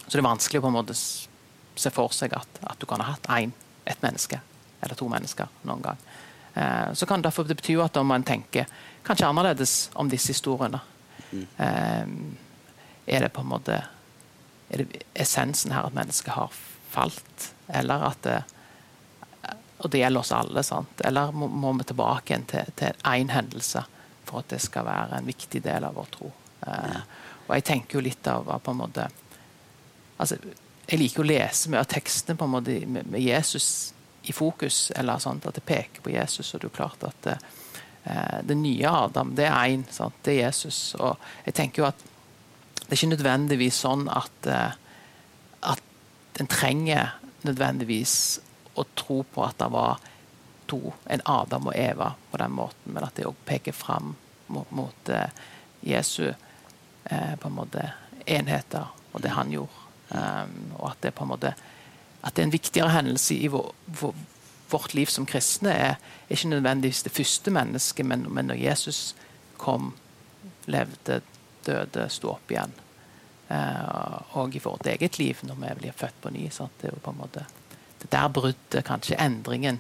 så 0.08 0.16
det 0.16 0.24
er 0.24 0.30
vanskelig 0.30 0.62
å 0.62 0.66
på 0.66 0.72
en 0.72 0.78
måte 0.80 0.95
se 0.97 1.91
for 1.93 2.14
seg 2.16 2.34
at, 2.38 2.62
at 2.64 2.80
du 2.80 2.88
kan 2.89 3.03
ha 3.03 3.14
hatt 3.14 3.28
én, 3.38 3.51
ett 3.86 4.01
menneske 4.01 4.39
eller 4.82 4.95
to 4.95 5.08
mennesker 5.12 5.49
noen 5.68 5.84
gang. 5.84 5.99
Eh, 6.53 6.93
så 6.93 7.05
kan 7.05 7.22
derfor 7.22 7.47
det 7.47 7.58
bety 7.60 7.76
at 7.82 7.97
om 7.97 8.08
man 8.08 8.26
tenker 8.26 8.68
kanskje 9.03 9.28
annerledes 9.28 9.76
om 9.93 10.10
disse 10.10 10.34
historiene, 10.34 10.80
uh, 11.60 12.08
er 13.08 13.24
det 13.24 13.30
på 13.36 13.43
en 13.43 13.49
måte 13.51 13.78
er 14.70 14.84
det 14.84 15.01
essensen 15.16 15.72
her 15.76 15.88
at 15.88 15.95
mennesket 15.95 16.36
har 16.36 16.51
falt, 16.91 17.51
eller 17.68 18.08
at 18.12 18.22
det, 18.24 18.43
Og 19.78 19.91
det 19.93 19.99
gjelder 19.99 20.20
oss 20.20 20.32
alle. 20.34 20.64
sant? 20.64 21.01
Eller 21.05 21.32
må, 21.32 21.47
må 21.47 21.72
vi 21.78 21.86
tilbake 21.86 22.34
igjen 22.34 22.47
til 22.49 22.95
én 23.05 23.30
hendelse 23.30 23.84
for 24.26 24.39
at 24.39 24.49
det 24.49 24.58
skal 24.64 24.88
være 24.88 25.20
en 25.20 25.28
viktig 25.28 25.62
del 25.62 25.86
av 25.86 25.93
vår 25.93 26.08
tro? 26.16 26.32
Eh, 26.66 27.01
og 27.45 27.51
jeg 27.53 27.64
tenker 27.64 27.99
jo 27.99 28.01
litt 28.01 28.28
av 28.28 28.49
på 28.58 28.74
en 28.74 28.80
måte 28.80 29.05
altså, 30.18 30.38
Jeg 30.88 30.99
liker 31.01 31.24
å 31.24 31.28
lese 31.28 31.70
med 31.70 31.88
tekstene 31.91 32.38
på 32.39 32.47
en 32.47 32.53
måte 32.53 32.80
med, 32.88 33.09
med, 33.11 33.20
Jesus 33.20 33.93
i 34.28 34.34
fokus, 34.34 34.91
eller 34.95 35.20
sånt, 35.20 35.45
at 35.47 35.57
det 35.59 35.65
peker 35.68 36.03
på 36.03 36.13
Jesus. 36.13 36.53
og 36.53 36.61
det 36.61 36.70
er 36.70 36.76
klart 36.76 37.03
at 37.03 37.28
uh, 37.28 38.39
Det 38.43 38.55
nye 38.55 38.88
Adam, 38.88 39.34
det 39.36 39.47
er 39.47 39.74
én. 39.76 39.84
Det 40.24 40.34
er 40.34 40.47
Jesus. 40.47 40.95
Og 40.95 41.18
jeg 41.45 41.53
tenker 41.53 41.82
jo 41.82 41.88
at 41.89 42.03
det 42.80 42.93
er 42.93 42.99
ikke 43.01 43.15
nødvendigvis 43.15 43.82
sånn 43.84 44.07
at, 44.07 44.47
uh, 44.47 44.72
at 45.74 46.39
en 46.39 46.47
trenger 46.47 47.18
nødvendigvis 47.43 48.39
å 48.80 48.86
tro 48.95 49.24
på 49.24 49.43
at 49.43 49.59
det 49.59 49.72
var 49.74 49.99
to, 50.68 50.93
en 51.07 51.24
Adam 51.26 51.68
og 51.68 51.76
Eva 51.76 52.13
på 52.32 52.39
den 52.39 52.55
måten, 52.55 52.93
men 52.93 53.03
at 53.03 53.15
det 53.15 53.28
òg 53.28 53.36
peker 53.47 53.76
fram 53.76 54.15
mot, 54.47 54.72
mot 54.72 55.11
uh, 55.11 55.28
Jesu 55.82 56.32
på 57.07 57.47
en 57.47 57.55
måte 57.55 57.86
enheter 58.28 58.89
og 59.15 59.22
det 59.24 59.32
han 59.32 59.51
gjorde. 59.51 59.86
Um, 60.08 60.72
og 60.78 60.91
at 60.91 61.03
det 61.03 61.14
på 61.18 61.26
en 61.26 61.34
måte 61.34 61.53
at 62.24 62.36
det 62.36 62.41
er 62.41 62.47
en 62.47 62.53
viktigere 62.53 62.91
hendelse 62.91 63.36
i 63.36 63.49
vår, 63.51 63.70
vår, 63.99 64.16
vårt 64.72 64.93
liv 64.97 65.12
som 65.12 65.26
kristne, 65.28 65.72
er, 65.72 65.99
er 66.28 66.36
ikke 66.36 66.49
nødvendigvis 66.51 67.03
det 67.05 67.14
første 67.14 67.51
mennesket, 67.53 68.05
men, 68.05 68.26
men, 68.34 68.49
når 68.49 68.60
Jesus 68.62 69.16
kom, 69.58 69.93
levde, 70.66 71.22
døde, 71.68 72.08
sto 72.12 72.34
opp 72.34 72.51
igjen. 72.51 72.74
Uh, 73.47 74.39
og 74.41 74.55
i 74.55 74.64
vårt 74.64 74.88
eget 74.91 75.20
liv, 75.20 75.39
når 75.47 75.60
vi 75.62 75.76
blir 75.84 75.95
født 75.95 76.18
på 76.24 76.32
ny. 76.36 76.49
Sant? 76.51 76.74
Det 76.82 76.89
er 76.89 76.97
jo 76.97 77.03
på 77.03 77.14
en 77.16 77.22
måte 77.22 77.45
det 77.97 78.12
der 78.12 78.28
bruddet, 78.30 78.84
kanskje 78.86 79.18
endringen, 79.18 79.80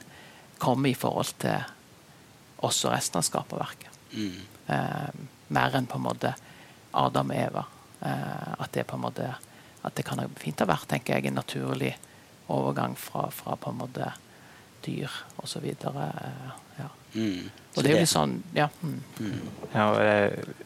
kommer 0.57 0.89
i 0.89 0.97
forhold 0.97 1.35
til 1.39 1.65
oss 2.65 2.79
og 2.85 2.95
resten 2.95 3.19
av 3.19 3.25
skaperverket. 3.27 3.99
Mm. 4.15 4.39
Uh, 4.69 5.27
mer 5.53 5.75
enn 5.77 5.89
på 5.89 5.99
en 5.99 6.07
måte 6.07 6.31
Adam 6.97 7.33
og 7.33 7.37
Eva. 7.37 7.65
Uh, 8.01 8.55
at 8.57 8.71
det 8.73 8.87
på 8.87 8.97
en 8.97 9.03
måte 9.05 9.27
at 9.87 9.95
det 9.95 10.05
kan 10.07 10.21
fint 10.39 10.59
ha 10.63 10.67
vært 10.69 10.89
tenker 10.91 11.17
jeg, 11.17 11.29
en 11.29 11.39
naturlig 11.39 11.93
overgang 12.47 12.95
fra, 12.99 13.29
fra 13.31 13.55
på 13.59 13.71
en 13.71 13.81
måte 13.81 14.11
dyr 14.85 15.11
osv. 15.43 15.65
Ja. 16.77 16.89
Mm. 17.13 17.49
Og 17.75 17.83
det 17.83 17.89
er 17.89 17.95
jo 17.95 18.01
litt 18.03 18.11
sånn 18.11 18.33
Ja. 18.53 18.67
Mm. 18.81 18.97
Mm. 19.19 19.45
ja 19.73 19.85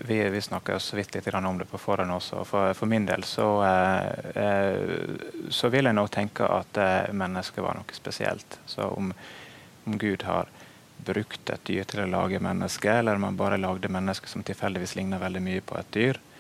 vi, 0.08 0.18
vi 0.34 0.42
snakka 0.42 0.80
så 0.80 0.98
vidt 0.98 1.16
litt 1.16 1.28
om 1.34 1.58
det 1.58 1.68
på 1.70 1.80
forhånd 1.82 2.12
også. 2.12 2.44
For, 2.48 2.74
for 2.78 2.92
min 2.92 3.06
del 3.06 3.24
så, 3.28 3.50
eh, 3.68 4.42
eh, 4.44 5.50
så 5.50 5.70
vil 5.74 5.90
jeg 5.90 5.98
nok 5.98 6.12
tenke 6.12 6.48
at 6.48 6.82
eh, 6.82 7.14
mennesket 7.14 7.64
var 7.64 7.78
noe 7.80 7.98
spesielt. 7.98 8.60
Så 8.66 8.90
om, 8.90 9.14
om 9.86 9.98
Gud 9.98 10.24
har 10.28 10.50
brukt 11.02 11.50
et 11.50 11.64
dyr 11.66 11.88
til 11.90 12.04
å 12.04 12.10
lage 12.10 12.40
mennesker, 12.40 13.00
eller 13.00 13.18
om 13.18 13.26
han 13.26 13.40
bare 13.40 13.58
lagde 13.58 13.90
mennesker 13.90 14.30
som 14.30 14.44
tilfeldigvis 14.46 14.96
ligner 15.00 15.22
veldig 15.24 15.42
mye 15.42 15.64
på 15.66 15.80
et 15.80 15.96
dyr, 15.96 16.20
Eh, 16.22 16.31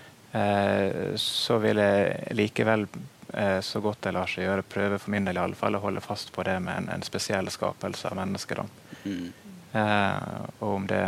så 1.19 1.57
vil 1.59 1.81
jeg 1.81 2.35
likevel, 2.37 2.85
eh, 3.33 3.59
så 3.59 3.81
godt 3.83 4.01
det 4.05 4.13
lar 4.15 4.31
seg 4.31 4.45
gjøre, 4.45 4.63
prøve 4.63 4.99
for 4.99 5.11
min 5.11 5.27
del 5.27 5.39
i 5.39 5.43
alle 5.43 5.59
fall 5.59 5.75
å 5.75 5.83
holde 5.83 6.03
fast 6.03 6.31
på 6.31 6.45
det 6.47 6.57
med 6.63 6.77
en, 6.77 6.89
en 6.95 7.03
spesiell 7.03 7.49
skapelse 7.51 8.07
av 8.07 8.15
mennesker. 8.15 8.63
Mm. 9.03 9.31
Eh, 9.71 10.37
og 10.59 10.67
om 10.69 10.87
det 10.87 11.01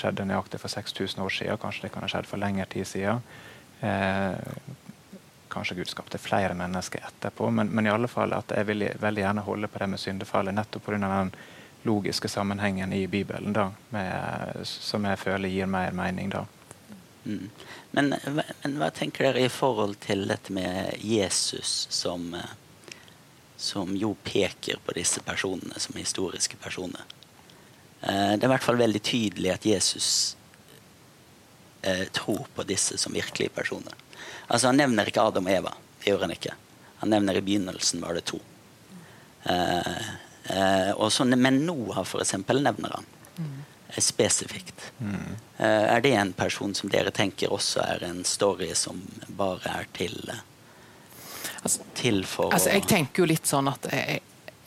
skjedde 0.00 0.28
nøyaktig 0.28 0.60
for 0.62 0.72
6000 0.72 1.24
år 1.24 1.36
siden, 1.36 1.60
kanskje 1.60 1.86
det 1.86 1.92
kan 1.94 2.06
ha 2.06 2.12
skjedd 2.12 2.28
for 2.30 2.40
lengre 2.40 2.68
tid 2.72 2.88
siden. 2.88 3.26
kanskje 5.50 5.74
Gud 5.74 5.88
skapte 5.88 6.18
flere 6.18 6.54
mennesker 6.54 7.00
etterpå, 7.06 7.50
men, 7.50 7.68
men, 7.68 7.86
i 7.86 7.90
alle 7.90 8.08
fall 8.08 8.32
at 8.36 8.52
jeg 8.54 8.66
vil 8.68 8.84
veldig 9.00 9.22
gjerne 9.22 9.42
holde 9.42 9.68
på 9.68 9.80
det 9.80 9.88
med 9.88 10.00
syndefallet 10.00 10.54
nettopp 10.54 10.84
pga. 10.84 10.98
den 10.98 11.32
logiske 11.82 12.28
sammenhengen 12.28 12.92
i 12.92 13.06
Bibelen 13.06 13.52
da, 13.52 13.70
med, 13.88 14.60
som 14.64 15.04
jeg 15.04 15.18
føler 15.18 15.48
gir 15.48 15.66
mer 15.66 15.92
mening. 15.96 16.28
da. 16.30 16.44
Mm. 17.24 17.50
Men, 17.90 18.14
men, 18.62 18.76
hva 18.80 18.90
tenker 18.94 19.26
dere 19.26 19.44
i 19.44 19.52
forhold 19.52 19.98
til 20.04 20.24
dette 20.30 20.52
med 20.54 20.96
Jesus 21.04 21.86
som, 21.92 22.32
eh, 22.34 22.52
som 23.60 23.92
jo 23.96 24.14
peker 24.24 24.80
på 24.84 24.94
disse 24.96 25.22
personene 25.26 25.80
som 25.80 25.98
historiske 26.00 26.56
personer? 26.62 27.04
Eh, 28.00 28.36
det 28.36 28.44
er 28.44 28.48
i 28.48 28.52
hvert 28.54 28.64
fall 28.64 28.80
veldig 28.80 29.02
tydelig 29.04 29.52
at 29.52 29.68
Jesus 29.68 30.10
eh, 31.82 32.06
tror 32.16 32.46
på 32.54 32.66
disse 32.68 32.98
som 32.98 33.16
virkelige 33.16 33.52
personer. 33.54 33.94
Altså 34.48 34.70
Han 34.72 34.80
nevner 34.80 35.08
ikke 35.08 35.22
Adam 35.22 35.46
og 35.50 35.58
Eva. 35.58 35.74
Det 36.00 36.12
gjør 36.12 36.24
han 36.24 36.34
ikke. 36.34 36.56
Han 37.02 37.12
nevner 37.12 37.36
i 37.36 37.44
begynnelsen 37.44 38.00
var 38.00 38.16
det 38.16 38.24
to. 38.32 38.40
Eh, 39.44 40.08
eh, 40.56 41.36
men 41.36 41.66
Noah, 41.66 42.04
for 42.04 42.24
eksempel, 42.24 42.62
nevner 42.64 42.96
han. 42.96 43.12
Mm 43.36 43.60
spesifikt. 43.98 44.92
Mm. 44.98 45.36
Er 45.58 46.00
det 46.00 46.12
en 46.14 46.32
person 46.32 46.74
som 46.74 46.90
dere 46.92 47.12
tenker 47.14 47.52
også 47.52 47.82
er 47.84 48.04
en 48.06 48.22
story 48.24 48.70
som 48.78 49.00
bare 49.36 49.72
er 49.80 49.88
til, 49.96 50.16
altså, 51.62 51.86
til 51.94 52.24
for 52.26 52.54
altså, 52.54 52.70
Jeg 52.70 52.86
tenker 52.88 53.24
jo 53.24 53.30
litt 53.30 53.50
sånn 53.50 53.68
at 53.68 53.90
jeg, 53.92 54.20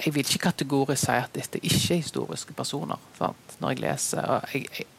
jeg 0.04 0.14
vil 0.16 0.26
ikke 0.28 0.50
kategorisk 0.50 1.06
si 1.06 1.16
at 1.16 1.34
dette 1.36 1.62
ikke 1.62 1.96
er 1.96 2.04
historiske 2.04 2.58
personer. 2.58 3.00
Sant? 3.18 3.56
Når 3.62 3.76
jeg 3.76 3.84
leser 3.86 4.28
jeg, 4.54 4.68
jeg, 4.80 4.90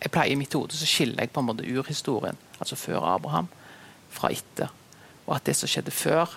jeg, 0.00 0.10
pleier 0.14 0.32
I 0.32 0.40
mitt 0.40 0.56
hode 0.56 0.76
så 0.78 0.88
skiller 0.88 1.24
jeg 1.24 1.34
på 1.34 1.44
en 1.44 1.50
måte 1.50 1.68
urhistorien, 1.68 2.40
altså 2.58 2.78
før 2.78 3.04
Abraham, 3.14 3.50
fra 4.14 4.30
etter. 4.32 4.72
Og 5.26 5.36
at 5.36 5.46
det 5.46 5.56
som 5.58 5.70
skjedde 5.70 5.94
før, 5.94 6.36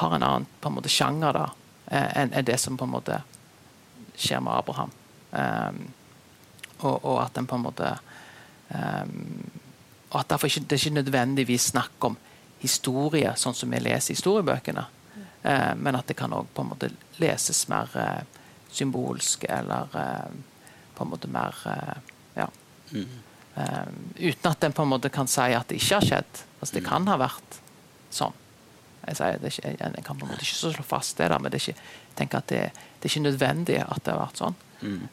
har 0.00 0.12
en 0.12 0.22
annen 0.22 0.46
på 0.60 0.68
en 0.68 0.76
måte 0.76 0.92
sjanger 0.92 1.36
da, 1.36 1.46
enn 1.88 2.34
det 2.44 2.58
som 2.60 2.76
på 2.76 2.84
en 2.84 2.92
måte 2.96 3.20
skjer 4.16 4.42
med 4.44 4.52
Abraham. 4.52 4.92
Um, 5.30 5.80
og, 6.80 7.04
og 7.04 7.20
at 7.24 7.38
en 7.38 7.48
på 7.48 7.56
en 7.56 7.64
måte 7.64 7.92
um, 8.68 9.50
og 10.10 10.20
at 10.20 10.30
derfor 10.30 10.46
ikke, 10.48 10.62
det 10.68 10.76
er 10.76 10.82
ikke 10.84 10.98
nødvendigvis 11.00 11.70
snakk 11.72 12.04
om 12.06 12.16
historie, 12.62 13.32
sånn 13.36 13.56
som 13.56 13.72
vi 13.72 13.80
leser 13.82 14.14
historiebøkene, 14.14 14.84
uh, 15.44 15.72
men 15.76 15.98
at 15.98 16.08
det 16.08 16.16
kan 16.18 16.32
også 16.32 16.54
på 16.54 16.64
en 16.64 16.72
måte 16.72 16.90
leses 17.22 17.66
mer 17.72 17.90
uh, 17.96 18.46
symbolsk 18.72 19.46
eller 19.48 19.92
på 20.96 21.04
en 21.04 21.08
måte 21.08 21.28
mer 21.32 21.54
ja. 22.34 22.44
Mm. 22.90 23.22
uten 24.18 24.50
at 24.50 24.64
en 24.64 24.74
på 24.76 24.82
en 24.82 24.90
måte 24.90 25.08
kan 25.08 25.28
si 25.30 25.54
at 25.56 25.70
det 25.70 25.78
ikke 25.78 26.00
har 26.00 26.04
skjedd. 26.04 26.40
Altså, 26.60 26.74
det 26.74 26.82
mm. 26.82 26.88
kan 26.88 27.08
ha 27.08 27.16
vært 27.20 27.56
sånn. 28.12 28.34
Jeg, 29.06 29.18
sier, 29.20 29.38
det 29.40 29.52
ikke, 29.54 29.72
jeg, 29.78 30.04
kan 30.04 30.18
på 30.18 30.26
en 30.26 30.32
måte 30.32 30.44
ikke 30.44 30.74
slå 30.74 30.84
fast 30.86 31.20
det, 31.20 31.28
der, 31.30 31.38
men 31.40 31.54
det 31.54 31.60
er 31.60 31.68
ikke, 31.70 32.26
at 32.26 32.48
det, 32.50 32.60
det, 32.74 33.06
er 33.06 33.12
ikke 33.12 33.24
nødvendig 33.28 33.78
at 33.84 34.02
det 34.02 34.12
har 34.12 34.22
vært 34.24 34.40
sånn. 34.42 34.56
Mm. 34.82 35.04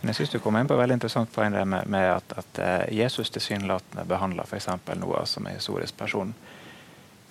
Men 0.00 0.12
jeg 0.12 0.20
synes 0.20 0.30
du 0.30 0.38
kom 0.38 0.56
inn 0.56 0.68
på 0.70 0.76
et 0.76 0.80
veldig 0.82 0.98
interessant 1.00 1.30
poeng 1.34 1.52
der 1.54 1.66
med, 1.66 1.88
med 1.90 2.06
at, 2.12 2.34
at 2.38 2.58
eh, 2.62 2.96
Jesus 3.00 3.32
tilsynelatende 3.34 4.06
behandler 4.06 4.46
f.eks. 4.46 4.68
Noah 4.94 5.24
som 5.26 5.46
en 5.46 5.58
historisk 5.58 5.96
person. 5.98 6.34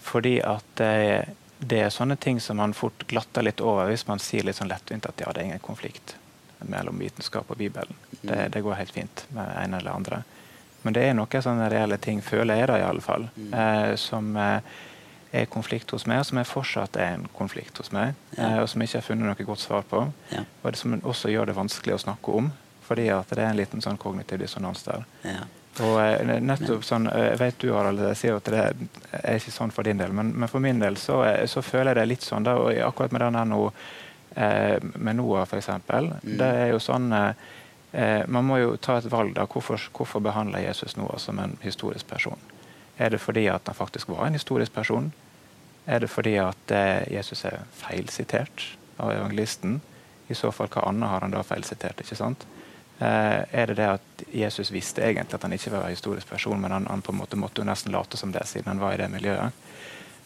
Fordi 0.04 0.38
at 0.44 0.84
eh, 0.84 1.30
det 1.60 1.80
er 1.82 1.94
sånne 1.94 2.18
ting 2.22 2.42
som 2.44 2.60
man 2.60 2.76
fort 2.78 3.08
glatter 3.08 3.46
litt 3.46 3.64
over 3.64 3.90
hvis 3.90 4.06
man 4.08 4.22
sier 4.22 4.46
litt 4.46 4.60
sånn 4.60 4.70
lettvint 4.70 5.08
at 5.10 5.24
ja, 5.24 5.32
det 5.34 5.42
er 5.42 5.50
ingen 5.50 5.64
konflikt 5.64 6.18
mellom 6.60 7.00
vitenskap 7.00 7.50
og 7.52 7.58
Bibelen. 7.58 7.96
Det, 8.22 8.48
det 8.54 8.62
går 8.66 8.78
helt 8.82 8.94
fint 8.94 9.26
med 9.30 9.48
det 9.48 9.64
ene 9.64 9.80
eller 9.82 9.98
andre. 9.98 10.22
Men 10.82 10.96
det 10.96 11.04
er 11.06 11.16
noen 11.18 11.44
sånne 11.44 11.70
reelle 11.72 11.98
ting, 12.02 12.22
føler 12.22 12.62
jeg 12.62 12.70
da 12.70 12.78
i 12.80 12.86
alle 12.86 13.04
fall, 13.04 13.28
eh, 13.52 13.94
som 14.00 14.30
eh, 14.38 14.60
er 15.32 15.50
konflikt 15.52 15.92
hos 15.92 16.06
meg, 16.08 16.22
og 16.22 16.30
som 16.30 16.40
er 16.40 16.48
fortsatt 16.48 16.96
er 17.02 17.18
en 17.18 17.28
konflikt 17.36 17.78
hos 17.82 17.92
meg. 17.92 18.16
ja. 18.38 18.62
og 18.62 18.70
som 18.70 18.82
jeg 18.82 18.90
ikke 18.90 19.02
har 19.02 19.08
funnet 19.08 19.28
noe 19.28 19.48
godt 19.50 19.64
svar 19.64 19.84
på. 19.90 20.06
Ja. 20.32 20.46
Og 20.64 20.72
det 20.72 20.80
som 20.80 20.96
også 21.04 21.32
gjør 21.34 21.50
det 21.50 21.58
vanskelig 21.58 21.96
å 21.98 22.04
snakke 22.06 22.40
om, 22.42 22.52
fordi 22.88 23.10
at 23.12 23.30
det 23.36 23.44
er 23.44 23.52
en 23.52 23.60
liten 23.60 23.84
sånn 23.84 24.00
kognitiv 24.00 24.40
dissonans 24.40 24.84
der. 24.88 25.04
Ja. 25.28 25.44
Og 25.86 26.00
eh, 26.02 26.40
nettopp 26.42 26.86
sånn, 26.86 27.06
eh, 27.12 27.32
Jeg 27.34 27.40
vet 27.42 27.60
du, 27.62 27.72
Harald, 27.76 28.02
jeg 28.10 28.20
sier 28.22 28.40
at 28.40 28.50
det 28.50 28.64
er 29.22 29.38
ikke 29.38 29.54
sånn 29.54 29.74
for 29.74 29.86
din 29.86 30.00
del, 30.02 30.16
men, 30.16 30.32
men 30.34 30.50
for 30.50 30.64
min 30.64 30.82
del 30.82 30.98
så, 31.02 31.22
eh, 31.28 31.46
så 31.50 31.62
føler 31.66 31.92
jeg 31.92 32.00
det 32.00 32.08
litt 32.14 32.26
sånn. 32.26 32.48
Da, 32.48 32.58
og 32.62 32.74
akkurat 32.88 33.14
med 33.14 33.26
den 33.26 33.38
her 33.38 33.48
nå, 33.50 33.62
eh, 34.36 34.78
med 34.96 35.20
Noah, 35.20 35.46
f.eks. 35.46 35.70
Mm. 35.86 36.38
Det 36.40 36.50
er 36.64 36.72
jo 36.74 36.82
sånn 36.82 37.12
eh, 37.14 37.48
eh, 37.92 38.24
Man 38.28 38.48
må 38.50 38.62
jo 38.64 38.76
ta 38.82 38.98
et 38.98 39.10
valg. 39.12 39.36
da, 39.38 39.46
Hvorfor, 39.46 39.82
hvorfor 39.94 40.24
behandler 40.24 40.66
Jesus 40.66 40.98
Noah 40.98 41.20
som 41.22 41.40
en 41.44 41.58
historisk 41.62 42.08
person? 42.10 42.40
Er 42.98 43.14
det 43.14 43.22
fordi 43.22 43.48
at 43.52 43.68
han 43.68 43.76
faktisk 43.78 44.10
var 44.10 44.26
en 44.26 44.38
historisk 44.38 44.74
person? 44.74 45.12
Er 45.86 46.00
det 46.00 46.10
fordi 46.10 46.36
at 46.42 46.72
eh, 46.72 47.14
Jesus 47.14 47.46
er 47.46 47.64
feilsitert 47.72 48.64
av 48.98 49.12
evangelisten? 49.14 49.82
I 50.28 50.36
så 50.36 50.52
fall, 50.52 50.68
hva 50.74 50.90
annet 50.90 51.10
har 51.10 51.24
han 51.24 51.36
da 51.36 51.44
feilsitert? 51.48 52.02
ikke 52.04 52.18
sant? 52.20 52.48
Eh, 53.00 53.44
er 53.52 53.70
det 53.70 53.78
det 53.78 53.88
at 53.88 54.24
Jesus 54.34 54.72
visste 54.74 55.06
egentlig 55.06 55.38
at 55.38 55.46
han 55.46 55.54
ikke 55.54 55.72
var 55.72 55.86
en 55.86 55.94
historisk 55.94 56.30
person, 56.30 56.60
men 56.62 56.74
han, 56.74 56.88
han 56.90 57.02
på 57.06 57.14
en 57.14 57.22
måte 57.22 57.38
måtte 57.40 57.62
jo 57.62 57.68
nesten 57.70 57.94
late 57.94 58.18
som 58.18 58.34
det, 58.34 58.44
siden 58.50 58.72
han 58.74 58.82
var 58.82 58.96
i 58.96 59.04
det 59.04 59.12
miljøet? 59.14 59.54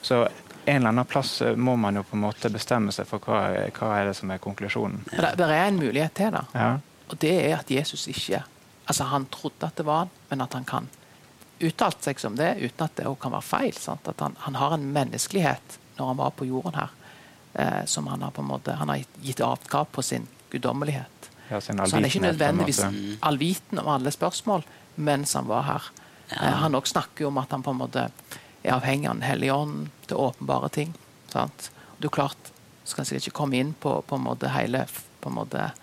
Så 0.02 0.24
en 0.66 0.76
eller 0.76 0.90
annen 0.90 1.06
plass 1.06 1.42
eh, 1.42 1.56
må 1.56 1.76
man 1.76 2.00
jo 2.00 2.06
på 2.08 2.16
en 2.16 2.24
måte 2.24 2.50
bestemme 2.50 2.94
seg 2.96 3.10
for 3.10 3.22
hva, 3.28 3.68
hva 3.76 3.92
er 4.00 4.10
det 4.10 4.16
som 4.18 4.32
er 4.32 4.42
konklusjonen. 4.42 5.04
Det, 5.12 5.36
det 5.38 5.50
er 5.50 5.68
en 5.68 5.82
mulighet 5.82 6.16
til, 6.18 6.32
da. 6.34 6.46
Ja. 6.56 6.72
Og 7.12 7.20
det 7.22 7.36
er 7.44 7.60
at 7.60 7.72
Jesus 7.72 8.08
ikke 8.08 8.44
Altså, 8.90 9.06
han 9.08 9.28
trodde 9.32 9.68
at 9.70 9.78
det 9.78 9.86
var 9.88 10.02
han, 10.02 10.10
men 10.32 10.42
at 10.44 10.56
han 10.58 10.66
kan 10.68 10.88
uttalt 11.68 12.04
seg 12.04 12.20
som 12.20 12.36
det 12.36 12.56
uten 12.62 12.86
at 12.86 12.96
det 13.00 13.08
kan 13.22 13.34
være 13.34 13.46
feil. 13.46 13.74
Sant? 13.78 14.08
At 14.08 14.20
han, 14.24 14.36
han 14.46 14.58
har 14.60 14.76
en 14.76 14.88
menneskelighet 14.94 15.78
når 15.98 16.12
han 16.14 16.20
var 16.22 16.36
på 16.38 16.48
jorden 16.50 16.78
her, 16.80 16.94
eh, 17.54 17.82
som 17.86 18.08
han 18.08 18.22
har 18.26 18.32
på 18.32 18.42
en 18.42 18.48
måte 18.48 18.74
Han 18.80 18.90
har 18.90 19.04
gitt 19.22 19.42
avkall 19.46 19.86
på 19.92 20.02
sin 20.02 20.28
guddommelighet. 20.52 21.30
Ja, 21.50 21.62
sin 21.62 21.78
Så 21.78 21.96
han 21.96 22.06
er 22.06 22.10
ikke 22.10 22.26
nødvendigvis 22.26 22.80
måte. 22.84 23.18
allviten 23.22 23.80
om 23.80 23.88
alle 23.88 24.12
spørsmål 24.12 24.64
mens 24.96 25.34
han 25.34 25.48
var 25.48 25.62
her. 25.68 25.92
Eh, 26.30 26.38
han 26.64 26.76
også 26.76 26.92
snakker 26.96 27.26
jo 27.26 27.28
om 27.28 27.38
at 27.38 27.52
han 27.52 27.64
på 27.64 27.72
en 27.72 27.82
måte 27.84 28.10
er 28.64 28.74
avhengig 28.74 29.08
av 29.10 29.16
Den 29.16 29.28
hellige 29.28 29.54
ånd 29.54 29.90
til 30.08 30.18
åpenbare 30.18 30.70
ting. 30.70 30.96
Sant? 31.32 31.72
Jo 32.02 32.10
klart, 32.10 32.52
skal 32.84 33.06
sikkert 33.06 33.28
ikke 33.28 33.38
komme 33.38 33.60
inn 33.62 33.74
på, 33.74 34.02
på 34.02 34.16
en 34.16 34.26
måte 34.26 34.50
hele 34.52 34.86
på 35.22 35.30
en 35.30 35.36
måte, 35.36 35.60
eh, 35.60 35.81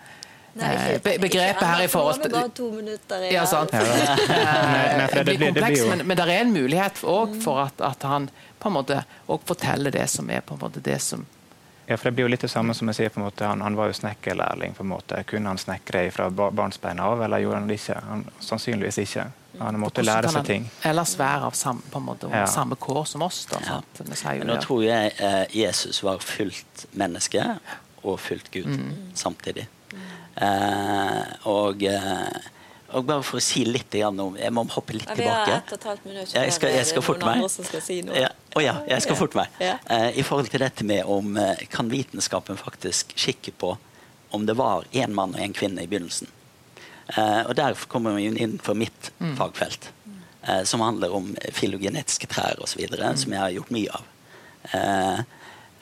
begrepet 1.20 1.62
her 1.66 1.82
i 1.84 1.88
forhold 1.88 2.22
til 2.22 2.30
Bare 2.34 2.48
to 2.54 2.70
minutter 2.72 3.22
igjen. 3.22 3.34
ja, 3.34 3.46
sant. 3.46 3.70
Det 3.72 5.24
blir 5.24 5.24
blir- 5.24 5.24
det 5.24 5.24
blir 5.24 5.52
komplekst, 5.52 5.88
men, 5.88 6.06
men 6.06 6.16
det 6.16 6.24
er 6.28 6.40
en 6.42 6.52
mulighet 6.52 7.02
òg 7.04 7.40
for 7.42 7.60
at, 7.64 7.80
at 7.80 8.02
han 8.02 8.30
på 8.58 8.68
en 8.68 8.74
måte 8.74 9.00
òg 9.28 9.40
forteller 9.46 9.90
det 9.94 10.08
som 10.10 10.30
er 10.30 10.40
på 10.40 10.54
en 10.54 10.60
måte 10.66 10.80
det 10.84 11.00
som 11.02 11.26
Ja, 11.88 11.96
for 11.96 12.10
Det 12.10 12.14
blir 12.18 12.26
jo 12.26 12.28
litt 12.28 12.42
det 12.44 12.50
samme 12.52 12.74
som 12.76 12.88
jeg 12.90 12.96
sier. 12.98 13.08
på 13.08 13.16
en 13.20 13.24
måte, 13.24 13.46
Han, 13.48 13.60
han 13.64 13.74
var 13.76 13.86
jo 13.88 13.92
snekkerlærling. 13.96 14.74
på 14.76 14.82
en 14.84 14.88
måte. 14.90 15.22
Kunne 15.24 15.48
han 15.48 15.56
snekre 15.58 16.10
fra 16.12 16.26
ba- 16.30 16.50
barnsbeina 16.50 17.02
av, 17.08 17.22
eller 17.24 17.38
gjorde 17.40 17.56
han 17.62 17.68
det 17.70 17.78
ikke? 17.80 17.94
Han, 18.08 18.24
sannsynligvis 18.44 18.98
ikke. 19.06 19.24
Han 19.58 19.78
måtte 19.80 20.02
lære 20.04 20.28
seg 20.28 20.44
ting. 20.44 20.66
Ellers 20.84 21.14
være 21.18 21.46
av 21.48 21.52
samme, 21.56 21.80
på 21.90 21.96
en 21.98 22.04
måte, 22.04 22.28
Ja. 22.30 22.44
samme 22.46 22.76
kår 22.76 23.04
som 23.06 23.22
oss. 23.22 23.46
Da, 23.46 23.56
Ja. 23.64 23.80
sier 24.14 24.34
jo 24.34 24.44
Men 24.44 24.46
nå 24.52 24.60
tror 24.60 24.84
jeg 24.84 25.12
eh, 25.18 25.46
Jesus 25.56 26.02
var 26.02 26.18
fullt 26.18 26.84
menneske 26.92 27.58
og 28.04 28.20
fullt 28.20 28.50
Gud 28.50 28.66
Mm. 28.66 28.92
samtidig. 29.14 29.66
Eh, 30.38 31.24
og, 31.50 31.82
eh, 31.82 32.38
og 32.94 33.06
bare 33.08 33.24
for 33.26 33.40
å 33.40 33.42
si 33.42 33.64
litt 33.66 33.94
om 34.06 34.36
Jeg 34.38 34.52
må 34.54 34.62
hoppe 34.70 34.94
litt 34.94 35.08
Ja, 35.08 35.14
vi 35.14 35.24
har 35.26 35.44
tilbake. 35.44 35.56
ett 35.56 35.72
og 35.72 35.78
et 35.78 35.84
halvt 35.90 36.04
minutt. 36.06 36.34
Ja, 36.34 36.42
jeg 36.46 36.52
skal, 36.52 36.70
jeg 36.70 36.86
skal 36.86 37.02
forte 37.02 37.26
meg. 37.26 37.50
skal 37.50 37.80
si. 37.82 37.98
Ja, 38.14 38.28
å 38.54 38.62
ja, 38.62 38.76
jeg 38.88 39.02
skal 39.02 39.16
forte 39.18 39.36
meg. 39.40 39.48
Ja. 39.60 39.78
Eh, 39.90 40.18
I 40.18 40.22
forhold 40.22 40.50
til 40.50 40.60
dette 40.62 40.84
med 40.84 41.04
om 41.04 41.36
eh, 41.36 41.66
kan 41.70 41.90
vitenskapen 41.90 42.56
faktisk 42.56 43.14
kikke 43.16 43.52
på 43.58 43.76
om 44.30 44.46
det 44.46 44.54
var 44.56 44.84
én 44.92 45.10
mann 45.16 45.34
og 45.34 45.40
én 45.40 45.54
kvinne 45.56 45.82
i 45.82 45.86
begynnelsen. 45.90 46.28
Eh, 47.16 47.42
og 47.48 47.54
der 47.56 47.74
kommer 47.88 48.14
vi 48.14 48.28
inn 48.28 48.58
for 48.62 48.74
mitt 48.74 49.10
fagfelt, 49.36 49.90
eh, 50.46 50.62
som 50.64 50.80
handler 50.84 51.14
om 51.14 51.34
filogenetiske 51.52 52.28
trær 52.28 52.60
osv., 52.62 52.78
videre 52.78 53.16
som 53.16 53.32
jeg 53.32 53.40
har 53.40 53.50
gjort 53.56 53.70
mye 53.74 53.90
av. 53.90 54.04
Eh, 54.72 55.22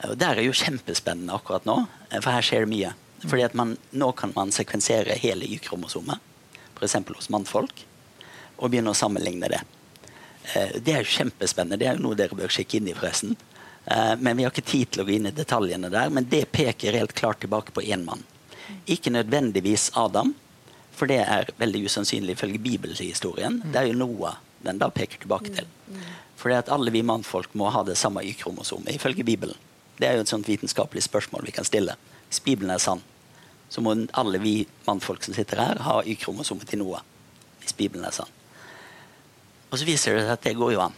og 0.07 0.17
Der 0.17 0.37
er 0.37 0.45
jo 0.45 0.51
kjempespennende 0.53 1.33
akkurat 1.33 1.65
nå, 1.65 1.87
for 2.21 2.31
her 2.31 2.41
skjer 2.45 2.65
det 2.65 2.69
mye. 2.69 2.93
Fordi 3.25 3.43
at 3.43 3.53
man, 3.57 3.77
Nå 3.91 4.11
kan 4.11 4.33
man 4.35 4.51
sekvensere 4.51 5.17
hele 5.17 5.45
Y-kromosomet, 5.45 6.19
f.eks. 6.77 6.95
hos 7.15 7.29
mannfolk, 7.33 7.85
og 8.57 8.69
begynne 8.71 8.93
å 8.93 8.97
sammenligne 8.97 9.49
det. 9.49 9.61
Eh, 10.53 10.79
Det 10.81 10.93
er 10.93 11.03
jo 11.03 11.11
kjempespennende. 11.17 11.77
Det 11.79 11.87
er 11.87 11.97
jo 11.97 12.05
noe 12.07 12.15
dere 12.15 12.35
bør 12.37 12.53
kikke 12.53 12.77
inn 12.77 12.87
i, 12.87 12.93
forresten. 12.93 13.35
Eh, 13.85 14.15
Men 14.15 14.37
vi 14.37 14.43
har 14.43 14.51
ikke 14.51 14.65
tid 14.71 14.91
til 14.91 15.03
å 15.03 15.07
gå 15.07 15.15
inn 15.15 15.27
i 15.27 15.31
detaljene 15.31 15.89
der. 15.89 16.09
Men 16.09 16.25
det 16.29 16.51
peker 16.51 16.93
helt 16.93 17.13
klart 17.13 17.39
tilbake 17.41 17.71
på 17.73 17.81
én 17.81 18.05
mann. 18.05 18.23
Ikke 18.87 19.09
nødvendigvis 19.11 19.91
Adam, 19.95 20.35
for 20.91 21.07
det 21.07 21.21
er 21.27 21.49
veldig 21.57 21.85
usannsynlig 21.85 22.35
ifølge 22.35 22.59
bibelhistorien. 22.59 23.61
Det 23.71 23.75
er 23.81 23.87
jo 23.87 23.93
Noah 23.97 24.37
den 24.65 24.77
da 24.81 24.89
peker 24.89 25.19
tilbake 25.21 25.53
til. 25.53 25.67
For 26.35 26.51
at 26.51 26.69
alle 26.69 26.91
vi 26.91 27.01
mannfolk 27.05 27.53
må 27.53 27.69
ha 27.71 27.83
det 27.83 27.95
samme 27.97 28.21
Y-kromosomet, 28.25 28.95
ifølge 28.95 29.23
Bibelen. 29.23 29.55
Det 29.97 30.07
er 30.07 30.15
jo 30.17 30.21
et 30.25 30.29
sånt 30.29 30.47
vitenskapelig 30.47 31.03
spørsmål 31.05 31.45
vi 31.45 31.51
kan 31.51 31.65
stille. 31.65 31.95
Hvis 32.27 32.41
Bibelen 32.43 32.71
er 32.73 32.81
sann, 32.83 33.01
så 33.69 33.83
må 33.83 33.93
alle 34.15 34.39
vi 34.43 34.55
mannfolk 34.87 35.23
som 35.23 35.35
sitter 35.35 35.59
her, 35.61 35.81
ha 35.83 35.99
Y-kromosomet 36.07 36.67
til 36.69 36.79
Noah. 36.83 37.03
Hvis 37.61 37.75
Bibelen 37.75 38.05
er 38.07 38.15
sann. 38.15 38.31
Og 39.71 39.79
så 39.79 39.87
viser 39.87 40.15
det 40.15 40.23
seg 40.23 40.33
at 40.37 40.47
det 40.47 40.55
går 40.59 40.73
jo 40.77 40.83
an. 40.85 40.95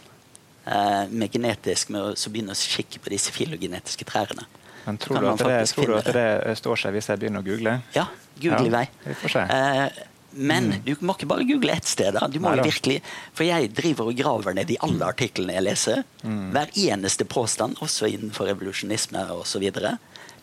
Eh, 0.70 1.08
med 1.10 1.32
genetisk, 1.32 1.90
med 1.90 2.02
å 2.02 2.10
så 2.18 2.30
begynne 2.30 2.54
å 2.54 2.58
kikke 2.58 3.00
på 3.02 3.10
disse 3.10 3.32
filogenetiske 3.34 4.06
trærne. 4.06 4.46
Men 4.86 4.98
tror 5.00 5.20
du, 5.20 5.26
at 5.32 5.42
det, 5.42 5.56
tror 5.74 5.90
du 5.90 5.96
at 5.98 6.12
det 6.14 6.54
står 6.60 6.84
seg 6.84 6.94
hvis 6.96 7.10
jeg 7.10 7.20
begynner 7.20 7.42
å 7.42 7.46
google? 7.46 7.74
Ja, 7.96 8.06
google 8.40 8.62
i 8.68 8.70
Ja, 8.70 8.76
vei. 8.78 9.14
får. 9.22 9.36
Eh, 9.50 10.06
men 10.32 10.70
du 10.86 10.92
må 11.02 11.16
ikke 11.16 11.26
bare 11.26 11.44
google 11.48 11.74
ett 11.74 11.88
sted. 11.90 12.14
Da. 12.14 12.28
Du 12.30 12.38
må 12.38 12.52
Neida. 12.52 12.62
virkelig, 12.68 13.00
for 13.34 13.44
jeg 13.44 13.72
driver 13.74 14.10
og 14.12 14.18
graver 14.20 14.54
ned 14.54 14.70
i 14.70 14.78
alle 14.86 15.08
artiklene 15.10 15.56
jeg 15.56 15.66
leser. 15.66 16.04
Mm. 16.22 16.52
Hver 16.54 16.70
eneste 16.86 17.26
påstand, 17.26 17.80
også 17.82 18.06
innenfor 18.06 18.46
revolusjonisme 18.52 19.24
osv. 19.34 19.66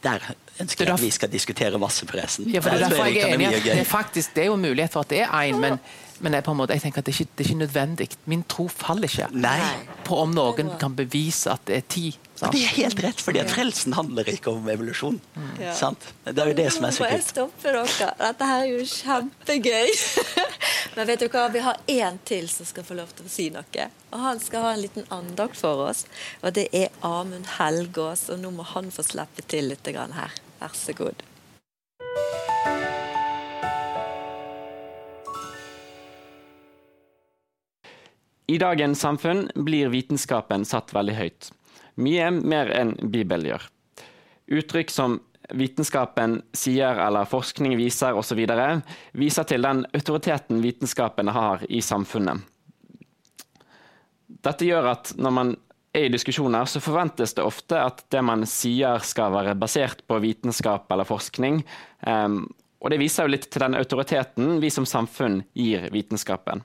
Der 0.04 0.20
ønsker 0.62 0.86
er 0.86 0.90
jeg 0.90 0.94
at 0.94 1.02
vi 1.02 1.10
skal 1.10 1.32
diskutere 1.32 1.80
masse, 1.80 2.08
forresten. 2.08 2.50
Ja, 2.52 2.60
for 2.60 2.70
det 2.70 2.82
er 2.82 2.90
derfor 2.90 3.06
jeg 3.06 3.18
er 3.18 3.26
det 3.26 3.34
enig 3.34 3.48
at 3.48 3.64
det 3.64 3.80
er, 3.80 3.84
faktisk, 3.84 4.36
det 4.36 4.44
er 4.44 4.52
jo 4.52 4.56
mulighet 4.56 4.94
for 4.94 5.06
at 5.06 5.10
det 5.10 5.22
er 5.22 5.28
én, 5.28 5.58
men, 5.58 5.80
men 6.20 6.34
jeg, 6.34 6.44
på 6.44 6.52
en 6.52 6.58
måte, 6.58 6.74
jeg 6.74 6.82
tenker 6.82 7.04
at 7.04 7.06
det 7.06 7.16
er 7.16 7.22
ikke 7.22 7.32
det 7.38 7.46
er 7.46 7.50
ikke 7.50 7.60
nødvendig. 7.60 8.10
Min 8.26 8.44
tro 8.44 8.68
faller 8.68 9.10
ikke 9.10 9.28
Nei. 9.38 9.60
på 10.06 10.22
om 10.22 10.34
noen 10.34 10.74
kan 10.80 10.96
bevise 10.96 11.52
at 11.52 11.68
det 11.68 11.78
er 11.78 11.86
ti. 11.90 12.08
Sant? 12.38 12.54
Det 12.54 12.64
er 12.64 12.74
helt 12.78 13.02
rett, 13.04 13.22
for 13.24 13.38
frelsen 13.52 13.96
handler 13.98 14.30
ikke 14.32 14.54
om 14.54 14.68
evolusjon. 14.72 15.20
Ja. 15.62 15.74
Sant? 15.78 16.10
Det 16.24 16.38
er 16.38 16.52
jo 16.52 16.58
det 16.58 16.68
som 16.76 16.88
er 16.88 16.96
så 16.96 17.04
Nå 17.04 17.10
må 17.10 17.14
jeg 17.16 17.26
stoppe 17.28 17.74
dere. 17.74 18.10
Dette 18.22 18.50
her 18.50 18.64
er 18.64 18.72
jo 18.72 18.88
kjempegøy. 18.94 19.96
Men 20.98 21.10
vet 21.10 21.22
du 21.22 21.28
hva, 21.34 21.48
vi 21.54 21.64
har 21.66 21.80
én 21.94 22.20
til 22.26 22.50
som 22.50 22.68
skal 22.70 22.86
få 22.88 22.98
lov 22.98 23.14
til 23.18 23.28
å 23.28 23.32
si 23.32 23.48
noe. 23.54 23.88
Og 24.12 24.20
han 24.24 24.42
skal 24.42 24.66
ha 24.66 24.76
en 24.76 24.84
liten 24.84 25.08
andakt 25.14 25.60
for 25.60 25.88
oss. 25.90 26.06
Og 26.42 26.54
det 26.58 26.70
er 26.74 26.94
Amund 27.06 27.58
Helgaas. 27.58 28.28
Og 28.34 28.42
nå 28.42 28.54
må 28.56 28.66
han 28.76 28.94
få 28.94 29.06
slippe 29.06 29.46
til 29.46 29.74
litt 29.74 29.90
her. 29.94 30.38
Vær 30.62 30.78
så 30.78 30.96
god. 30.98 31.26
I 38.48 38.58
dagens 38.58 39.02
samfunn 39.04 39.50
blir 39.60 39.90
vitenskapen 39.92 40.64
satt 40.66 40.94
veldig 40.96 41.16
høyt. 41.18 41.50
Mye 41.98 42.30
mer 42.32 42.72
enn 42.78 42.96
Bibelen 43.10 43.48
gjør. 43.50 43.64
Uttrykk 44.58 44.94
som 44.94 45.18
vitenskapen 45.54 46.42
sier 46.56 47.00
eller 47.00 47.28
forskning 47.30 47.78
viser 47.80 48.18
osv. 48.18 48.44
viser 49.14 49.48
til 49.48 49.64
den 49.64 49.86
autoriteten 49.96 50.62
vitenskapen 50.62 51.32
har 51.32 51.64
i 51.70 51.82
samfunnet. 51.82 52.44
Dette 54.28 54.68
gjør 54.68 54.92
at 54.92 55.14
når 55.18 55.34
man 55.34 55.56
er 55.96 56.08
i 56.08 56.14
diskusjoner, 56.14 56.68
så 56.70 56.84
forventes 56.84 57.34
det 57.34 57.46
ofte 57.48 57.80
at 57.80 58.04
det 58.14 58.22
man 58.22 58.46
sier 58.48 59.02
skal 59.04 59.34
være 59.34 59.56
basert 59.58 60.04
på 60.08 60.20
vitenskap 60.24 60.92
eller 60.92 61.08
forskning. 61.08 61.64
Em, 62.06 62.44
og 62.78 62.92
det 62.94 63.00
viser 63.02 63.26
jo 63.26 63.34
litt 63.34 63.48
til 63.50 63.64
den 63.64 63.78
autoriteten 63.80 64.60
vi 64.62 64.70
som 64.74 64.86
samfunn 64.86 65.42
gir 65.58 65.88
vitenskapen. 65.94 66.62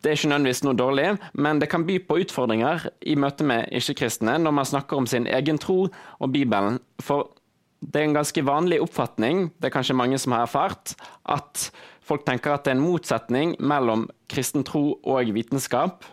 Det 0.00 0.08
er 0.08 0.16
ikke 0.16 0.30
nødvendigvis 0.30 0.62
noe 0.64 0.76
dårlig, 0.78 1.08
men 1.36 1.58
det 1.60 1.68
kan 1.68 1.84
by 1.84 1.98
på 2.08 2.16
utfordringer 2.22 2.86
i 3.04 3.18
møte 3.20 3.44
med 3.44 3.68
ikke-kristne 3.76 4.38
når 4.40 4.54
man 4.56 4.68
snakker 4.68 4.96
om 4.96 5.08
sin 5.10 5.26
egen 5.28 5.60
tro 5.60 5.90
og 5.90 6.32
Bibelen. 6.32 6.78
For 7.04 7.28
det 7.80 8.00
er 8.00 8.08
en 8.08 8.16
ganske 8.16 8.44
vanlig 8.44 8.80
oppfatning, 8.80 9.50
det 9.60 9.68
er 9.68 9.74
kanskje 9.74 9.96
mange 9.96 10.16
som 10.20 10.32
har 10.36 10.46
erfart, 10.46 10.94
at 11.28 11.68
folk 12.04 12.24
tenker 12.24 12.54
at 12.54 12.64
det 12.64 12.72
er 12.72 12.78
en 12.78 12.86
motsetning 12.86 13.54
mellom 13.60 14.06
kristen 14.32 14.64
tro 14.64 14.96
og 15.04 15.34
vitenskap, 15.36 16.08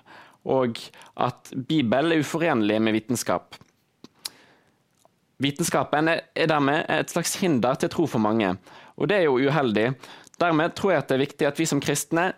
og 0.48 0.80
at 1.16 1.52
Bibelen 1.68 2.12
er 2.12 2.24
uforenlig 2.24 2.82
med 2.84 2.96
vitenskap. 2.96 3.56
Vitenskapen 5.44 6.10
er 6.12 6.48
dermed 6.50 6.88
et 6.92 7.12
slags 7.12 7.36
hinder 7.40 7.76
til 7.80 7.92
tro 7.94 8.08
for 8.10 8.20
mange, 8.20 8.56
og 8.98 9.08
det 9.08 9.20
er 9.20 9.28
jo 9.28 9.40
uheldig. 9.40 9.92
Dermed 10.42 10.76
tror 10.76 10.92
jeg 10.92 11.04
at 11.04 11.10
det 11.10 11.16
er 11.16 11.26
viktig 11.26 11.48
at 11.48 11.60
vi 11.60 11.66
som 11.70 11.82
kristne 11.82 12.32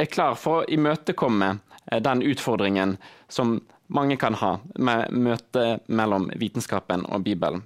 er 0.00 0.10
klar 0.12 0.38
for 0.38 0.62
å 0.62 0.70
imøtekomme 0.70 1.58
den 2.00 2.22
utfordringen 2.22 2.96
som 3.28 3.58
mange 3.90 4.16
kan 4.16 4.36
ha 4.38 4.56
med 4.78 5.10
møtet 5.12 5.88
mellom 5.88 6.28
vitenskapen 6.38 7.04
og 7.10 7.24
Bibelen. 7.26 7.64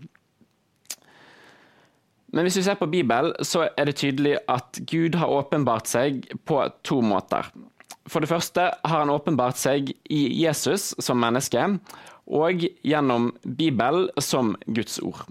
Men 2.35 2.49
hvis 2.49 2.57
vi 2.59 2.65
ser 2.67 2.79
på 2.81 2.89
Bibelen, 2.91 3.37
så 3.47 3.69
er 3.77 3.87
det 3.87 4.01
tydelig 4.01 4.39
at 4.51 4.81
Gud 4.91 5.15
har 5.21 5.31
åpenbart 5.31 5.87
seg 5.87 6.25
på 6.49 6.65
to 6.83 6.99
måter. 7.05 7.47
For 8.11 8.21
det 8.21 8.29
første 8.29 8.67
har 8.75 9.05
han 9.05 9.13
åpenbart 9.13 9.61
seg 9.61 9.93
i 10.11 10.23
Jesus 10.41 10.93
som 10.99 11.21
menneske, 11.23 11.63
og 12.25 12.65
gjennom 12.83 13.31
Bibelen 13.45 14.09
som 14.19 14.55
Guds 14.67 14.99
ord. 15.05 15.23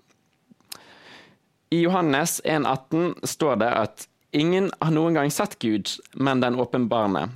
I 1.74 1.82
Johannes 1.82 2.38
1,18 2.46 3.26
står 3.26 3.60
det 3.66 3.72
at 3.74 4.08
ingen 4.34 4.72
har 4.82 4.94
noen 4.94 5.18
gang 5.18 5.32
sett 5.32 5.58
Gud, 5.62 5.90
men 6.14 6.42
den 6.44 6.60
åpenbarne, 6.60 7.28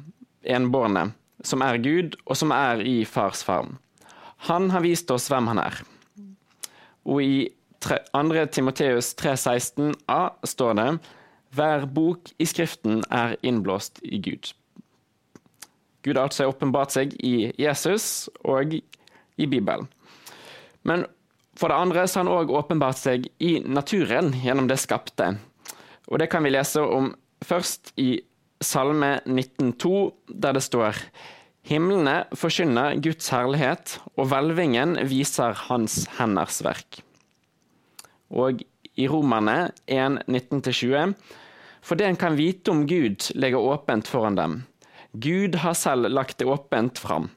enbårne, 0.43 1.11
som 1.43 1.61
er 1.61 1.79
Gud, 1.81 2.17
og 2.25 2.37
som 2.39 2.53
er 2.55 2.81
i 2.81 3.03
fars 3.05 3.43
favn. 3.45 3.77
Han 4.49 4.69
har 4.73 4.83
vist 4.85 5.11
oss 5.13 5.29
hvem 5.31 5.49
han 5.49 5.61
er. 5.61 5.81
Og 7.07 7.23
i 7.23 7.37
2. 7.85 8.45
Timoteus 8.51 9.13
3,16a 9.17 10.21
står 10.45 10.77
det 10.77 10.89
hver 11.57 11.85
bok 11.89 12.31
i 12.41 12.45
Skriften 12.45 13.03
er 13.13 13.37
innblåst 13.45 14.01
i 14.03 14.19
Gud. 14.21 14.51
Gud 16.03 16.17
har 16.17 16.27
altså 16.27 16.47
åpenbart 16.49 16.93
seg 16.93 17.13
i 17.23 17.51
Jesus 17.59 18.27
og 18.43 18.75
i 18.77 19.45
Bibelen. 19.47 19.87
Men 20.87 21.05
for 21.57 21.71
det 21.71 21.79
andre 21.81 22.05
så 22.07 22.21
har 22.21 22.27
han 22.27 22.35
òg 22.35 22.53
åpenbart 22.53 22.99
seg 22.99 23.27
i 23.43 23.57
naturen 23.65 24.33
gjennom 24.43 24.69
det 24.69 24.79
skapte. 24.81 25.33
Og 26.07 26.19
det 26.21 26.29
kan 26.31 26.45
vi 26.45 26.53
lese 26.53 26.81
om 26.81 27.11
først 27.45 27.93
i 27.99 28.21
Salme 28.63 29.19
19,2, 29.27 29.97
der 30.33 30.55
det 30.57 30.63
står 30.65 30.95
Himlene 31.67 32.21
forkynner 32.31 32.95
Guds 33.03 33.27
herlighet, 33.33 33.97
og 34.15 34.29
hvelvingen 34.31 34.95
viser 35.09 35.51
Hans 35.67 36.05
henders 36.15 36.61
verk. 36.63 37.01
Og 38.31 38.63
i 38.95 39.07
Romerne 39.11 39.73
1, 39.85 40.23
19-20, 40.31 41.11
for 41.83 41.99
det 41.99 42.07
en 42.07 42.19
kan 42.19 42.37
vite 42.39 42.71
om 42.71 42.85
Gud, 42.87 43.29
ligger 43.35 43.59
åpent 43.59 44.07
foran 44.07 44.39
dem. 44.39 44.55
Gud 45.11 45.59
har 45.59 45.75
selv 45.75 46.07
lagt 46.11 46.39
det 46.39 46.47
åpent 46.47 46.99
fram. 46.99 47.29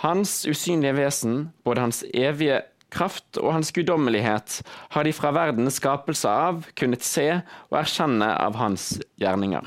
Hans 0.00 0.46
usynlige 0.48 0.96
vesen, 0.96 1.50
både 1.64 1.82
hans 1.84 2.04
evige 2.14 2.62
kraft 2.92 3.38
og 3.40 3.54
hans 3.56 3.72
guddommelighet, 3.76 4.60
har 4.94 5.06
de 5.06 5.14
fra 5.16 5.32
verdens 5.34 5.78
skapelse 5.80 6.28
av 6.30 6.66
kunnet 6.78 7.06
se 7.06 7.28
og 7.70 7.78
erkjenne 7.80 8.32
av 8.34 8.58
hans 8.60 8.92
gjerninger. 9.20 9.66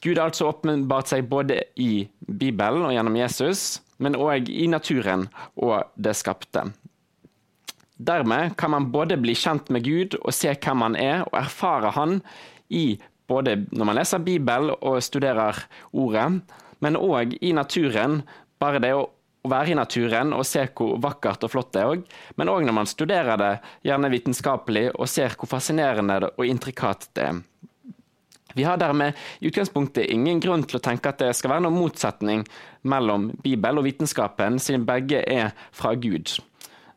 Gud 0.00 0.16
har 0.16 0.30
altså 0.30 0.48
åpenbart 0.48 1.10
seg 1.12 1.28
både 1.28 1.58
i 1.76 2.06
Bibelen 2.24 2.86
og 2.88 2.94
gjennom 2.94 3.18
Jesus, 3.20 3.80
men 4.00 4.16
òg 4.16 4.48
i 4.48 4.64
naturen 4.70 5.26
og 5.60 5.90
det 6.00 6.14
skapte. 6.16 6.70
Dermed 8.00 8.56
kan 8.56 8.72
man 8.72 8.88
både 8.94 9.18
bli 9.20 9.34
kjent 9.36 9.68
med 9.68 9.84
Gud 9.84 10.16
og 10.22 10.32
se 10.32 10.54
hvem 10.56 10.86
han 10.86 10.96
er, 10.96 11.26
og 11.28 11.36
erfare 11.42 11.92
han 11.92 12.20
i 12.72 12.96
både 13.28 13.58
når 13.70 13.90
man 13.90 13.98
leser 14.00 14.24
Bibelen 14.24 14.72
og 14.80 15.02
studerer 15.04 15.58
ordet, 15.92 16.40
men 16.80 16.96
òg 16.96 17.36
i 17.44 17.52
naturen. 17.52 18.22
Bare 18.60 18.80
det 18.80 18.94
å 18.96 19.10
være 19.48 19.72
i 19.72 19.76
naturen 19.78 20.34
og 20.36 20.44
se 20.48 20.66
hvor 20.76 20.98
vakkert 21.00 21.44
og 21.46 21.52
flott 21.52 21.70
det 21.72 21.82
er 21.82 21.92
òg, 21.94 22.02
men 22.36 22.50
òg 22.52 22.66
når 22.66 22.76
man 22.76 22.90
studerer 22.90 23.40
det, 23.40 23.52
gjerne 23.86 24.10
vitenskapelig, 24.12 24.90
og 24.94 25.08
ser 25.08 25.36
hvor 25.38 25.48
fascinerende 25.54 26.32
og 26.36 26.44
intrikat 26.46 27.08
det 27.16 27.28
er. 27.30 27.40
Vi 28.54 28.64
har 28.66 28.80
dermed 28.82 29.14
i 29.38 29.46
utgangspunktet 29.46 30.10
ingen 30.10 30.40
grunn 30.42 30.64
til 30.66 30.80
å 30.80 30.82
tenke 30.82 31.12
at 31.12 31.20
det 31.22 31.30
skal 31.38 31.52
være 31.52 31.64
noen 31.68 31.78
motsetning 31.78 32.42
mellom 32.82 33.28
Bibel 33.44 33.78
og 33.78 33.86
vitenskapen, 33.86 34.58
siden 34.58 34.86
begge 34.88 35.22
er 35.22 35.52
fra 35.70 35.94
Gud. 35.94 36.32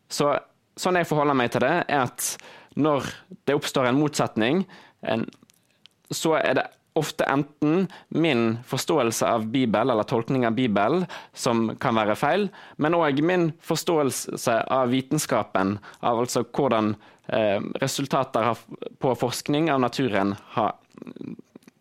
Så, 0.09 0.31
sånn 0.73 0.97
jeg 0.97 1.09
forholder 1.09 1.37
meg 1.37 1.53
til 1.53 1.61
det, 1.61 1.75
er 1.85 2.07
at 2.07 2.31
når 2.73 3.05
det 3.45 3.53
oppstår 3.53 3.91
en 3.91 3.99
motsetning, 3.99 4.63
en, 5.05 5.27
så 6.09 6.39
er 6.39 6.57
det 6.57 6.65
ofte 6.99 7.25
enten 7.29 7.87
min 8.09 8.57
forståelse 8.67 9.27
av 9.27 9.47
Bibel 9.53 9.89
eller 9.89 10.07
tolkning 10.07 10.45
av 10.47 10.53
Bibel 10.57 11.03
som 11.33 11.71
kan 11.81 11.97
være 11.97 12.17
feil, 12.19 12.47
men 12.77 12.97
òg 12.97 13.23
min 13.25 13.49
forståelse 13.65 14.59
av 14.73 14.93
vitenskapen, 14.93 15.77
av 16.01 16.21
altså 16.23 16.45
hvordan 16.45 16.93
eh, 17.27 17.59
resultater 17.81 18.53
på 19.01 19.15
forskning 19.19 19.71
av 19.73 19.81
naturen 19.83 20.35
har 20.57 20.77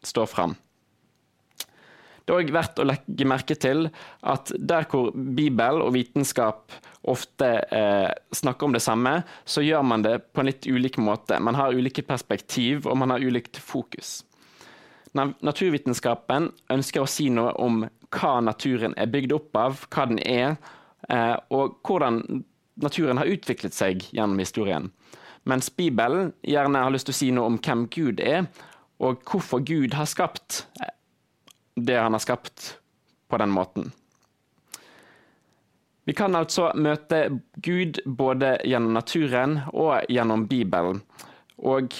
står 0.02 0.26
fram. 0.26 0.56
Det 2.22 2.30
er 2.30 2.38
òg 2.38 2.52
verdt 2.54 2.78
å 2.78 2.86
legge 2.86 3.26
merke 3.26 3.56
til 3.58 3.88
at 4.30 4.52
der 4.54 4.86
hvor 4.90 5.10
Bibel 5.12 5.82
og 5.82 5.94
vitenskap 5.96 6.70
ofte 7.10 7.48
eh, 7.66 8.10
snakker 8.30 8.68
om 8.68 8.76
det 8.76 8.82
samme, 8.84 9.16
så 9.44 9.64
gjør 9.64 9.82
man 9.86 10.04
det 10.06 10.20
på 10.30 10.42
en 10.42 10.50
litt 10.50 10.68
ulik 10.70 11.00
måte. 11.02 11.40
Man 11.42 11.58
har 11.58 11.74
ulike 11.74 12.04
perspektiv, 12.06 12.86
og 12.86 13.00
man 13.02 13.10
har 13.10 13.24
ulikt 13.26 13.58
fokus. 13.58 14.20
Naturvitenskapen 15.12 16.48
ønsker 16.72 17.02
å 17.02 17.10
si 17.10 17.28
noe 17.32 17.52
om 17.60 17.82
hva 18.12 18.32
naturen 18.44 18.94
er 18.96 19.10
bygd 19.12 19.34
opp 19.36 19.56
av, 19.60 19.84
hva 19.92 20.06
den 20.08 20.20
er, 20.24 20.56
eh, 21.08 21.36
og 21.52 21.78
hvordan 21.84 22.44
naturen 22.80 23.20
har 23.20 23.28
utviklet 23.28 23.76
seg 23.76 24.04
gjennom 24.10 24.40
historien. 24.40 24.90
Mens 25.44 25.68
Bibelen 25.76 26.32
gjerne 26.46 26.84
har 26.84 26.92
lyst 26.94 27.10
til 27.10 27.16
å 27.16 27.20
si 27.20 27.30
noe 27.34 27.50
om 27.50 27.58
hvem 27.58 27.88
Gud 27.92 28.20
er, 28.20 28.46
og 29.02 29.24
hvorfor 29.28 29.64
Gud 29.66 29.96
har 29.98 30.06
skapt 30.06 30.64
det 31.74 31.98
han 31.98 32.14
har 32.14 32.22
skapt 32.22 32.76
på 33.28 33.40
den 33.40 33.50
måten. 33.50 33.92
Vi 36.04 36.14
kan 36.18 36.34
altså 36.34 36.72
møte 36.74 37.28
Gud 37.62 38.00
både 38.06 38.56
gjennom 38.66 38.96
naturen 38.96 39.60
og 39.70 40.08
gjennom 40.10 40.48
Bibelen. 40.50 41.02
Og 41.62 41.94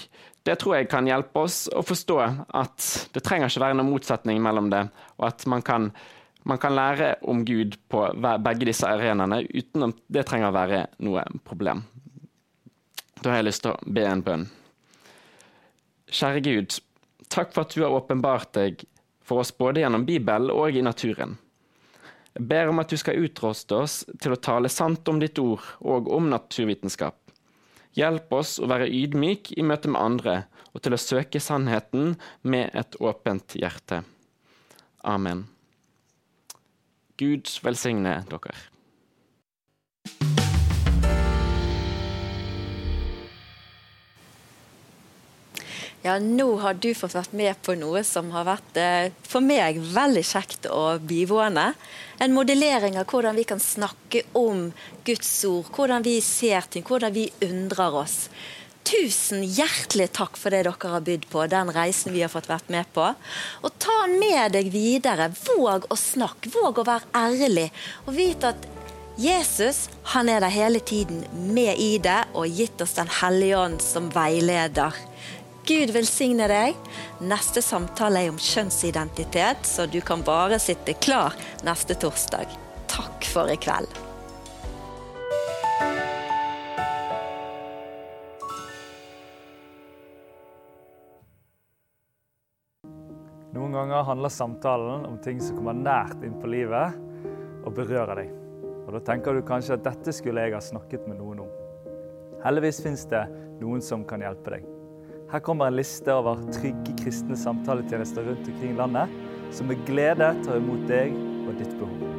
det 0.47 0.57
tror 0.61 0.76
jeg 0.76 0.90
kan 0.90 1.07
hjelpe 1.07 1.45
oss 1.47 1.64
å 1.70 1.84
forstå 1.86 2.18
at 2.59 2.88
det 3.14 3.22
trenger 3.22 3.51
ikke 3.51 3.62
være 3.62 3.78
noen 3.78 3.93
motsetning 3.93 4.43
mellom 4.43 4.70
det, 4.72 4.84
og 5.20 5.28
at 5.28 5.47
man 5.51 5.62
kan, 5.62 5.90
man 6.49 6.61
kan 6.62 6.74
lære 6.74 7.14
om 7.30 7.45
Gud 7.47 7.78
på 7.93 8.05
begge 8.18 8.68
disse 8.68 8.88
arenaene 8.88 9.45
uten 9.49 9.88
at 9.90 10.01
det 10.12 10.26
trenger 10.28 10.51
å 10.51 10.57
være 10.57 10.86
noe 11.07 11.24
problem. 11.47 11.84
Da 13.22 13.30
har 13.30 13.43
jeg 13.43 13.53
lyst 13.53 13.62
til 13.66 13.76
å 13.76 13.95
be 13.95 14.07
en 14.09 14.24
bønn. 14.26 14.49
Kjære 16.12 16.43
Gud, 16.45 16.80
Takk 17.32 17.55
for 17.55 17.64
at 17.64 17.72
du 17.72 17.80
har 17.80 17.95
åpenbart 17.97 18.53
deg 18.59 18.82
for 19.24 19.40
oss 19.40 19.55
både 19.57 19.80
gjennom 19.80 20.05
Bibelen 20.05 20.53
og 20.53 20.76
i 20.76 20.84
naturen. 20.84 21.38
Jeg 22.32 22.49
ber 22.49 22.68
om 22.68 22.80
at 22.82 22.93
du 22.93 22.99
skal 23.01 23.24
utruste 23.24 23.76
oss 23.76 23.95
til 24.20 24.34
å 24.34 24.40
tale 24.40 24.68
sant 24.72 25.09
om 25.09 25.20
ditt 25.20 25.38
ord 25.40 25.64
og 25.80 26.11
om 26.12 26.28
naturvitenskap. 26.32 27.22
Hjelp 27.99 28.32
oss 28.32 28.57
å 28.62 28.68
være 28.70 28.88
ydmyk 28.88 29.53
i 29.59 29.64
møte 29.66 29.90
med 29.93 30.01
andre, 30.01 30.36
og 30.72 30.80
til 30.84 30.97
å 30.97 31.01
søke 31.01 31.43
sannheten 31.43 32.14
med 32.43 32.72
et 32.72 32.97
åpent 33.01 33.59
hjerte. 33.59 34.01
Amen. 35.05 35.45
Gud 37.20 37.51
velsigne 37.62 38.22
dere. 38.30 38.72
Ja, 46.03 46.16
nå 46.18 46.57
har 46.59 46.74
du 46.82 46.88
fått 46.98 47.14
vært 47.14 47.34
med 47.38 47.59
på 47.62 47.76
noe 47.78 48.00
som 48.03 48.32
har 48.34 48.48
vært 48.48 48.78
eh, 48.80 49.12
for 49.22 49.44
meg 49.44 49.76
veldig 49.94 50.24
kjekt 50.26 50.66
og 50.66 51.05
bivående. 51.07 51.68
En 52.18 52.34
modellering 52.34 52.98
av 52.98 53.07
hvordan 53.07 53.38
vi 53.38 53.44
kan 53.46 53.62
snakke 53.62 54.24
om 54.34 54.72
Guds 55.07 55.30
ord, 55.46 55.70
hvordan 55.70 56.03
vi 56.03 56.16
ser 56.26 56.66
ting, 56.66 56.82
hvordan 56.88 57.14
vi 57.14 57.28
undrer 57.46 57.94
oss. 58.03 58.16
Tusen 58.82 59.44
hjertelig 59.46 60.09
takk 60.18 60.34
for 60.40 60.50
det 60.50 60.64
dere 60.66 60.90
har 60.96 61.07
bydd 61.07 61.28
på, 61.30 61.46
den 61.46 61.70
reisen 61.70 62.16
vi 62.16 62.24
har 62.26 62.32
fått 62.34 62.50
vært 62.50 62.74
med 62.74 62.90
på. 62.98 63.07
Og 63.62 63.78
ta 63.78 64.00
den 64.03 64.18
med 64.18 64.59
deg 64.59 64.72
videre. 64.74 65.30
Våg 65.55 65.86
å 65.86 65.98
snakke, 65.98 66.50
våg 66.50 66.82
å 66.82 66.88
være 66.88 67.14
ærlig. 67.14 67.68
Og 68.09 68.18
vit 68.18 68.42
at 68.42 68.66
Jesus 69.22 69.86
han 70.16 70.26
er 70.32 70.42
der 70.42 70.50
hele 70.50 70.80
tiden 70.82 71.22
med 71.55 71.78
i 71.78 71.98
det 72.03 72.24
og 72.32 72.48
gitt 72.48 72.80
oss 72.80 72.96
Den 72.96 73.11
hellige 73.20 73.59
ånd 73.61 73.82
som 73.84 74.11
veileder. 74.11 74.98
Gud 75.67 75.93
velsigne 75.95 76.49
deg. 76.51 76.79
Neste 77.23 77.63
samtale 77.63 78.25
er 78.25 78.33
om 78.33 78.39
kjønnsidentitet, 78.41 79.63
så 79.63 79.87
du 79.87 80.01
kan 80.03 80.25
bare 80.27 80.59
sitte 80.59 80.97
klar 80.99 81.37
neste 81.63 81.95
torsdag. 81.95 82.51
Takk 82.91 83.29
for 83.31 83.53
i 83.53 83.55
kveld. 83.63 83.93
Noen 93.53 93.77
ganger 93.77 94.03
handler 94.09 94.35
samtalen 94.35 95.07
om 95.07 95.23
ting 95.23 95.39
som 95.45 95.61
kommer 95.61 95.79
nært 95.79 96.27
inn 96.27 96.35
på 96.43 96.51
livet 96.51 96.99
og 97.63 97.71
berører 97.77 98.25
deg. 98.25 98.35
Og 98.83 98.93
Da 98.97 99.07
tenker 99.13 99.39
du 99.39 99.47
kanskje 99.47 99.79
at 99.79 99.87
dette 99.87 100.11
skulle 100.11 100.43
jeg 100.43 100.57
ha 100.57 100.61
snakket 100.61 101.07
med 101.07 101.23
noen 101.23 101.47
om. 101.47 101.57
Heldigvis 102.43 102.83
fins 102.83 103.07
det 103.07 103.23
noen 103.63 103.85
som 103.85 104.03
kan 104.09 104.25
hjelpe 104.25 104.57
deg. 104.57 104.72
Her 105.33 105.41
kommer 105.41 105.66
en 105.66 105.78
liste 105.78 106.12
over 106.12 106.43
trygge 106.53 106.93
kristne 106.99 107.39
samtaletjenester 107.41 108.26
rundt 108.28 108.49
omkring 108.53 108.74
i 108.74 108.76
landet, 108.76 109.14
som 109.57 109.70
med 109.72 109.80
glede 109.89 110.28
tar 110.45 110.61
imot 110.61 110.85
deg 110.91 111.16
og 111.49 111.55
ditt 111.57 111.72
behov. 111.80 112.12